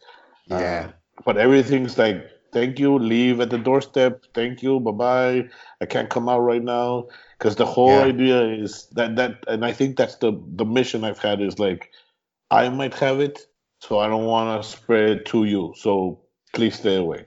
Uh, 0.51 0.59
Yeah. 0.61 0.93
but 1.25 1.37
everything's 1.37 1.99
like, 1.99 2.25
thank 2.53 2.79
you, 2.79 2.99
leave 2.99 3.41
at 3.41 3.51
the 3.51 3.59
doorstep, 3.59 4.25
thank 4.35 4.63
you, 4.63 4.81
bye 4.81 4.91
bye. 4.93 5.49
I 5.81 5.87
can't 5.87 6.11
come 6.11 6.29
out 6.29 6.41
right 6.41 6.63
now, 6.63 7.07
because 7.39 7.57
the 7.57 7.67
whole 7.67 7.91
Yeah. 7.91 8.05
idea 8.05 8.43
is 8.43 8.87
that 8.93 9.17
that, 9.17 9.45
and 9.47 9.65
I 9.65 9.73
think 9.73 9.97
that's 9.97 10.17
the 10.17 10.33
the 10.57 10.65
mission 10.65 11.05
I've 11.05 11.19
had 11.19 11.41
is 11.41 11.59
like, 11.59 11.91
I 12.51 12.69
might 12.69 12.95
have 12.95 13.21
it, 13.21 13.47
so 13.81 13.99
I 13.99 14.09
don't 14.09 14.27
want 14.27 14.63
to 14.63 14.69
spread 14.69 15.09
it 15.11 15.27
to 15.27 15.45
you, 15.45 15.75
so 15.77 16.21
please 16.53 16.77
stay 16.77 16.97
away. 16.97 17.27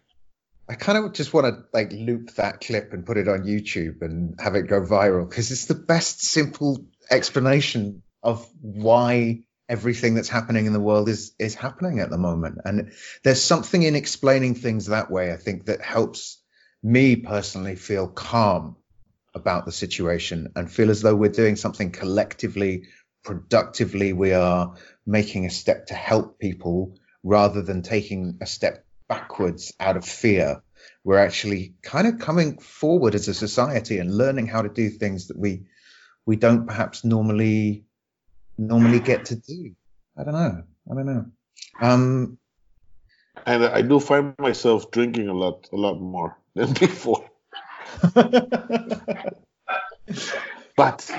I 0.68 0.76
kind 0.76 0.98
of 0.98 1.14
just 1.14 1.34
want 1.34 1.46
to 1.48 1.66
like 1.74 1.92
loop 1.92 2.36
that 2.36 2.62
clip 2.62 2.94
and 2.94 3.06
put 3.06 3.18
it 3.18 3.28
on 3.28 3.44
YouTube 3.44 4.02
and 4.02 4.40
have 4.40 4.56
it 4.56 4.68
go 4.68 4.82
viral 4.82 5.30
because 5.30 5.52
it's 5.52 5.66
the 5.66 5.76
best 5.76 6.22
simple 6.24 6.86
explanation 7.12 8.02
of 8.22 8.48
why 8.62 9.44
everything 9.68 10.16
that's 10.16 10.30
happening 10.30 10.66
in 10.66 10.74
the 10.74 10.80
world 10.80 11.10
is 11.10 11.34
is 11.38 11.54
happening 11.54 12.00
at 12.00 12.10
the 12.10 12.18
moment. 12.18 12.60
And 12.64 12.94
there's 13.24 13.44
something 13.44 13.84
in 13.84 13.96
explaining 13.96 14.56
things 14.56 14.88
that 14.88 15.12
way, 15.12 15.34
I 15.34 15.38
think, 15.38 15.66
that 15.66 15.82
helps 15.82 16.42
me 16.82 17.18
personally 17.18 17.76
feel 17.76 18.08
calm 18.08 18.78
about 19.36 19.66
the 19.66 19.72
situation 19.72 20.54
and 20.56 20.72
feel 20.72 20.92
as 20.92 21.02
though 21.02 21.16
we're 21.16 21.30
doing 21.30 21.56
something 21.58 21.92
collectively, 21.92 22.84
productively. 23.24 24.14
We 24.14 24.32
are 24.34 24.76
making 25.06 25.46
a 25.46 25.50
step 25.50 25.88
to 25.88 25.94
help 25.94 26.40
people 26.40 26.98
rather 27.22 27.62
than 27.62 27.82
taking 27.82 28.38
a 28.42 28.46
step 28.46 28.86
backwards 29.14 29.74
out 29.80 29.98
of 29.98 30.06
fear. 30.06 30.62
We're 31.04 31.20
actually 31.20 31.74
kind 31.82 32.08
of 32.08 32.20
coming 32.20 32.58
forward 32.60 33.14
as 33.16 33.28
a 33.28 33.34
society 33.34 34.00
and 34.00 34.18
learning 34.18 34.48
how 34.48 34.62
to 34.62 34.70
do 34.70 34.90
things 34.90 35.28
that 35.28 35.38
we 35.38 35.64
we 36.26 36.36
don't 36.38 36.66
perhaps 36.68 37.04
normally 37.04 37.84
normally 38.58 39.00
get 39.00 39.26
to 39.26 39.36
do. 39.36 39.76
I 40.18 40.24
don't 40.24 40.34
know. 40.34 40.64
I 40.90 40.96
don't 40.96 41.06
know. 41.06 41.26
Um, 41.82 42.38
And 43.46 43.66
I 43.66 43.82
do 43.82 44.00
find 44.00 44.36
myself 44.40 44.92
drinking 44.92 45.28
a 45.28 45.34
lot, 45.34 45.68
a 45.74 45.76
lot 45.76 46.00
more 46.00 46.38
than 46.56 46.74
before. 46.74 47.30
But 50.76 51.10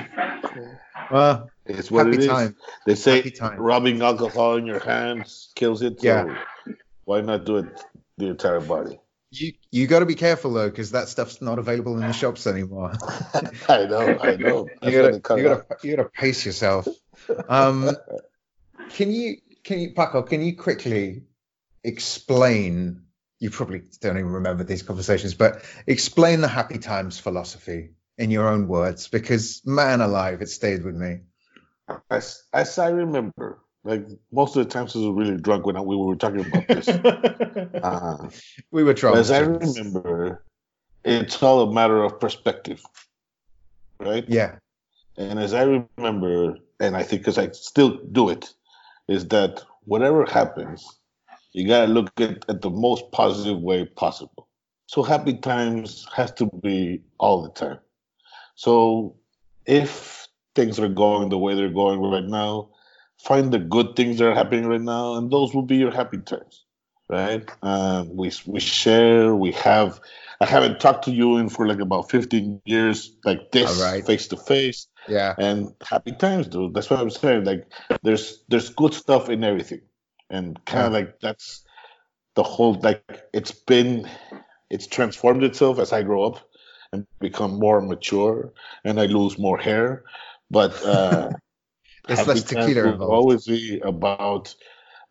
well, 1.13 1.49
it's 1.65 1.89
what 1.91 2.07
happy 2.07 2.17
it 2.19 2.23
is. 2.23 2.27
time. 2.27 2.57
They 2.87 2.97
say 2.97 3.33
rubbing 3.57 4.03
alcohol 4.03 4.57
in 4.57 4.67
your 4.67 4.81
hands 4.81 5.53
kills 5.55 5.81
it. 5.83 6.01
So 6.01 6.07
Yeah. 6.07 6.25
Why 7.05 7.21
not 7.21 7.45
do 7.45 7.59
it 7.59 7.83
the 8.19 8.27
entire 8.27 8.61
body? 8.61 8.99
You 9.31 9.53
you 9.71 9.87
got 9.87 10.01
to 10.01 10.07
be 10.07 10.15
careful 10.15 10.53
though, 10.53 10.71
because 10.71 10.93
that 10.93 11.09
stuff's 11.09 11.43
not 11.43 11.59
available 11.59 11.99
in 11.99 12.07
the 12.07 12.13
shops 12.13 12.47
anymore. 12.47 12.93
I 13.69 13.87
know, 13.87 14.19
I 14.21 14.37
know. 14.37 14.69
you 14.83 14.89
you 14.91 15.21
gotta 15.21 15.67
you 15.83 15.97
gotta 15.97 16.09
pace 16.09 16.47
yourself. 16.47 16.87
Um, 17.49 17.91
can 18.91 19.13
you 19.13 19.39
can 19.65 19.81
you 19.81 19.93
Paco? 19.93 20.23
Can 20.23 20.43
you 20.43 20.57
quickly 20.57 21.25
explain? 21.83 23.03
You 23.41 23.51
probably 23.51 23.83
don't 24.01 24.17
even 24.17 24.31
remember 24.31 24.65
these 24.65 24.83
conversations, 24.83 25.35
but 25.35 25.65
explain 25.87 26.41
the 26.41 26.49
happy 26.49 26.79
times 26.79 27.19
philosophy 27.19 27.91
in 28.17 28.31
your 28.31 28.49
own 28.49 28.69
words, 28.69 29.09
because 29.09 29.63
man 29.65 30.01
alive, 30.01 30.41
it 30.41 30.49
stayed 30.49 30.85
with 30.85 30.95
me. 30.95 31.21
As, 32.11 32.45
as 32.53 32.79
I 32.79 32.91
remember, 32.91 33.59
like 33.85 34.07
most 34.33 34.57
of 34.57 34.65
the 34.65 34.71
times 34.71 34.97
I 34.97 35.01
was 35.01 35.09
really 35.09 35.37
drunk 35.37 35.67
when 35.67 35.83
we 35.85 35.97
were 35.97 36.17
talking 36.17 36.41
about 36.41 36.67
this. 36.69 36.89
Uh, 37.85 38.31
we 38.71 38.83
were 38.83 38.95
trying. 38.95 39.17
as 39.17 39.31
I 39.31 39.41
remember, 39.41 40.43
it's 41.05 41.43
all 41.43 41.61
a 41.69 41.73
matter 41.73 42.03
of 42.03 42.19
perspective, 42.19 42.83
right? 44.01 44.25
Yeah, 44.27 44.57
And 45.19 45.39
as 45.39 45.53
I 45.53 45.83
remember, 45.99 46.57
and 46.81 46.97
I 46.97 47.03
think 47.03 47.21
because 47.23 47.37
I 47.37 47.51
still 47.51 47.99
do 48.13 48.31
it, 48.31 48.55
is 49.09 49.29
that 49.29 49.63
whatever 49.85 50.25
happens, 50.25 50.83
you 51.53 51.69
gotta 51.69 51.93
look 51.93 52.11
at, 52.19 52.45
at 52.49 52.63
the 52.63 52.71
most 52.71 53.11
positive 53.13 53.61
way 53.61 53.85
possible. 53.85 54.49
So 54.87 55.03
happy 55.03 55.35
times 55.35 56.07
has 56.15 56.33
to 56.33 56.47
be 56.63 57.03
all 57.19 57.43
the 57.43 57.51
time. 57.51 57.81
So 58.55 59.17
if 59.67 60.27
things 60.55 60.79
are 60.79 60.89
going 60.89 61.29
the 61.29 61.39
way 61.39 61.55
they're 61.55 61.69
going 61.69 62.01
right 62.01 62.25
now, 62.25 62.71
find 63.25 63.53
the 63.53 63.59
good 63.59 63.97
things 63.97 64.19
that 64.19 64.29
are 64.29 64.35
happening 64.35 64.67
right 64.67 64.81
now, 64.81 65.15
and 65.15 65.31
those 65.31 65.55
will 65.55 65.63
be 65.63 65.77
your 65.77 65.91
happy 65.93 66.19
times, 66.19 66.65
right? 67.09 67.49
Uh, 67.63 68.05
we 68.09 68.31
we 68.47 68.61
share, 68.61 69.35
we 69.35 69.53
have. 69.53 70.01
I 70.41 70.47
haven't 70.47 70.81
talked 70.81 71.05
to 71.05 71.13
you 71.13 71.37
in 71.39 71.49
for 71.49 71.67
like 71.67 71.81
about 71.81 72.11
15 72.11 72.61
years, 72.65 73.17
like 73.25 73.51
this, 73.53 73.71
right. 73.81 74.05
face 74.05 74.29
to 74.29 74.37
face 74.37 74.89
yeah, 75.07 75.37
and 75.39 75.75
happy 75.83 76.13
times, 76.13 76.49
dude. 76.49 76.75
That's 76.75 76.91
what 76.91 77.01
I'm 77.01 77.11
saying. 77.11 77.45
Like, 77.45 77.67
there's 78.03 78.45
there's 78.49 78.71
good 78.71 78.95
stuff 78.95 79.29
in 79.29 79.45
everything, 79.45 79.83
and 80.31 80.63
kind 80.67 80.87
of 80.87 80.93
Yeah. 80.93 80.99
like 80.99 81.21
that's 81.21 81.65
the 82.35 82.43
whole. 82.43 82.75
Like, 82.75 83.03
it's 83.33 83.53
been, 83.53 84.09
it's 84.71 84.87
transformed 84.87 85.43
itself 85.45 85.79
as 85.79 85.93
I 85.93 86.03
grow 86.03 86.25
up 86.25 86.41
and 86.93 87.07
become 87.21 87.59
more 87.59 87.81
mature, 87.81 88.53
and 88.85 89.01
I 89.01 89.07
lose 89.07 89.39
more 89.39 89.59
hair. 89.59 90.05
But 90.51 90.83
uh, 90.85 91.33
Happy 92.09 92.25
less 92.25 92.43
tequila 92.45 92.93
involved. 92.93 93.13
always 93.13 93.47
be 93.47 93.81
about 93.81 94.55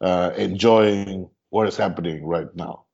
uh, 0.02 0.32
enjoying 0.38 1.30
what 1.50 1.68
is 1.68 1.78
happening 1.78 2.26
right 2.26 2.54
now. 2.56 2.86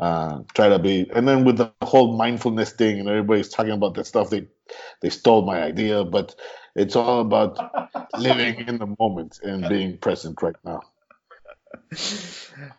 Uh, 0.00 0.40
try 0.54 0.68
to 0.68 0.78
be, 0.78 1.10
and 1.14 1.28
then 1.28 1.44
with 1.44 1.58
the 1.58 1.70
whole 1.82 2.16
mindfulness 2.16 2.72
thing, 2.72 2.98
and 2.98 3.08
everybody's 3.08 3.48
talking 3.48 3.72
about 3.72 3.94
that 3.94 4.06
stuff. 4.06 4.30
They 4.30 4.46
they 5.00 5.10
stole 5.10 5.42
my 5.44 5.62
idea, 5.62 6.04
but 6.04 6.34
it's 6.74 6.96
all 6.96 7.20
about 7.20 7.58
living 8.18 8.66
in 8.66 8.78
the 8.78 8.96
moment 8.98 9.38
and 9.42 9.68
being 9.68 9.98
present 9.98 10.40
right 10.40 10.56
now. 10.64 10.80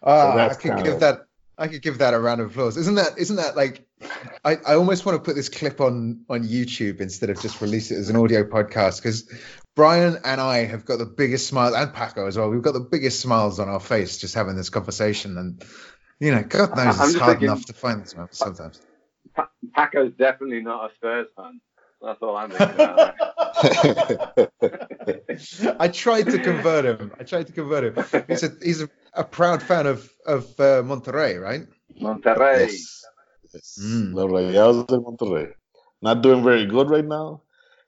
Ah, 0.01 0.49
I 0.49 0.53
could 0.55 0.83
give 0.83 0.99
that. 1.01 1.27
I 1.57 1.67
could 1.67 1.83
give 1.83 1.99
that 1.99 2.15
a 2.15 2.19
round 2.19 2.41
of 2.41 2.49
applause. 2.49 2.77
Isn't 2.77 2.95
that? 2.95 3.17
Isn't 3.17 3.35
that 3.35 3.55
like? 3.55 3.87
I, 4.43 4.57
I 4.67 4.73
almost 4.73 5.05
want 5.05 5.17
to 5.17 5.23
put 5.23 5.35
this 5.35 5.49
clip 5.49 5.81
on 5.81 6.25
on 6.29 6.43
YouTube 6.43 6.99
instead 6.99 7.29
of 7.29 7.39
just 7.41 7.61
release 7.61 7.91
it 7.91 7.97
as 7.97 8.09
an 8.09 8.15
audio 8.15 8.43
podcast 8.43 8.97
because 8.97 9.29
Brian 9.75 10.17
and 10.23 10.39
I 10.39 10.65
have 10.65 10.85
got 10.85 10.97
the 10.99 11.05
biggest 11.05 11.47
smiles 11.47 11.73
and 11.73 11.93
Paco 11.93 12.27
as 12.27 12.37
well. 12.37 12.49
We've 12.49 12.61
got 12.61 12.73
the 12.73 12.79
biggest 12.79 13.19
smiles 13.21 13.59
on 13.59 13.69
our 13.69 13.79
face 13.79 14.17
just 14.19 14.35
having 14.35 14.55
this 14.55 14.69
conversation. 14.69 15.37
and 15.37 15.63
you 16.19 16.31
know, 16.33 16.43
God 16.43 16.75
knows 16.77 16.99
I'm 16.99 17.09
it's 17.09 17.15
hard 17.17 17.31
thinking- 17.39 17.45
enough 17.49 17.65
to 17.65 17.73
find 17.73 18.01
this 18.01 18.15
moment 18.15 18.35
sometimes. 18.35 18.79
Pa- 19.35 19.49
Paco's 19.75 20.13
definitely 20.17 20.61
not 20.61 20.91
a 20.91 20.95
Spurs 20.95 21.27
fan. 21.35 21.59
That's 22.01 22.21
all 22.21 22.35
I'm 22.35 22.51
thinking 22.51 22.75
about. 22.75 23.15
I 25.79 25.87
tried 25.87 26.23
to 26.23 26.37
convert 26.39 26.85
him. 26.85 27.11
I 27.19 27.23
tried 27.23 27.47
to 27.47 27.53
convert 27.53 27.83
him. 27.85 28.23
He's 28.27 28.43
a 28.43 28.51
he's 28.61 28.81
a, 28.81 28.89
a 29.13 29.23
proud 29.23 29.63
fan 29.63 29.87
of 29.87 30.07
of 30.27 30.43
uh, 30.59 30.83
Monterrey, 30.83 31.41
right? 31.41 31.61
Monterrey. 32.01 32.67
Yes. 32.67 33.05
yes. 33.53 33.79
Mm. 33.81 34.13
Los 34.13 34.29
Rayados 34.31 34.85
de 34.87 34.97
Monterrey. 34.99 35.53
Not 36.01 36.21
doing 36.21 36.43
very 36.43 36.65
good 36.65 36.89
right 36.89 37.05
now. 37.05 37.41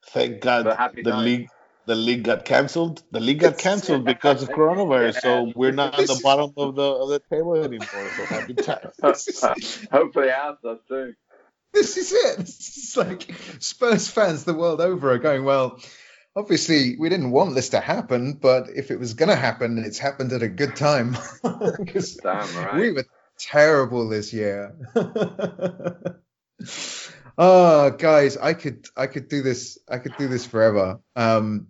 Thank 0.08 0.40
God 0.42 0.66
happy 0.66 1.02
the 1.04 1.12
times. 1.12 1.26
league 1.26 1.50
the 1.86 1.96
league 1.96 2.24
got 2.24 2.46
canceled. 2.46 3.04
The 3.12 3.20
league 3.20 3.40
got 3.40 3.58
canceled 3.58 4.06
because 4.14 4.44
of 4.44 4.50
coronavirus, 4.50 5.22
so 5.22 5.52
we're 5.56 5.72
not 5.72 5.98
on 5.98 6.06
the 6.06 6.20
bottom 6.24 6.52
of 6.58 6.76
the 6.76 6.82
of 6.82 7.10
the 7.10 7.22
table 7.30 7.56
anymore. 7.56 7.88
So 8.18 8.26
happy 8.26 8.54
times. 8.54 9.88
Hopefully 9.92 10.32
ours 10.32 10.58
does 10.64 10.80
too. 10.88 11.14
this 11.74 11.98
is 11.98 12.12
it. 12.12 12.38
This 12.38 12.78
is 12.78 12.98
like 12.98 13.34
Spurs 13.60 14.08
fans 14.10 14.44
the 14.44 14.54
world 14.54 14.82
over 14.82 15.12
are 15.12 15.20
going, 15.20 15.44
well, 15.44 15.80
obviously 16.36 16.96
we 16.98 17.10
didn't 17.10 17.32
want 17.32 17.56
this 17.56 17.70
to 17.70 17.80
happen, 17.80 18.34
but 18.34 18.70
if 18.76 18.92
it 18.92 19.00
was 19.00 19.14
going 19.14 19.30
to 19.30 19.36
happen, 19.36 19.78
it's 19.78 20.00
happened 20.00 20.34
at 20.34 20.44
a 20.44 20.50
good 20.50 20.76
time. 20.76 21.18
Because 21.80 22.16
Damn 22.16 22.56
right. 22.56 22.76
we 22.76 22.92
were 22.92 23.06
terrible 23.38 24.10
this 24.10 24.34
year. 24.34 24.76
oh, 27.38 27.92
guys, 27.92 28.38
I 28.38 28.54
could 28.54 28.88
I 28.96 29.08
could 29.08 29.28
do 29.28 29.42
this. 29.42 29.78
I 29.90 29.98
could 30.00 30.18
do 30.18 30.28
this 30.28 30.46
forever. 30.46 31.00
Um, 31.16 31.68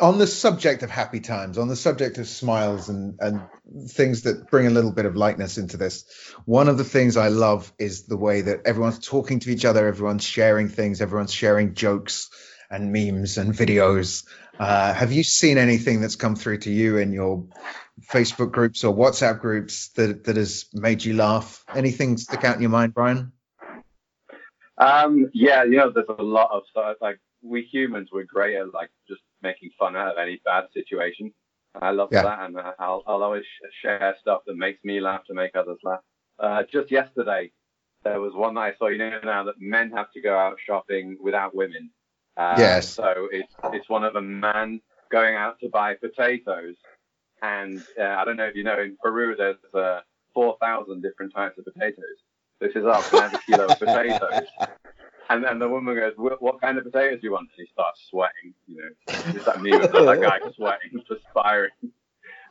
on 0.00 0.18
the 0.18 0.26
subject 0.26 0.82
of 0.82 0.90
happy 0.90 1.20
times, 1.20 1.58
on 1.58 1.68
the 1.68 1.76
subject 1.76 2.18
of 2.18 2.28
smiles 2.28 2.88
and 2.88 3.18
and 3.20 3.40
things 3.90 4.22
that 4.22 4.50
bring 4.50 4.66
a 4.66 4.70
little 4.70 4.92
bit 4.92 5.06
of 5.06 5.16
lightness 5.16 5.58
into 5.58 5.76
this, 5.76 6.04
one 6.44 6.68
of 6.68 6.78
the 6.78 6.84
things 6.84 7.16
I 7.16 7.28
love 7.28 7.72
is 7.78 8.06
the 8.06 8.16
way 8.16 8.42
that 8.42 8.60
everyone's 8.66 8.98
talking 8.98 9.40
to 9.40 9.50
each 9.50 9.64
other, 9.64 9.86
everyone's 9.86 10.24
sharing 10.24 10.68
things, 10.68 11.00
everyone's 11.00 11.32
sharing 11.32 11.74
jokes 11.74 12.30
and 12.70 12.92
memes 12.92 13.38
and 13.38 13.54
videos. 13.54 14.26
Uh, 14.58 14.92
have 14.92 15.12
you 15.12 15.22
seen 15.22 15.56
anything 15.56 16.00
that's 16.00 16.16
come 16.16 16.36
through 16.36 16.58
to 16.58 16.70
you 16.70 16.98
in 16.98 17.12
your 17.12 17.46
Facebook 18.06 18.50
groups 18.50 18.84
or 18.84 18.94
WhatsApp 18.94 19.40
groups 19.40 19.88
that 19.90 20.24
that 20.24 20.36
has 20.36 20.66
made 20.74 21.04
you 21.04 21.14
laugh? 21.14 21.64
Anything 21.74 22.16
stick 22.16 22.44
out 22.44 22.56
in 22.56 22.62
your 22.62 22.70
mind, 22.70 22.92
Brian? 22.92 23.32
Um, 24.76 25.30
yeah, 25.32 25.64
you 25.64 25.76
know, 25.76 25.90
there's 25.90 26.06
a 26.08 26.22
lot 26.22 26.50
of 26.52 26.62
stuff. 26.70 26.96
Like 27.00 27.18
we 27.42 27.62
humans, 27.62 28.10
we're 28.12 28.24
great 28.24 28.56
at 28.56 28.72
like 28.72 28.90
just 29.08 29.22
making 29.42 29.70
fun 29.78 29.96
out 29.96 30.12
of 30.12 30.18
any 30.18 30.40
bad 30.44 30.64
situation. 30.72 31.32
I 31.80 31.90
love 31.90 32.08
Yeah. 32.12 32.22
that, 32.22 32.40
and 32.46 32.56
uh, 32.58 32.72
I'll 32.78 33.02
I'll 33.06 33.22
always 33.22 33.44
share 33.82 34.16
stuff 34.20 34.42
that 34.46 34.56
makes 34.56 34.82
me 34.84 35.00
laugh 35.00 35.24
to 35.26 35.34
make 35.34 35.54
others 35.56 35.78
laugh. 35.84 36.00
Uh, 36.38 36.62
just 36.72 36.90
yesterday, 36.90 37.52
there 38.04 38.20
was 38.20 38.32
one 38.34 38.54
that 38.54 38.60
I 38.60 38.74
saw. 38.76 38.88
You 38.88 38.98
know 38.98 39.20
now 39.24 39.44
that 39.44 39.56
men 39.60 39.90
have 39.92 40.10
to 40.12 40.20
go 40.20 40.36
out 40.36 40.56
shopping 40.66 41.16
without 41.22 41.54
women. 41.54 41.90
Uh, 42.36 42.56
Yes. 42.58 42.94
So 42.94 43.28
it's 43.32 43.52
it's 43.72 43.88
one 43.88 44.04
of 44.04 44.16
a 44.16 44.22
man 44.22 44.80
going 45.10 45.36
out 45.36 45.58
to 45.60 45.68
buy 45.68 45.94
potatoes, 45.94 46.76
and 47.42 47.82
uh, 48.00 48.04
I 48.04 48.24
don't 48.24 48.36
know 48.36 48.46
if 48.46 48.56
you 48.56 48.64
know 48.64 48.80
in 48.80 48.96
Peru 49.02 49.36
there's 49.36 49.56
uh, 49.74 50.00
four 50.34 50.56
thousand 50.60 51.02
different 51.02 51.34
types 51.34 51.58
of 51.58 51.64
potatoes. 51.64 52.18
This 52.60 52.72
is 52.74 52.84
up 52.86 53.12
and 53.12 53.22
have 53.22 53.34
a 53.34 53.38
kilo 53.46 53.66
of 53.68 53.78
potatoes. 53.78 54.46
And 55.30 55.44
then 55.44 55.58
the 55.58 55.68
woman 55.68 55.94
goes, 55.94 56.14
"What 56.16 56.40
what 56.40 56.60
kind 56.60 56.78
of 56.78 56.84
potatoes 56.84 57.20
do 57.20 57.26
you 57.26 57.32
want?" 57.32 57.50
And 57.56 57.66
he 57.66 57.70
starts 57.72 58.06
sweating. 58.08 58.54
You 58.66 58.76
know, 58.76 58.88
it's 59.06 59.44
that 59.44 59.60
meme 59.60 59.82
of 59.82 59.92
that 59.92 60.20
guy 60.20 60.38
sweating, 60.56 61.02
perspiring. 61.06 61.70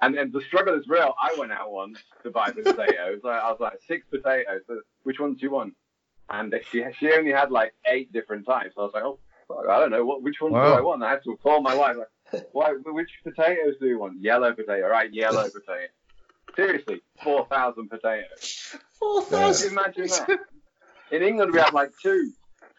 And 0.01 0.15
then 0.15 0.32
the 0.32 0.41
struggle 0.41 0.75
is 0.78 0.88
real. 0.88 1.15
I 1.19 1.36
went 1.39 1.51
out 1.51 1.71
once 1.71 1.97
to 2.21 2.30
buy 2.30 2.51
potatoes. 2.51 3.21
I, 3.25 3.49
was 3.49 3.57
like, 3.59 3.80
six 3.88 4.05
potatoes. 4.07 4.61
Which 5.01 5.19
ones 5.19 5.39
do 5.39 5.47
you 5.47 5.51
want? 5.51 5.73
And 6.30 6.53
she 6.69 6.86
she 6.99 7.11
only 7.13 7.32
had 7.32 7.51
like 7.51 7.73
eight 7.88 8.11
different 8.13 8.45
types. 8.45 8.75
I 8.78 8.82
was 8.82 8.91
like, 8.93 9.03
oh, 9.03 9.17
fuck, 9.47 9.67
I 9.69 9.80
don't 9.80 9.91
know. 9.91 10.05
What 10.05 10.21
which 10.21 10.39
ones 10.41 10.53
do 10.53 10.59
I 10.59 10.82
want? 10.82 11.01
I 11.01 11.11
had 11.11 11.23
to 11.23 11.36
call 11.38 11.61
my 11.61 11.73
wife. 11.73 11.95
Like, 11.97 12.47
why? 12.51 12.73
Which 12.73 13.09
potatoes 13.23 13.75
do 13.80 13.88
you 13.88 13.97
want? 13.97 14.21
Yellow 14.21 14.53
potato. 14.53 14.84
All 14.84 14.91
right, 14.91 15.11
yellow 15.11 15.43
potato. 15.45 15.88
Seriously, 16.55 17.01
four 17.23 17.47
thousand 17.47 17.89
potatoes. 17.89 18.75
Four 18.99 19.23
thousand. 19.23 19.71
Imagine 19.71 20.07
that? 20.07 20.39
In 21.11 21.23
England, 21.23 21.53
we 21.53 21.59
have 21.59 21.73
like 21.73 21.91
two. 22.03 22.34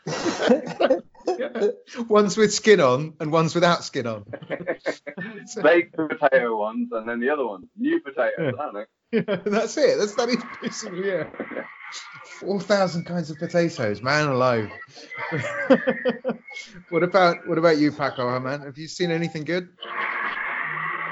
Ones 2.08 2.36
with 2.36 2.54
skin 2.54 2.80
on 2.80 3.14
and 3.20 3.30
ones 3.30 3.54
without 3.54 3.84
skin 3.84 4.06
on. 4.06 4.24
baked 5.62 5.96
potato 5.96 6.56
ones, 6.56 6.88
and 6.92 7.08
then 7.08 7.20
the 7.20 7.30
other 7.30 7.46
ones, 7.46 7.66
new 7.76 8.00
potatoes. 8.00 8.54
I 8.58 8.64
don't 8.64 8.74
know. 8.74 8.84
That's 9.44 9.76
it. 9.76 9.98
That's 9.98 10.14
that 10.14 10.28
is 10.28 10.42
basically 10.62 11.10
it. 11.10 11.28
Four 12.40 12.60
thousand 12.60 13.04
kinds 13.04 13.30
of 13.30 13.38
potatoes, 13.38 14.02
man 14.02 14.28
alive. 14.28 14.70
what 16.90 17.02
about 17.02 17.46
what 17.46 17.58
about 17.58 17.78
you, 17.78 17.92
Paco? 17.92 18.38
Man, 18.40 18.62
have 18.62 18.78
you 18.78 18.88
seen 18.88 19.10
anything 19.10 19.44
good? 19.44 19.68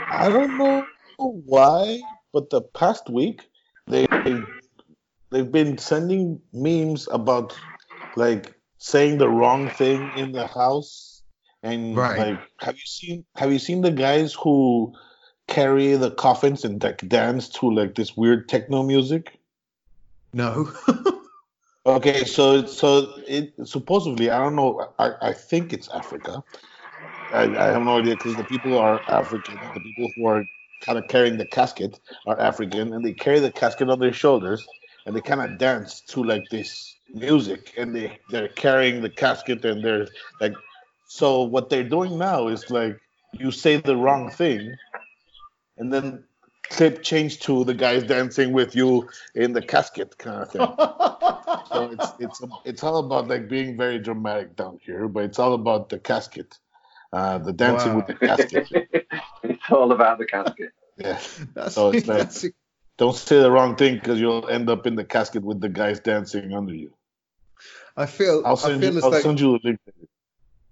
I 0.09 0.29
don't 0.31 0.57
know 0.59 0.87
why, 1.19 2.01
but 2.33 2.51
the 2.51 2.63
past 2.63 3.11
week 3.11 3.43
they 3.87 4.07
they've 5.31 5.51
been 5.51 5.79
sending 5.79 6.41
memes 6.53 7.09
about 7.11 7.57
like 8.17 8.56
saying 8.79 9.19
the 9.19 9.29
wrong 9.29 9.69
thing 9.69 10.11
in 10.17 10.33
the 10.33 10.47
house 10.47 11.23
and 11.63 11.97
Right. 11.97 12.19
like 12.19 12.41
have 12.61 12.75
you 12.77 12.87
seen 12.87 13.25
have 13.37 13.53
you 13.53 13.59
seen 13.59 13.81
the 13.81 13.91
guys 13.91 14.35
who 14.35 14.95
carry 15.49 15.95
the 15.97 16.11
coffins 16.11 16.65
and 16.65 16.83
like 16.83 17.07
dance 17.09 17.49
to 17.49 17.71
like 17.71 17.95
this 17.95 18.17
weird 18.17 18.49
techno 18.49 18.83
music? 18.83 19.39
No. 20.33 20.71
Okay, 21.87 22.25
so 22.25 22.67
so 22.67 23.15
it 23.29 23.55
supposedly 23.65 24.29
I 24.29 24.41
don't 24.41 24.57
know. 24.57 24.93
I, 24.99 25.13
I 25.23 25.33
think 25.33 25.73
it's 25.73 25.89
Africa. 25.91 26.43
I, 27.33 27.45
I 27.45 27.67
have 27.67 27.83
no 27.83 27.99
idea 27.99 28.17
because 28.17 28.35
the 28.35 28.43
people 28.43 28.77
are 28.77 29.01
African. 29.09 29.55
The 29.73 29.81
people 29.81 30.13
who 30.17 30.27
are 30.27 30.45
kind 30.81 30.99
of 30.99 31.07
carrying 31.07 31.39
the 31.39 31.47
casket 31.47 32.01
are 32.27 32.39
African, 32.41 32.93
and 32.93 33.05
they 33.05 33.13
carry 33.13 33.39
the 33.39 33.53
casket 33.53 33.89
on 33.89 34.01
their 34.01 34.13
shoulders, 34.13 34.67
and 35.07 35.15
they 35.15 35.21
kind 35.21 35.41
of 35.41 35.59
dance 35.59 36.01
to 36.09 36.25
like 36.25 36.51
this 36.51 36.96
music, 37.17 37.73
and 37.77 37.95
they 37.95 38.19
they're 38.31 38.49
carrying 38.49 39.01
the 39.03 39.11
casket, 39.11 39.65
and 39.65 39.83
they're 39.85 40.07
like. 40.41 40.55
So 41.09 41.43
what 41.43 41.71
they're 41.71 41.89
doing 41.89 42.19
now 42.19 42.49
is 42.49 42.69
like 42.69 42.99
you 43.33 43.53
say 43.53 43.77
the 43.77 43.97
wrong 43.97 44.29
thing, 44.29 44.75
and 45.79 45.93
then 45.93 46.25
clip 46.69 47.03
change 47.05 47.39
to 47.47 47.63
the 47.65 47.75
guys 47.75 48.03
dancing 48.03 48.53
with 48.53 48.75
you 48.75 49.09
in 49.37 49.53
the 49.53 49.63
casket 49.63 50.19
kind 50.19 50.43
of 50.43 50.51
thing. 50.51 50.69
So 51.73 51.91
it's 51.93 52.13
it's 52.19 52.41
it's 52.65 52.83
all 52.85 52.99
about 52.99 53.29
like 53.29 53.49
being 53.49 53.77
very 53.77 53.99
dramatic 53.99 54.57
down 54.57 54.79
here, 54.83 55.09
but 55.09 55.25
it's 55.25 55.39
all 55.39 55.55
about 55.55 55.89
the 55.91 55.99
casket, 55.99 56.59
uh, 57.13 57.39
the 57.39 57.53
dancing 57.53 57.93
Wow. 57.93 57.97
with 57.99 58.07
the 58.07 58.15
casket. 58.27 58.67
it's 59.43 59.63
all 59.71 59.93
about 59.93 60.19
the 60.19 60.27
casket. 60.27 60.71
Yeah, 60.97 61.21
That's, 61.55 61.75
So 61.75 61.91
it's 61.91 62.07
like- 62.07 62.19
that's 62.19 62.47
don't 62.99 63.15
say 63.15 63.41
the 63.43 63.51
wrong 63.51 63.77
thing 63.77 63.95
because 63.97 64.19
you'll 64.21 64.49
end 64.49 64.71
up 64.71 64.87
in 64.87 64.95
the 64.97 65.05
casket 65.05 65.43
with 65.45 65.61
the 65.61 65.69
guys 65.69 66.01
dancing 66.01 66.53
under 66.55 66.75
you. 66.75 66.96
I 67.97 68.07
feel 68.07 68.43
I'll 68.45 68.53
I 68.53 68.57
send 68.57 68.81
feel 68.81 68.95
you. 68.95 69.03
I'll 69.03 69.11
though 69.11 69.21
send 69.21 69.41
you 69.41 69.57
a 69.57 69.61
link. 69.63 69.81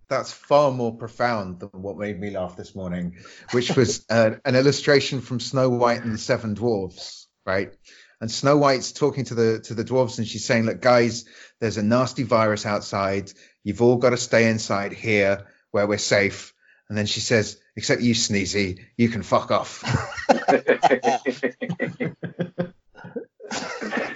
that's 0.08 0.32
far 0.32 0.70
more 0.70 0.94
profound 0.94 1.60
than 1.60 1.70
what 1.70 1.96
made 1.96 2.20
me 2.20 2.30
laugh 2.30 2.56
this 2.56 2.74
morning, 2.74 3.16
which 3.52 3.74
was 3.76 4.04
uh, 4.10 4.32
an 4.44 4.56
illustration 4.56 5.20
from 5.20 5.40
Snow 5.40 5.70
White 5.70 6.02
and 6.02 6.12
the 6.12 6.18
Seven 6.18 6.54
Dwarfs, 6.54 7.28
right? 7.46 7.72
And 8.20 8.30
Snow 8.30 8.56
White's 8.56 8.92
talking 8.92 9.24
to 9.26 9.34
the 9.34 9.60
to 9.60 9.74
the 9.74 9.84
dwarfs, 9.84 10.18
and 10.18 10.26
she's 10.26 10.44
saying, 10.44 10.64
"Look, 10.64 10.80
guys, 10.80 11.24
there's 11.60 11.76
a 11.76 11.82
nasty 11.82 12.22
virus 12.22 12.66
outside. 12.66 13.32
You've 13.62 13.82
all 13.82 13.96
got 13.96 14.10
to 14.10 14.16
stay 14.16 14.48
inside 14.48 14.92
here 14.92 15.46
where 15.70 15.86
we're 15.86 15.98
safe." 15.98 16.52
And 16.88 16.96
then 16.96 17.06
she 17.06 17.20
says, 17.20 17.58
"Except 17.76 18.02
you, 18.02 18.14
Sneezy, 18.14 18.84
you 18.96 19.08
can 19.08 19.22
fuck 19.22 19.50
off." 19.50 19.82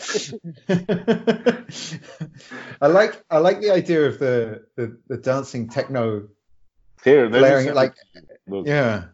I 2.81 2.87
like 2.87 3.23
I 3.31 3.39
like 3.39 3.61
the 3.61 3.71
idea 3.71 4.07
of 4.07 4.19
the 4.19 4.65
the, 4.77 4.99
the 5.09 5.17
dancing 5.17 5.69
techno 5.69 6.29
Here, 7.05 7.29
blaring 7.29 7.67
it 7.67 7.75
like. 7.75 7.95
Look. 8.47 8.67
yeah. 8.67 9.05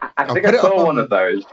I 0.00 0.08
I'll 0.18 0.34
think 0.34 0.46
I 0.46 0.50
it 0.50 0.54
up 0.56 0.60
saw 0.62 0.76
one 0.86 0.98
on- 0.98 1.04
of 1.04 1.10
those. 1.10 1.44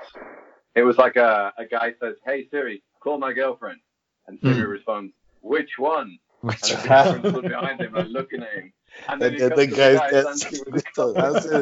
It 0.76 0.84
was 0.84 0.98
like 0.98 1.16
a, 1.16 1.54
a 1.58 1.66
guy 1.66 1.94
says, 2.00 2.16
"Hey 2.26 2.48
Siri, 2.52 2.84
call 3.00 3.18
my 3.18 3.34
girlfriend," 3.34 3.80
and 4.28 4.40
Siri 4.42 4.62
Hmm. 4.62 4.70
responds, 4.70 5.14
"Which 5.42 5.72
one?" 5.78 6.18
And 6.42 6.52
Which- 6.52 6.62
the 6.62 6.88
girlfriend 6.88 7.26
stood 7.34 7.44
behind 7.50 7.82
him, 7.82 7.94
like 7.94 8.08
looking 8.10 8.44
at 8.44 8.54
him. 8.54 8.74
And 9.10 9.22
then 9.22 9.34
And 9.34 9.40
then 9.40 9.50
comes 9.50 9.60
the 9.62 9.68
to 9.68 9.76
guy 9.76 9.94
guy 9.96 10.12
dancing 10.12 10.52
dancing 10.52 10.60
with 10.66 10.74
with 10.74 10.94
the- 10.96 11.62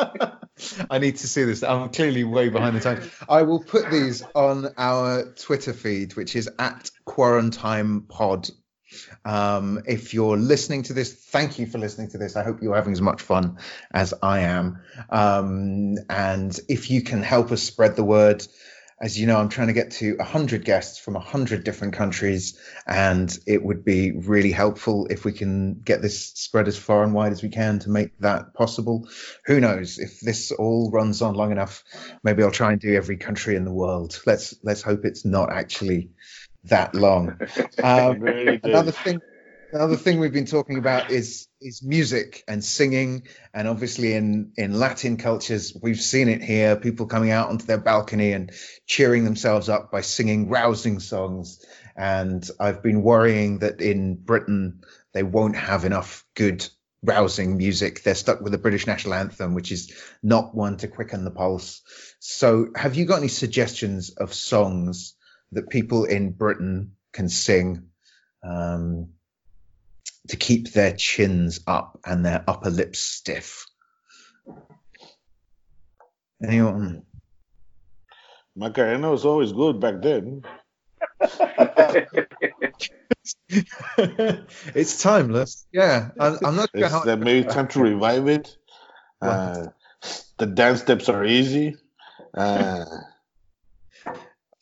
the 0.00 0.36
I 0.90 0.98
need 0.98 1.16
to 1.16 1.28
see 1.28 1.44
this. 1.44 1.62
I'm 1.62 1.90
clearly 1.90 2.24
way 2.24 2.48
behind 2.48 2.76
the 2.76 2.80
times. 2.80 3.10
I 3.28 3.42
will 3.42 3.62
put 3.62 3.90
these 3.90 4.22
on 4.34 4.68
our 4.78 5.24
Twitter 5.34 5.72
feed, 5.74 6.16
which 6.16 6.34
is 6.34 6.48
at 6.58 6.90
Quarantine 7.04 8.02
Pod. 8.02 8.48
Um, 9.24 9.82
if 9.86 10.14
you're 10.14 10.36
listening 10.38 10.82
to 10.84 10.92
this, 10.94 11.12
thank 11.12 11.58
you 11.58 11.66
for 11.66 11.78
listening 11.78 12.08
to 12.10 12.18
this. 12.18 12.36
I 12.36 12.42
hope 12.42 12.62
you're 12.62 12.74
having 12.74 12.92
as 12.94 13.02
much 13.02 13.20
fun 13.20 13.58
as 13.92 14.14
I 14.22 14.40
am. 14.40 14.80
Um, 15.10 15.96
and 16.08 16.58
if 16.68 16.90
you 16.90 17.02
can 17.02 17.22
help 17.22 17.52
us 17.52 17.62
spread 17.62 17.96
the 17.96 18.04
word, 18.04 18.46
as 18.98 19.18
you 19.18 19.26
know, 19.26 19.36
I'm 19.36 19.50
trying 19.50 19.66
to 19.66 19.74
get 19.74 19.90
to 19.92 20.16
100 20.16 20.64
guests 20.64 20.98
from 20.98 21.14
100 21.14 21.64
different 21.64 21.94
countries, 21.94 22.58
and 22.86 23.36
it 23.46 23.62
would 23.62 23.84
be 23.84 24.12
really 24.12 24.52
helpful 24.52 25.06
if 25.10 25.24
we 25.24 25.32
can 25.32 25.80
get 25.80 26.00
this 26.00 26.32
spread 26.32 26.66
as 26.66 26.78
far 26.78 27.02
and 27.02 27.12
wide 27.12 27.32
as 27.32 27.42
we 27.42 27.50
can 27.50 27.78
to 27.80 27.90
make 27.90 28.18
that 28.20 28.54
possible. 28.54 29.08
Who 29.44 29.60
knows 29.60 29.98
if 29.98 30.20
this 30.20 30.50
all 30.50 30.90
runs 30.90 31.20
on 31.20 31.34
long 31.34 31.52
enough? 31.52 31.84
Maybe 32.22 32.42
I'll 32.42 32.50
try 32.50 32.72
and 32.72 32.80
do 32.80 32.94
every 32.94 33.18
country 33.18 33.54
in 33.54 33.64
the 33.64 33.72
world. 33.72 34.18
Let's 34.24 34.54
let's 34.62 34.80
hope 34.80 35.04
it's 35.04 35.26
not 35.26 35.52
actually 35.52 36.10
that 36.64 36.94
long. 36.94 37.38
Um, 37.82 38.20
good. 38.20 38.64
another 38.64 38.90
thing 38.90 39.20
another 39.72 39.96
thing 39.96 40.18
we've 40.18 40.32
been 40.32 40.46
talking 40.46 40.78
about 40.78 41.10
is 41.10 41.48
is 41.60 41.82
music 41.82 42.44
and 42.46 42.64
singing. 42.64 43.26
And 43.52 43.68
obviously 43.68 44.14
in 44.14 44.52
in 44.56 44.78
latin 44.78 45.16
cultures 45.16 45.76
we've 45.80 46.00
seen 46.00 46.28
it 46.28 46.42
here 46.42 46.76
people 46.76 47.06
coming 47.06 47.30
out 47.30 47.48
onto 47.48 47.66
their 47.66 47.78
balcony 47.78 48.32
and 48.32 48.52
cheering 48.86 49.24
themselves 49.24 49.68
up 49.68 49.90
by 49.90 50.00
singing 50.00 50.48
rousing 50.48 51.00
songs. 51.00 51.64
And 51.96 52.48
i've 52.60 52.82
been 52.82 53.02
worrying 53.02 53.60
that 53.60 53.80
in 53.80 54.16
britain 54.16 54.82
they 55.12 55.22
won't 55.22 55.56
have 55.56 55.84
enough 55.84 56.24
good 56.34 56.66
rousing 57.02 57.56
music. 57.56 58.02
They're 58.02 58.14
stuck 58.14 58.40
with 58.40 58.52
the 58.52 58.58
british 58.58 58.86
national 58.86 59.14
anthem 59.14 59.54
which 59.54 59.72
is 59.72 59.92
not 60.22 60.54
one 60.54 60.76
to 60.78 60.88
quicken 60.88 61.24
the 61.24 61.30
pulse. 61.30 61.82
So 62.18 62.68
have 62.76 62.96
you 62.96 63.04
got 63.04 63.18
any 63.18 63.28
suggestions 63.28 64.10
of 64.10 64.34
songs 64.34 65.14
that 65.52 65.70
people 65.70 66.04
in 66.04 66.32
britain 66.32 66.92
can 67.12 67.28
sing? 67.28 67.90
Um, 68.42 69.10
to 70.28 70.36
keep 70.36 70.72
their 70.72 70.94
chins 70.94 71.60
up 71.66 72.00
and 72.04 72.24
their 72.24 72.44
upper 72.46 72.70
lips 72.70 72.98
stiff. 72.98 73.66
Anyone? 76.42 77.02
Macarena 78.54 79.10
was 79.10 79.24
always 79.24 79.52
good 79.52 79.80
back 79.80 80.02
then. 80.02 80.42
it's 84.74 85.02
timeless. 85.02 85.66
Yeah, 85.72 86.10
I'm, 86.18 86.38
I'm 86.44 86.56
not 86.56 86.70
sure 86.74 86.84
It's 86.84 86.92
how. 86.92 87.16
maybe 87.16 87.46
time 87.48 87.68
to 87.68 87.80
revive 87.80 88.28
it. 88.28 88.56
Uh, 89.20 89.66
the 90.38 90.46
dance 90.46 90.80
steps 90.82 91.08
are 91.08 91.24
easy. 91.24 91.76
Uh, 92.34 92.84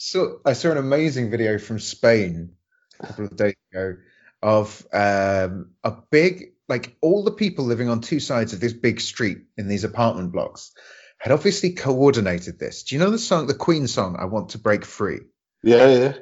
So 0.05 0.41
I 0.45 0.53
saw 0.53 0.71
an 0.71 0.77
amazing 0.77 1.31
video 1.31 1.59
from 1.59 1.79
Spain 1.79 2.53
a 3.01 3.07
couple 3.07 3.25
of 3.25 3.37
days 3.37 3.55
ago 3.73 3.97
of 4.45 4.87
um, 4.93 5.71
a 5.83 5.93
big, 6.11 6.53
like 6.69 6.97
all 7.01 7.25
the 7.25 7.31
people 7.33 7.65
living 7.65 7.89
on 7.89 8.03
two 8.03 8.21
sides 8.21 8.53
of 8.53 8.61
this 8.61 8.75
big 8.75 9.01
street 9.01 9.39
in 9.57 9.69
these 9.69 9.85
apartment 9.85 10.33
blocks 10.33 10.73
had 11.19 11.33
obviously 11.33 11.71
coordinated 11.73 12.59
this. 12.59 12.83
Do 12.83 12.95
you 12.95 13.01
know 13.01 13.11
the 13.11 13.19
song, 13.19 13.47
the 13.47 13.55
Queen 13.55 13.87
song, 13.89 14.17
"I 14.19 14.27
Want 14.27 14.51
to 14.51 14.59
Break 14.59 14.85
Free"? 14.85 15.21
yeah, 15.63 15.89
yeah. 15.89 16.13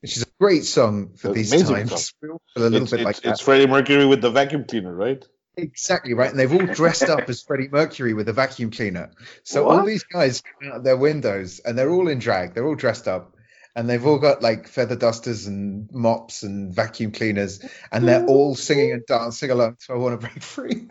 which 0.00 0.16
is 0.16 0.24
a 0.24 0.26
Great 0.40 0.64
song 0.64 1.14
for 1.16 1.32
these 1.32 1.50
times. 1.50 2.14
A 2.22 2.60
little 2.60 2.82
It's, 2.82 2.90
bit 2.90 3.00
it's, 3.00 3.04
like 3.04 3.20
that. 3.22 3.30
it's 3.30 3.40
Freddie 3.40 3.66
Mercury 3.68 4.06
with 4.06 4.22
the 4.22 4.30
vacuum 4.30 4.64
cleaner, 4.64 4.92
right? 4.94 5.24
Exactly 5.56 6.14
right, 6.14 6.30
and 6.30 6.38
they've 6.38 6.52
all 6.52 6.66
dressed 6.74 7.08
up 7.08 7.28
as 7.28 7.42
Freddie 7.42 7.68
Mercury 7.70 8.12
with 8.14 8.28
a 8.28 8.32
vacuum 8.32 8.70
cleaner. 8.70 9.10
So 9.44 9.68
all 9.68 9.84
these 9.84 10.04
guys 10.04 10.40
come 10.42 10.70
out 10.70 10.76
of 10.78 10.84
their 10.84 10.96
windows, 10.96 11.60
and 11.64 11.76
they're 11.76 11.90
all 11.90 12.08
in 12.08 12.18
drag. 12.20 12.54
They're 12.54 12.66
all 12.66 12.76
dressed 12.76 13.08
up, 13.08 13.34
and 13.76 13.88
they've 13.88 14.04
all 14.06 14.18
got 14.18 14.42
like 14.42 14.68
feather 14.68 14.96
dusters 14.96 15.46
and 15.46 15.88
mops 15.92 16.42
and 16.42 16.72
vacuum 16.74 17.12
cleaners, 17.12 17.60
and 17.92 18.06
they're 18.08 18.24
all 18.26 18.54
singing 18.54 18.92
and 18.92 19.06
dancing 19.06 19.50
along 19.50 19.76
to 19.86 19.92
"I 19.92 19.96
Want 19.96 20.20
to 20.20 20.26
Break 20.26 20.42
Free." 20.42 20.86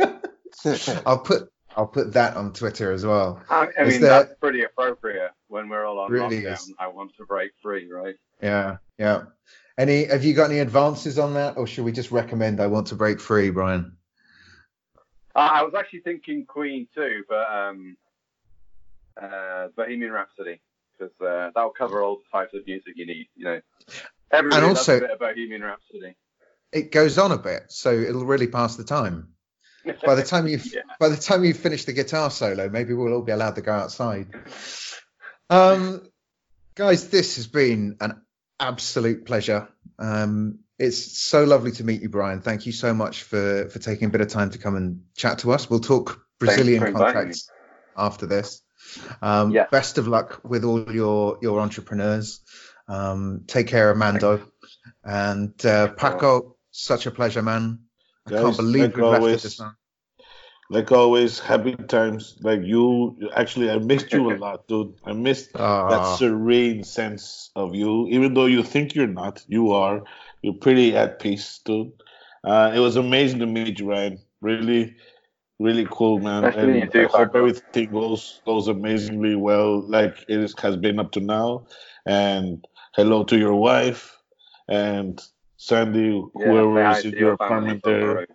I'll 1.06 1.20
put 1.20 1.52
I'll 1.76 1.88
put 1.88 2.14
that 2.14 2.36
on 2.36 2.54
Twitter 2.54 2.92
as 2.92 3.06
well. 3.06 3.42
I, 3.50 3.68
I 3.80 3.84
mean, 3.84 4.02
there- 4.02 4.10
that's 4.10 4.34
pretty 4.40 4.64
appropriate 4.64 5.32
when 5.48 5.70
we're 5.70 5.86
all 5.86 6.00
on 6.00 6.12
Really 6.12 6.42
lockdown. 6.42 6.54
is. 6.54 6.74
I 6.80 6.88
want 6.88 7.16
to 7.18 7.26
break 7.26 7.52
free, 7.62 7.90
right? 7.92 8.16
Yeah, 8.42 8.78
yeah. 8.98 9.24
Any? 9.78 10.06
Have 10.06 10.24
you 10.24 10.34
got 10.34 10.50
any 10.50 10.60
advances 10.60 11.20
on 11.20 11.36
that, 11.36 11.58
or 11.58 11.68
should 11.68 11.86
we 11.86 11.92
just 11.92 12.12
recommend 12.12 12.60
"I 12.60 12.68
Want 12.68 12.88
to 12.88 12.96
Break 12.96 13.20
Free," 13.20 13.50
Brian? 13.52 13.96
Uh, 15.36 15.50
I 15.54 15.62
was 15.62 15.76
actually 15.76 16.00
thinking 16.00 16.46
Queen 16.48 16.88
too, 16.96 17.24
but 17.30 17.48
um, 17.48 17.96
uh, 19.22 19.68
Bohemian 19.76 20.12
Rhapsody 20.12 20.60
because 20.98 21.14
uh, 21.22 21.52
that'll 21.56 21.72
cover 21.72 22.02
all 22.02 22.18
the 22.18 22.38
types 22.38 22.54
of 22.54 22.66
music 22.66 22.94
you 22.96 23.06
need. 23.06 23.28
You 23.36 23.46
know, 23.46 23.62
everybody 24.32 24.62
And 24.62 24.68
loves 24.68 24.80
also- 24.80 24.98
a 24.98 25.02
bit 25.02 25.12
of 25.12 25.20
Bohemian 25.20 25.62
Rhapsody. 25.62 26.16
It 26.74 26.92
goes 26.92 27.18
on 27.18 27.32
a 27.32 27.38
bit, 27.38 27.64
so 27.70 27.92
it'll 27.94 28.26
really 28.26 28.48
pass 28.48 28.76
the 28.76 28.84
time. 28.84 29.30
By 30.06 30.16
the 30.16 30.24
time 30.24 30.48
you 30.48 30.60
Yeah. 30.74 30.82
by 31.00 31.08
the 31.08 31.16
time 31.16 31.46
you 31.46 31.54
finish 31.54 31.86
the 31.86 31.94
guitar 31.94 32.30
solo, 32.30 32.68
maybe 32.70 32.94
we'll 32.94 33.14
all 33.14 33.22
be 33.22 33.32
allowed 33.32 33.56
to 33.56 33.62
go 33.62 33.72
outside. 33.72 34.28
Um, 35.50 36.02
guys, 36.76 37.10
this 37.10 37.38
has 37.38 37.48
been 37.48 37.96
an 38.02 38.22
absolute 38.60 39.26
pleasure. 39.26 39.70
Um, 39.98 40.60
it's 40.78 41.18
so 41.18 41.44
lovely 41.46 41.72
to 41.74 41.84
meet 41.84 42.02
you, 42.02 42.10
Brian. 42.10 42.42
Thank 42.42 42.66
you 42.66 42.72
so 42.74 42.94
much 42.94 43.24
for 43.24 43.70
for 43.70 43.80
taking 43.80 44.10
a 44.10 44.12
bit 44.12 44.22
of 44.22 44.28
time 44.28 44.50
to 44.52 44.58
come 44.58 44.76
and 44.76 45.04
chat 45.16 45.40
to 45.40 45.54
us. 45.54 45.70
We'll 45.70 45.80
talk 45.80 46.22
Brazilian 46.40 46.94
contacts 46.94 47.50
after 47.96 48.26
this. 48.26 48.62
Um, 49.22 49.52
Yeah. 49.52 49.66
Best 49.72 49.98
of 49.98 50.08
luck 50.08 50.42
with 50.44 50.64
all 50.64 50.92
your 50.92 51.38
your 51.42 51.60
entrepreneurs. 51.60 52.42
Um, 52.88 53.44
take 53.48 53.68
care 53.68 53.90
of 53.92 53.98
Mando 53.98 54.42
and 55.04 55.54
uh, 55.66 55.90
Paco. 55.94 56.56
Such 56.72 57.06
a 57.06 57.12
pleasure, 57.12 57.42
man. 57.42 57.80
I 58.28 58.32
Guys, 58.32 58.42
can't 58.42 58.58
believe 58.58 58.82
like 58.84 58.96
we've 58.96 59.06
left 59.06 59.16
it 59.16 59.22
always, 59.22 59.44
this 59.44 59.60
long. 59.60 59.76
Like 60.70 60.92
always, 60.92 61.40
happy 61.40 61.76
times. 61.76 62.38
Like 62.42 62.62
you, 62.64 63.18
actually, 63.36 63.70
I 63.72 63.78
missed 63.80 64.12
you 64.14 64.32
a 64.32 64.36
lot, 64.46 64.68
dude. 64.68 64.96
I 65.06 65.14
missed 65.14 65.54
that 65.54 65.62
Ah. 65.62 66.16
serene 66.18 66.84
sense 66.84 67.52
of 67.56 67.74
you. 67.74 68.08
Even 68.10 68.34
though 68.34 68.46
you 68.48 68.64
think 68.64 68.94
you're 68.96 69.08
not, 69.08 69.44
you 69.48 69.72
are. 69.72 70.04
You're 70.42 70.56
pretty 70.62 70.96
at 70.96 71.20
peace, 71.20 71.60
dude. 71.66 71.92
Uh, 72.44 72.72
it 72.76 72.80
was 72.80 72.96
amazing 72.96 73.40
to 73.40 73.46
meet 73.48 73.80
you, 73.80 73.90
Ryan. 73.90 74.20
Really, 74.42 74.96
really 75.60 75.88
cool, 75.90 76.20
man. 76.20 76.44
Nice 76.44 76.56
and 76.56 76.94
you 76.94 77.10
I 77.14 77.18
hope 77.18 77.36
everything 77.36 77.92
goes 77.92 78.42
goes 78.46 78.68
amazingly 78.68 79.36
well, 79.36 79.82
like 79.82 80.24
it 80.28 80.40
is, 80.40 80.56
has 80.60 80.76
been 80.76 81.00
up 81.00 81.12
to 81.14 81.20
now. 81.20 81.66
And 82.06 82.66
hello 82.96 83.24
to 83.26 83.38
your 83.38 83.56
wife 83.56 84.18
and 84.68 85.22
Sandy, 85.58 86.24
whoever 86.34 86.76
say 86.76 86.84
hi 86.84 86.98
is 87.00 87.06
in 87.06 87.18
your 87.18 87.34
apartment 87.34 87.82
there. 87.84 88.28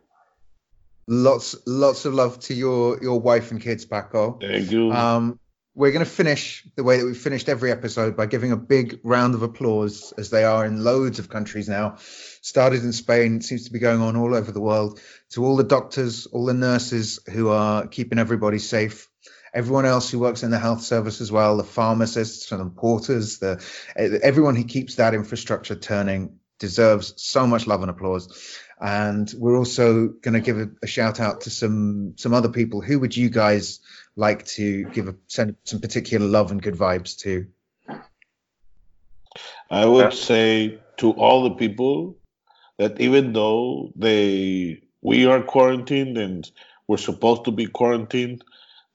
Lots, 1.08 1.56
lots 1.66 2.04
of 2.04 2.14
love 2.14 2.38
to 2.40 2.54
your 2.54 3.02
your 3.02 3.20
wife 3.20 3.50
and 3.50 3.60
kids, 3.60 3.84
Paco. 3.84 4.38
Thank 4.40 4.70
you. 4.70 4.92
Um, 4.92 5.38
we're 5.74 5.92
going 5.92 6.04
to 6.04 6.10
finish 6.10 6.66
the 6.76 6.84
way 6.84 6.98
that 6.98 7.06
we've 7.06 7.16
finished 7.16 7.48
every 7.48 7.70
episode 7.70 8.16
by 8.16 8.26
giving 8.26 8.52
a 8.52 8.56
big 8.56 9.00
round 9.02 9.34
of 9.34 9.42
applause, 9.42 10.12
as 10.18 10.28
they 10.28 10.44
are 10.44 10.66
in 10.66 10.84
loads 10.84 11.18
of 11.18 11.30
countries 11.30 11.68
now. 11.68 11.96
Started 12.42 12.82
in 12.82 12.92
Spain, 12.92 13.40
seems 13.40 13.64
to 13.64 13.72
be 13.72 13.78
going 13.78 14.02
on 14.02 14.16
all 14.16 14.34
over 14.34 14.52
the 14.52 14.60
world. 14.60 15.00
To 15.30 15.44
all 15.44 15.56
the 15.56 15.64
doctors, 15.64 16.26
all 16.26 16.44
the 16.44 16.54
nurses 16.54 17.20
who 17.30 17.48
are 17.48 17.86
keeping 17.86 18.18
everybody 18.18 18.58
safe, 18.58 19.08
everyone 19.54 19.86
else 19.86 20.10
who 20.10 20.18
works 20.18 20.42
in 20.42 20.50
the 20.50 20.58
health 20.58 20.82
service 20.82 21.22
as 21.22 21.32
well, 21.32 21.56
the 21.56 21.64
pharmacists 21.64 22.52
and 22.52 22.60
the 22.60 22.70
porters, 22.70 23.38
the 23.38 23.64
everyone 23.96 24.56
who 24.56 24.64
keeps 24.64 24.96
that 24.96 25.14
infrastructure 25.14 25.74
turning 25.74 26.38
deserves 26.58 27.14
so 27.16 27.46
much 27.46 27.66
love 27.66 27.80
and 27.80 27.90
applause. 27.90 28.58
And 28.80 29.32
we're 29.38 29.56
also 29.56 30.08
going 30.08 30.34
to 30.34 30.40
give 30.40 30.58
a, 30.58 30.70
a 30.82 30.86
shout 30.86 31.20
out 31.20 31.42
to 31.42 31.50
some 31.50 32.14
some 32.16 32.34
other 32.34 32.50
people. 32.50 32.80
Who 32.80 32.98
would 32.98 33.16
you 33.16 33.30
guys 33.30 33.80
like 34.16 34.44
to 34.46 34.84
give 34.84 35.08
a, 35.08 35.14
send 35.26 35.56
some 35.64 35.80
particular 35.80 36.26
love 36.26 36.50
and 36.50 36.62
good 36.62 36.74
vibes 36.74 37.18
to? 37.20 37.46
I 39.70 39.86
would 39.86 40.12
say 40.12 40.78
to 40.98 41.12
all 41.12 41.44
the 41.44 41.54
people 41.54 42.16
that 42.78 43.00
even 43.00 43.32
though 43.32 43.92
they 43.96 44.82
we 45.00 45.26
are 45.26 45.42
quarantined 45.42 46.18
and 46.18 46.50
we're 46.86 46.96
supposed 46.96 47.44
to 47.44 47.50
be 47.50 47.66
quarantined, 47.66 48.44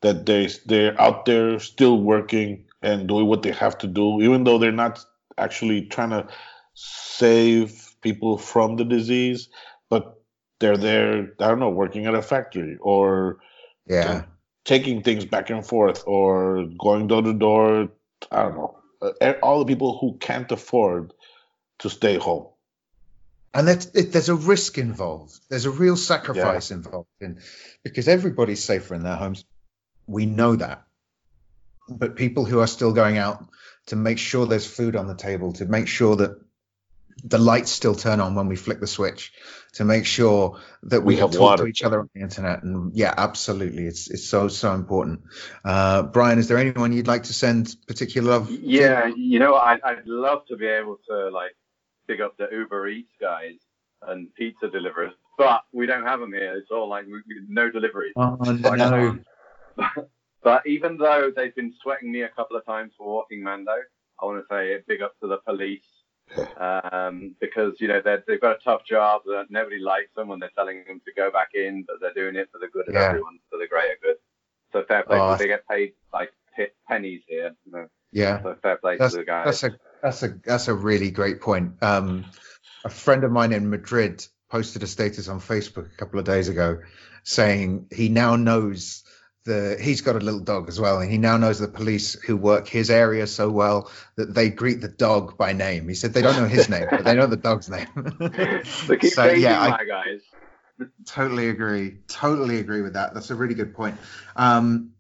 that 0.02 0.26
they 0.26 0.50
they're 0.66 1.00
out 1.02 1.26
there 1.26 1.60
still 1.60 2.00
working 2.02 2.66
and 2.82 3.08
doing 3.08 3.26
what 3.26 3.42
they 3.42 3.52
have 3.52 3.78
to 3.80 3.88
do, 3.88 4.22
even 4.22 4.44
though 4.44 4.58
they're 4.58 4.72
not 4.72 5.04
actually 5.38 5.82
trying 5.84 6.12
to 6.12 6.28
save 6.74 7.96
people 8.02 8.38
from 8.38 8.76
the 8.76 8.86
disease, 8.86 9.50
but 9.90 10.22
they're 10.60 10.78
there, 10.78 11.34
I 11.40 11.48
don't 11.48 11.60
know, 11.60 11.70
working 11.70 12.06
at 12.06 12.16
a 12.16 12.22
factory 12.22 12.78
or 12.80 13.40
Yeah, 13.88 14.26
taking 14.68 15.02
things 15.02 15.26
back 15.26 15.50
and 15.50 15.66
forth 15.66 16.04
or 16.06 16.66
going 16.78 17.08
door 17.08 17.22
to 17.24 17.34
door. 17.34 17.90
I 18.30 18.44
don't 18.44 18.56
know. 18.56 18.78
Uh, 19.02 19.34
All 19.42 19.60
the 19.60 19.66
people 19.66 19.98
who 19.98 20.18
can't 20.20 20.52
afford 20.52 21.14
to 21.80 21.90
stay 21.90 22.18
home. 22.18 22.48
and 23.54 23.68
that 23.70 23.88
it, 23.96 24.12
there's 24.12 24.30
a 24.30 24.36
risk 24.36 24.78
involved. 24.78 25.40
There's 25.50 25.66
a 25.66 25.72
real 25.72 25.96
sacrifice 25.96 26.70
involved 26.72 27.08
in 27.22 27.40
because 27.84 28.08
everybody's 28.08 28.64
safer 28.64 28.94
in 28.94 29.04
their 29.04 29.16
homes. 29.16 29.46
We 30.06 30.26
know 30.26 30.56
that, 30.58 30.84
but 31.90 32.16
people 32.16 32.44
who 32.46 32.60
are 32.60 32.68
still 32.68 32.94
going 32.94 33.18
out 33.18 33.46
to 33.88 33.96
make 33.96 34.18
sure 34.18 34.46
there's 34.46 34.68
food 34.68 34.96
on 34.96 35.08
the 35.08 35.16
table, 35.16 35.54
to 35.54 35.66
make 35.66 35.88
sure 35.88 36.16
that 36.18 36.42
the 37.24 37.38
lights 37.38 37.72
still 37.72 37.96
turn 37.96 38.20
on 38.20 38.36
when 38.36 38.48
we 38.48 38.56
flick 38.56 38.80
the 38.80 38.88
switch, 38.88 39.34
to 39.74 39.86
make 39.86 40.06
sure 40.06 40.60
that 40.84 41.02
we, 41.02 41.14
We 41.14 41.16
can 41.16 41.24
have 41.24 41.32
talk 41.32 41.42
water. 41.42 41.64
to 41.64 41.70
each 41.70 41.84
other 41.84 42.00
on 42.00 42.10
the 42.14 42.22
internet. 42.22 42.64
And 42.64 42.96
yeah, 42.96 43.14
absolutely, 43.16 43.86
it's 43.86 44.10
it's 44.10 44.28
so 44.28 44.48
so 44.48 44.74
important. 44.74 45.22
Uh, 45.64 46.04
Brian, 46.04 46.40
is 46.40 46.48
there 46.48 46.58
anyone 46.58 46.92
you'd 46.94 47.08
like 47.08 47.24
to 47.24 47.34
send 47.34 47.76
particular 47.88 48.32
love? 48.32 48.48
to? 48.48 48.54
Yeah, 48.54 49.08
you 49.16 49.40
know, 49.40 49.56
I'd, 49.56 49.82
I'd 49.84 50.06
love 50.08 50.46
to 50.48 50.56
be 50.58 50.68
able 50.68 51.00
to 51.10 51.30
like 51.30 51.56
pick 52.08 52.20
up 52.20 52.38
the 52.38 52.48
Uber 52.52 52.88
Eats 52.88 53.12
guys 53.20 53.56
and 54.02 54.34
pizza 54.36 54.68
deliverers, 54.70 55.14
but 55.38 55.62
we 55.74 55.86
don't 55.86 56.04
have 56.06 56.20
them 56.20 56.34
here. 56.34 56.56
It's 56.58 56.72
all 56.72 56.88
like 56.88 57.06
we, 57.06 57.14
we, 57.28 57.42
no 57.50 57.70
deliveries. 57.72 58.14
Oh 58.16 58.36
no. 58.42 59.20
But 60.44 60.66
even 60.66 60.98
though 60.98 61.32
they've 61.36 61.56
been 61.56 61.74
sweating 61.82 62.12
me 62.12 62.22
a 62.22 62.30
couple 62.30 62.56
of 62.56 62.66
times 62.66 62.94
for 62.98 63.06
walking 63.08 63.44
Mando, 63.44 63.74
I 64.22 64.26
want 64.26 64.40
to 64.40 64.46
say 64.50 64.76
a 64.76 64.80
big 64.88 65.02
up 65.02 65.20
to 65.20 65.28
the 65.28 65.38
police 65.46 65.84
um, 66.60 67.36
because 67.40 67.76
you 67.80 67.88
know 67.88 68.02
they've 68.04 68.42
got 68.42 68.58
a 68.58 68.64
tough 68.64 68.86
job. 68.86 69.22
That 69.26 69.46
nobody 69.50 69.80
likes 69.80 70.10
them 70.16 70.28
when 70.28 70.40
they're 70.40 70.52
telling 70.56 70.84
them 70.88 71.02
to 71.06 71.14
go 71.16 71.32
back 71.32 71.50
in, 71.54 71.84
but 71.88 71.98
they're 72.02 72.14
doing 72.14 72.36
it 72.36 72.50
for 72.52 72.60
the 72.60 72.68
good 72.68 72.88
of 72.88 72.94
Yeah. 72.94 73.10
everyone, 73.10 73.40
for 73.50 73.58
the 73.58 73.68
greater 73.68 73.98
good. 74.02 74.16
So 74.74 74.84
fair 74.88 75.04
play. 75.04 75.18
Oh, 75.20 75.36
they 75.38 75.48
get 75.48 75.68
paid 75.68 75.94
like 76.14 76.32
p- 76.56 76.68
pennies 76.88 77.22
here. 77.28 77.56
You 77.66 77.72
know, 77.72 77.88
Yeah. 78.12 78.42
so 78.44 78.56
fair 78.62 78.78
play 78.78 78.98
That's 78.98 79.14
to 79.14 79.20
the 79.20 79.26
guys. 79.26 79.46
that's 79.46 79.64
a 79.64 79.78
that's 80.02 80.24
a 80.24 80.28
that's 80.44 80.68
a 80.68 80.74
really 80.74 81.12
great 81.12 81.42
point. 81.42 81.82
Um, 81.82 82.26
a 82.84 82.90
friend 82.90 83.24
of 83.24 83.32
mine 83.32 83.54
in 83.54 83.70
Madrid 83.70 84.26
posted 84.50 84.84
a 84.84 84.88
status 84.88 85.28
on 85.28 85.40
Facebook 85.40 85.92
a 85.94 85.98
couple 85.98 86.20
of 86.20 86.26
days 86.26 86.50
ago 86.50 86.80
saying 87.24 87.88
he 87.92 88.08
now 88.10 88.36
knows 88.36 89.04
the 89.48 89.78
he's 89.82 90.02
got 90.02 90.16
a 90.16 90.20
little 90.20 90.40
dog 90.40 90.70
as 90.70 90.80
well, 90.80 91.00
and 91.00 91.10
he 91.10 91.18
now 91.18 91.38
knows 91.38 91.58
the 91.58 91.68
police 91.68 92.14
who 92.14 92.38
work 92.38 92.68
his 92.68 92.92
area 92.92 93.26
so 93.26 93.50
well 93.50 93.90
that 94.16 94.34
they 94.34 94.50
greet 94.50 94.82
the 94.82 94.88
dog 94.88 95.38
by 95.38 95.54
name. 95.54 95.88
He 95.88 95.96
said 95.96 96.14
they 96.14 96.22
don't 96.22 96.38
know 96.38 96.48
his 96.48 96.70
name, 96.76 96.88
but 96.92 97.04
they 97.04 97.16
know 97.16 97.26
the 97.26 97.38
dog's 97.38 97.70
name. 97.70 97.88
they 98.88 98.98
keep 98.98 99.14
so 99.14 99.26
yeah, 99.26 99.60
I 99.60 99.86
guys. 99.86 100.22
totally 101.06 101.50
agree. 101.50 101.98
Totally 102.08 102.60
agree 102.60 102.82
with 102.82 102.94
that. 102.94 103.16
That's 103.16 103.32
a 103.32 103.36
really 103.36 103.56
good 103.56 103.74
point. 103.74 103.98
Um, 104.36 104.92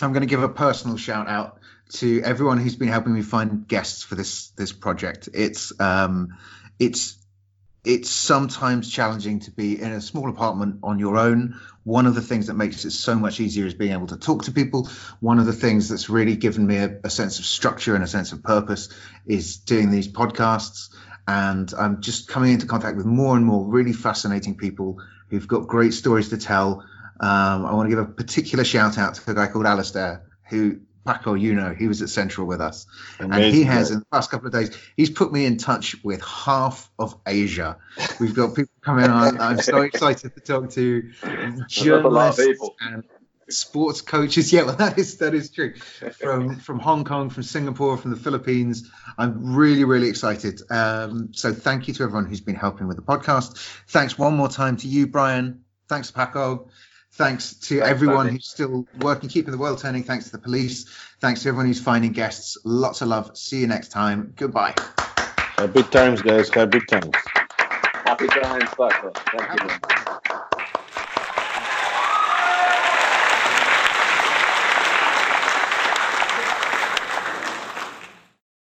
I'm 0.00 0.12
going 0.12 0.22
to 0.22 0.28
give 0.28 0.42
a 0.42 0.48
personal 0.48 0.96
shout 0.96 1.26
out 1.26 1.58
to 1.94 2.22
everyone 2.22 2.58
who's 2.58 2.76
been 2.76 2.88
helping 2.88 3.14
me 3.14 3.22
find 3.22 3.66
guests 3.66 4.02
for 4.02 4.14
this 4.14 4.50
this 4.50 4.72
project. 4.72 5.28
It's 5.32 5.72
um, 5.80 6.36
it's 6.78 7.16
it's 7.86 8.10
sometimes 8.10 8.90
challenging 8.90 9.38
to 9.38 9.52
be 9.52 9.80
in 9.80 9.92
a 9.92 10.00
small 10.00 10.28
apartment 10.28 10.80
on 10.82 10.98
your 10.98 11.16
own. 11.16 11.60
One 11.84 12.06
of 12.06 12.16
the 12.16 12.20
things 12.20 12.48
that 12.48 12.54
makes 12.54 12.84
it 12.84 12.90
so 12.90 13.14
much 13.14 13.38
easier 13.38 13.64
is 13.64 13.74
being 13.74 13.92
able 13.92 14.08
to 14.08 14.16
talk 14.16 14.42
to 14.46 14.50
people. 14.50 14.90
One 15.20 15.38
of 15.38 15.46
the 15.46 15.52
things 15.52 15.88
that's 15.88 16.10
really 16.10 16.34
given 16.34 16.66
me 16.66 16.78
a, 16.78 16.98
a 17.04 17.10
sense 17.10 17.38
of 17.38 17.44
structure 17.44 17.94
and 17.94 18.02
a 18.02 18.08
sense 18.08 18.32
of 18.32 18.42
purpose 18.42 18.88
is 19.24 19.58
doing 19.58 19.92
these 19.92 20.08
podcasts. 20.08 20.88
And 21.28 21.72
I'm 21.78 22.00
just 22.00 22.26
coming 22.26 22.54
into 22.54 22.66
contact 22.66 22.96
with 22.96 23.06
more 23.06 23.36
and 23.36 23.46
more 23.46 23.64
really 23.64 23.92
fascinating 23.92 24.56
people 24.56 25.00
who've 25.30 25.46
got 25.46 25.68
great 25.68 25.94
stories 25.94 26.30
to 26.30 26.38
tell. 26.38 26.84
Um, 27.20 27.66
I 27.66 27.72
want 27.72 27.88
to 27.88 27.90
give 27.90 28.04
a 28.04 28.10
particular 28.10 28.64
shout 28.64 28.98
out 28.98 29.14
to 29.14 29.30
a 29.30 29.34
guy 29.34 29.46
called 29.46 29.64
Alistair, 29.64 30.24
who 30.50 30.80
Paco, 31.06 31.34
you 31.34 31.54
know, 31.54 31.74
he 31.74 31.88
was 31.88 32.02
at 32.02 32.08
Central 32.08 32.46
with 32.46 32.60
us, 32.60 32.86
and 33.18 33.32
he 33.34 33.62
has 33.62 33.90
in 33.90 34.00
the 34.00 34.06
past 34.06 34.30
couple 34.30 34.46
of 34.46 34.52
days, 34.52 34.76
he's 34.96 35.10
put 35.10 35.32
me 35.32 35.46
in 35.46 35.56
touch 35.56 35.96
with 36.04 36.22
half 36.22 36.90
of 36.98 37.16
Asia. 37.26 37.78
We've 38.20 38.34
got 38.34 38.54
people 38.54 38.72
coming 38.82 39.10
on. 39.10 39.40
I'm 39.40 39.60
so 39.60 39.80
excited 39.82 40.34
to 40.34 40.40
talk 40.40 40.70
to 40.70 41.10
journalists 41.68 42.42
and 42.80 43.04
sports 43.48 44.00
coaches. 44.00 44.52
Yeah, 44.52 44.62
well, 44.62 44.76
that 44.76 44.98
is 44.98 45.18
that 45.18 45.34
is 45.34 45.50
true. 45.50 45.74
From 46.18 46.56
from 46.56 46.78
Hong 46.78 47.04
Kong, 47.04 47.30
from 47.30 47.42
Singapore, 47.42 47.96
from 47.96 48.10
the 48.10 48.16
Philippines. 48.16 48.90
I'm 49.18 49.54
really 49.54 49.84
really 49.84 50.08
excited. 50.08 50.60
Um, 50.70 51.32
so 51.32 51.52
thank 51.52 51.88
you 51.88 51.94
to 51.94 52.02
everyone 52.02 52.26
who's 52.26 52.40
been 52.40 52.56
helping 52.56 52.88
with 52.88 52.96
the 52.96 53.02
podcast. 53.02 53.56
Thanks 53.88 54.18
one 54.18 54.36
more 54.36 54.48
time 54.48 54.76
to 54.78 54.88
you, 54.88 55.06
Brian. 55.06 55.64
Thanks, 55.88 56.10
Paco. 56.10 56.68
Thanks 57.16 57.54
to 57.54 57.78
Thanks, 57.78 57.90
everyone 57.90 58.26
Andy. 58.26 58.32
who's 58.32 58.46
still 58.46 58.86
working, 59.00 59.30
keeping 59.30 59.50
the 59.50 59.56
world 59.56 59.78
turning. 59.78 60.02
Thanks 60.02 60.26
to 60.26 60.32
the 60.32 60.38
police. 60.38 60.84
Thanks 61.18 61.42
to 61.42 61.48
everyone 61.48 61.66
who's 61.66 61.80
finding 61.80 62.12
guests. 62.12 62.58
Lots 62.62 63.00
of 63.00 63.08
love. 63.08 63.36
See 63.38 63.60
you 63.60 63.66
next 63.66 63.88
time. 63.88 64.34
Goodbye. 64.36 64.74
Have 65.56 65.74
Happy 65.74 65.82
times, 65.84 66.20
guys. 66.20 66.50
Happy 66.50 66.80
times. 66.80 67.10
Happy 68.04 68.26
times, 68.26 68.68
Buckler. 68.76 69.12
Thank 69.14 69.62
you. 69.62 69.66
man. 69.66 69.95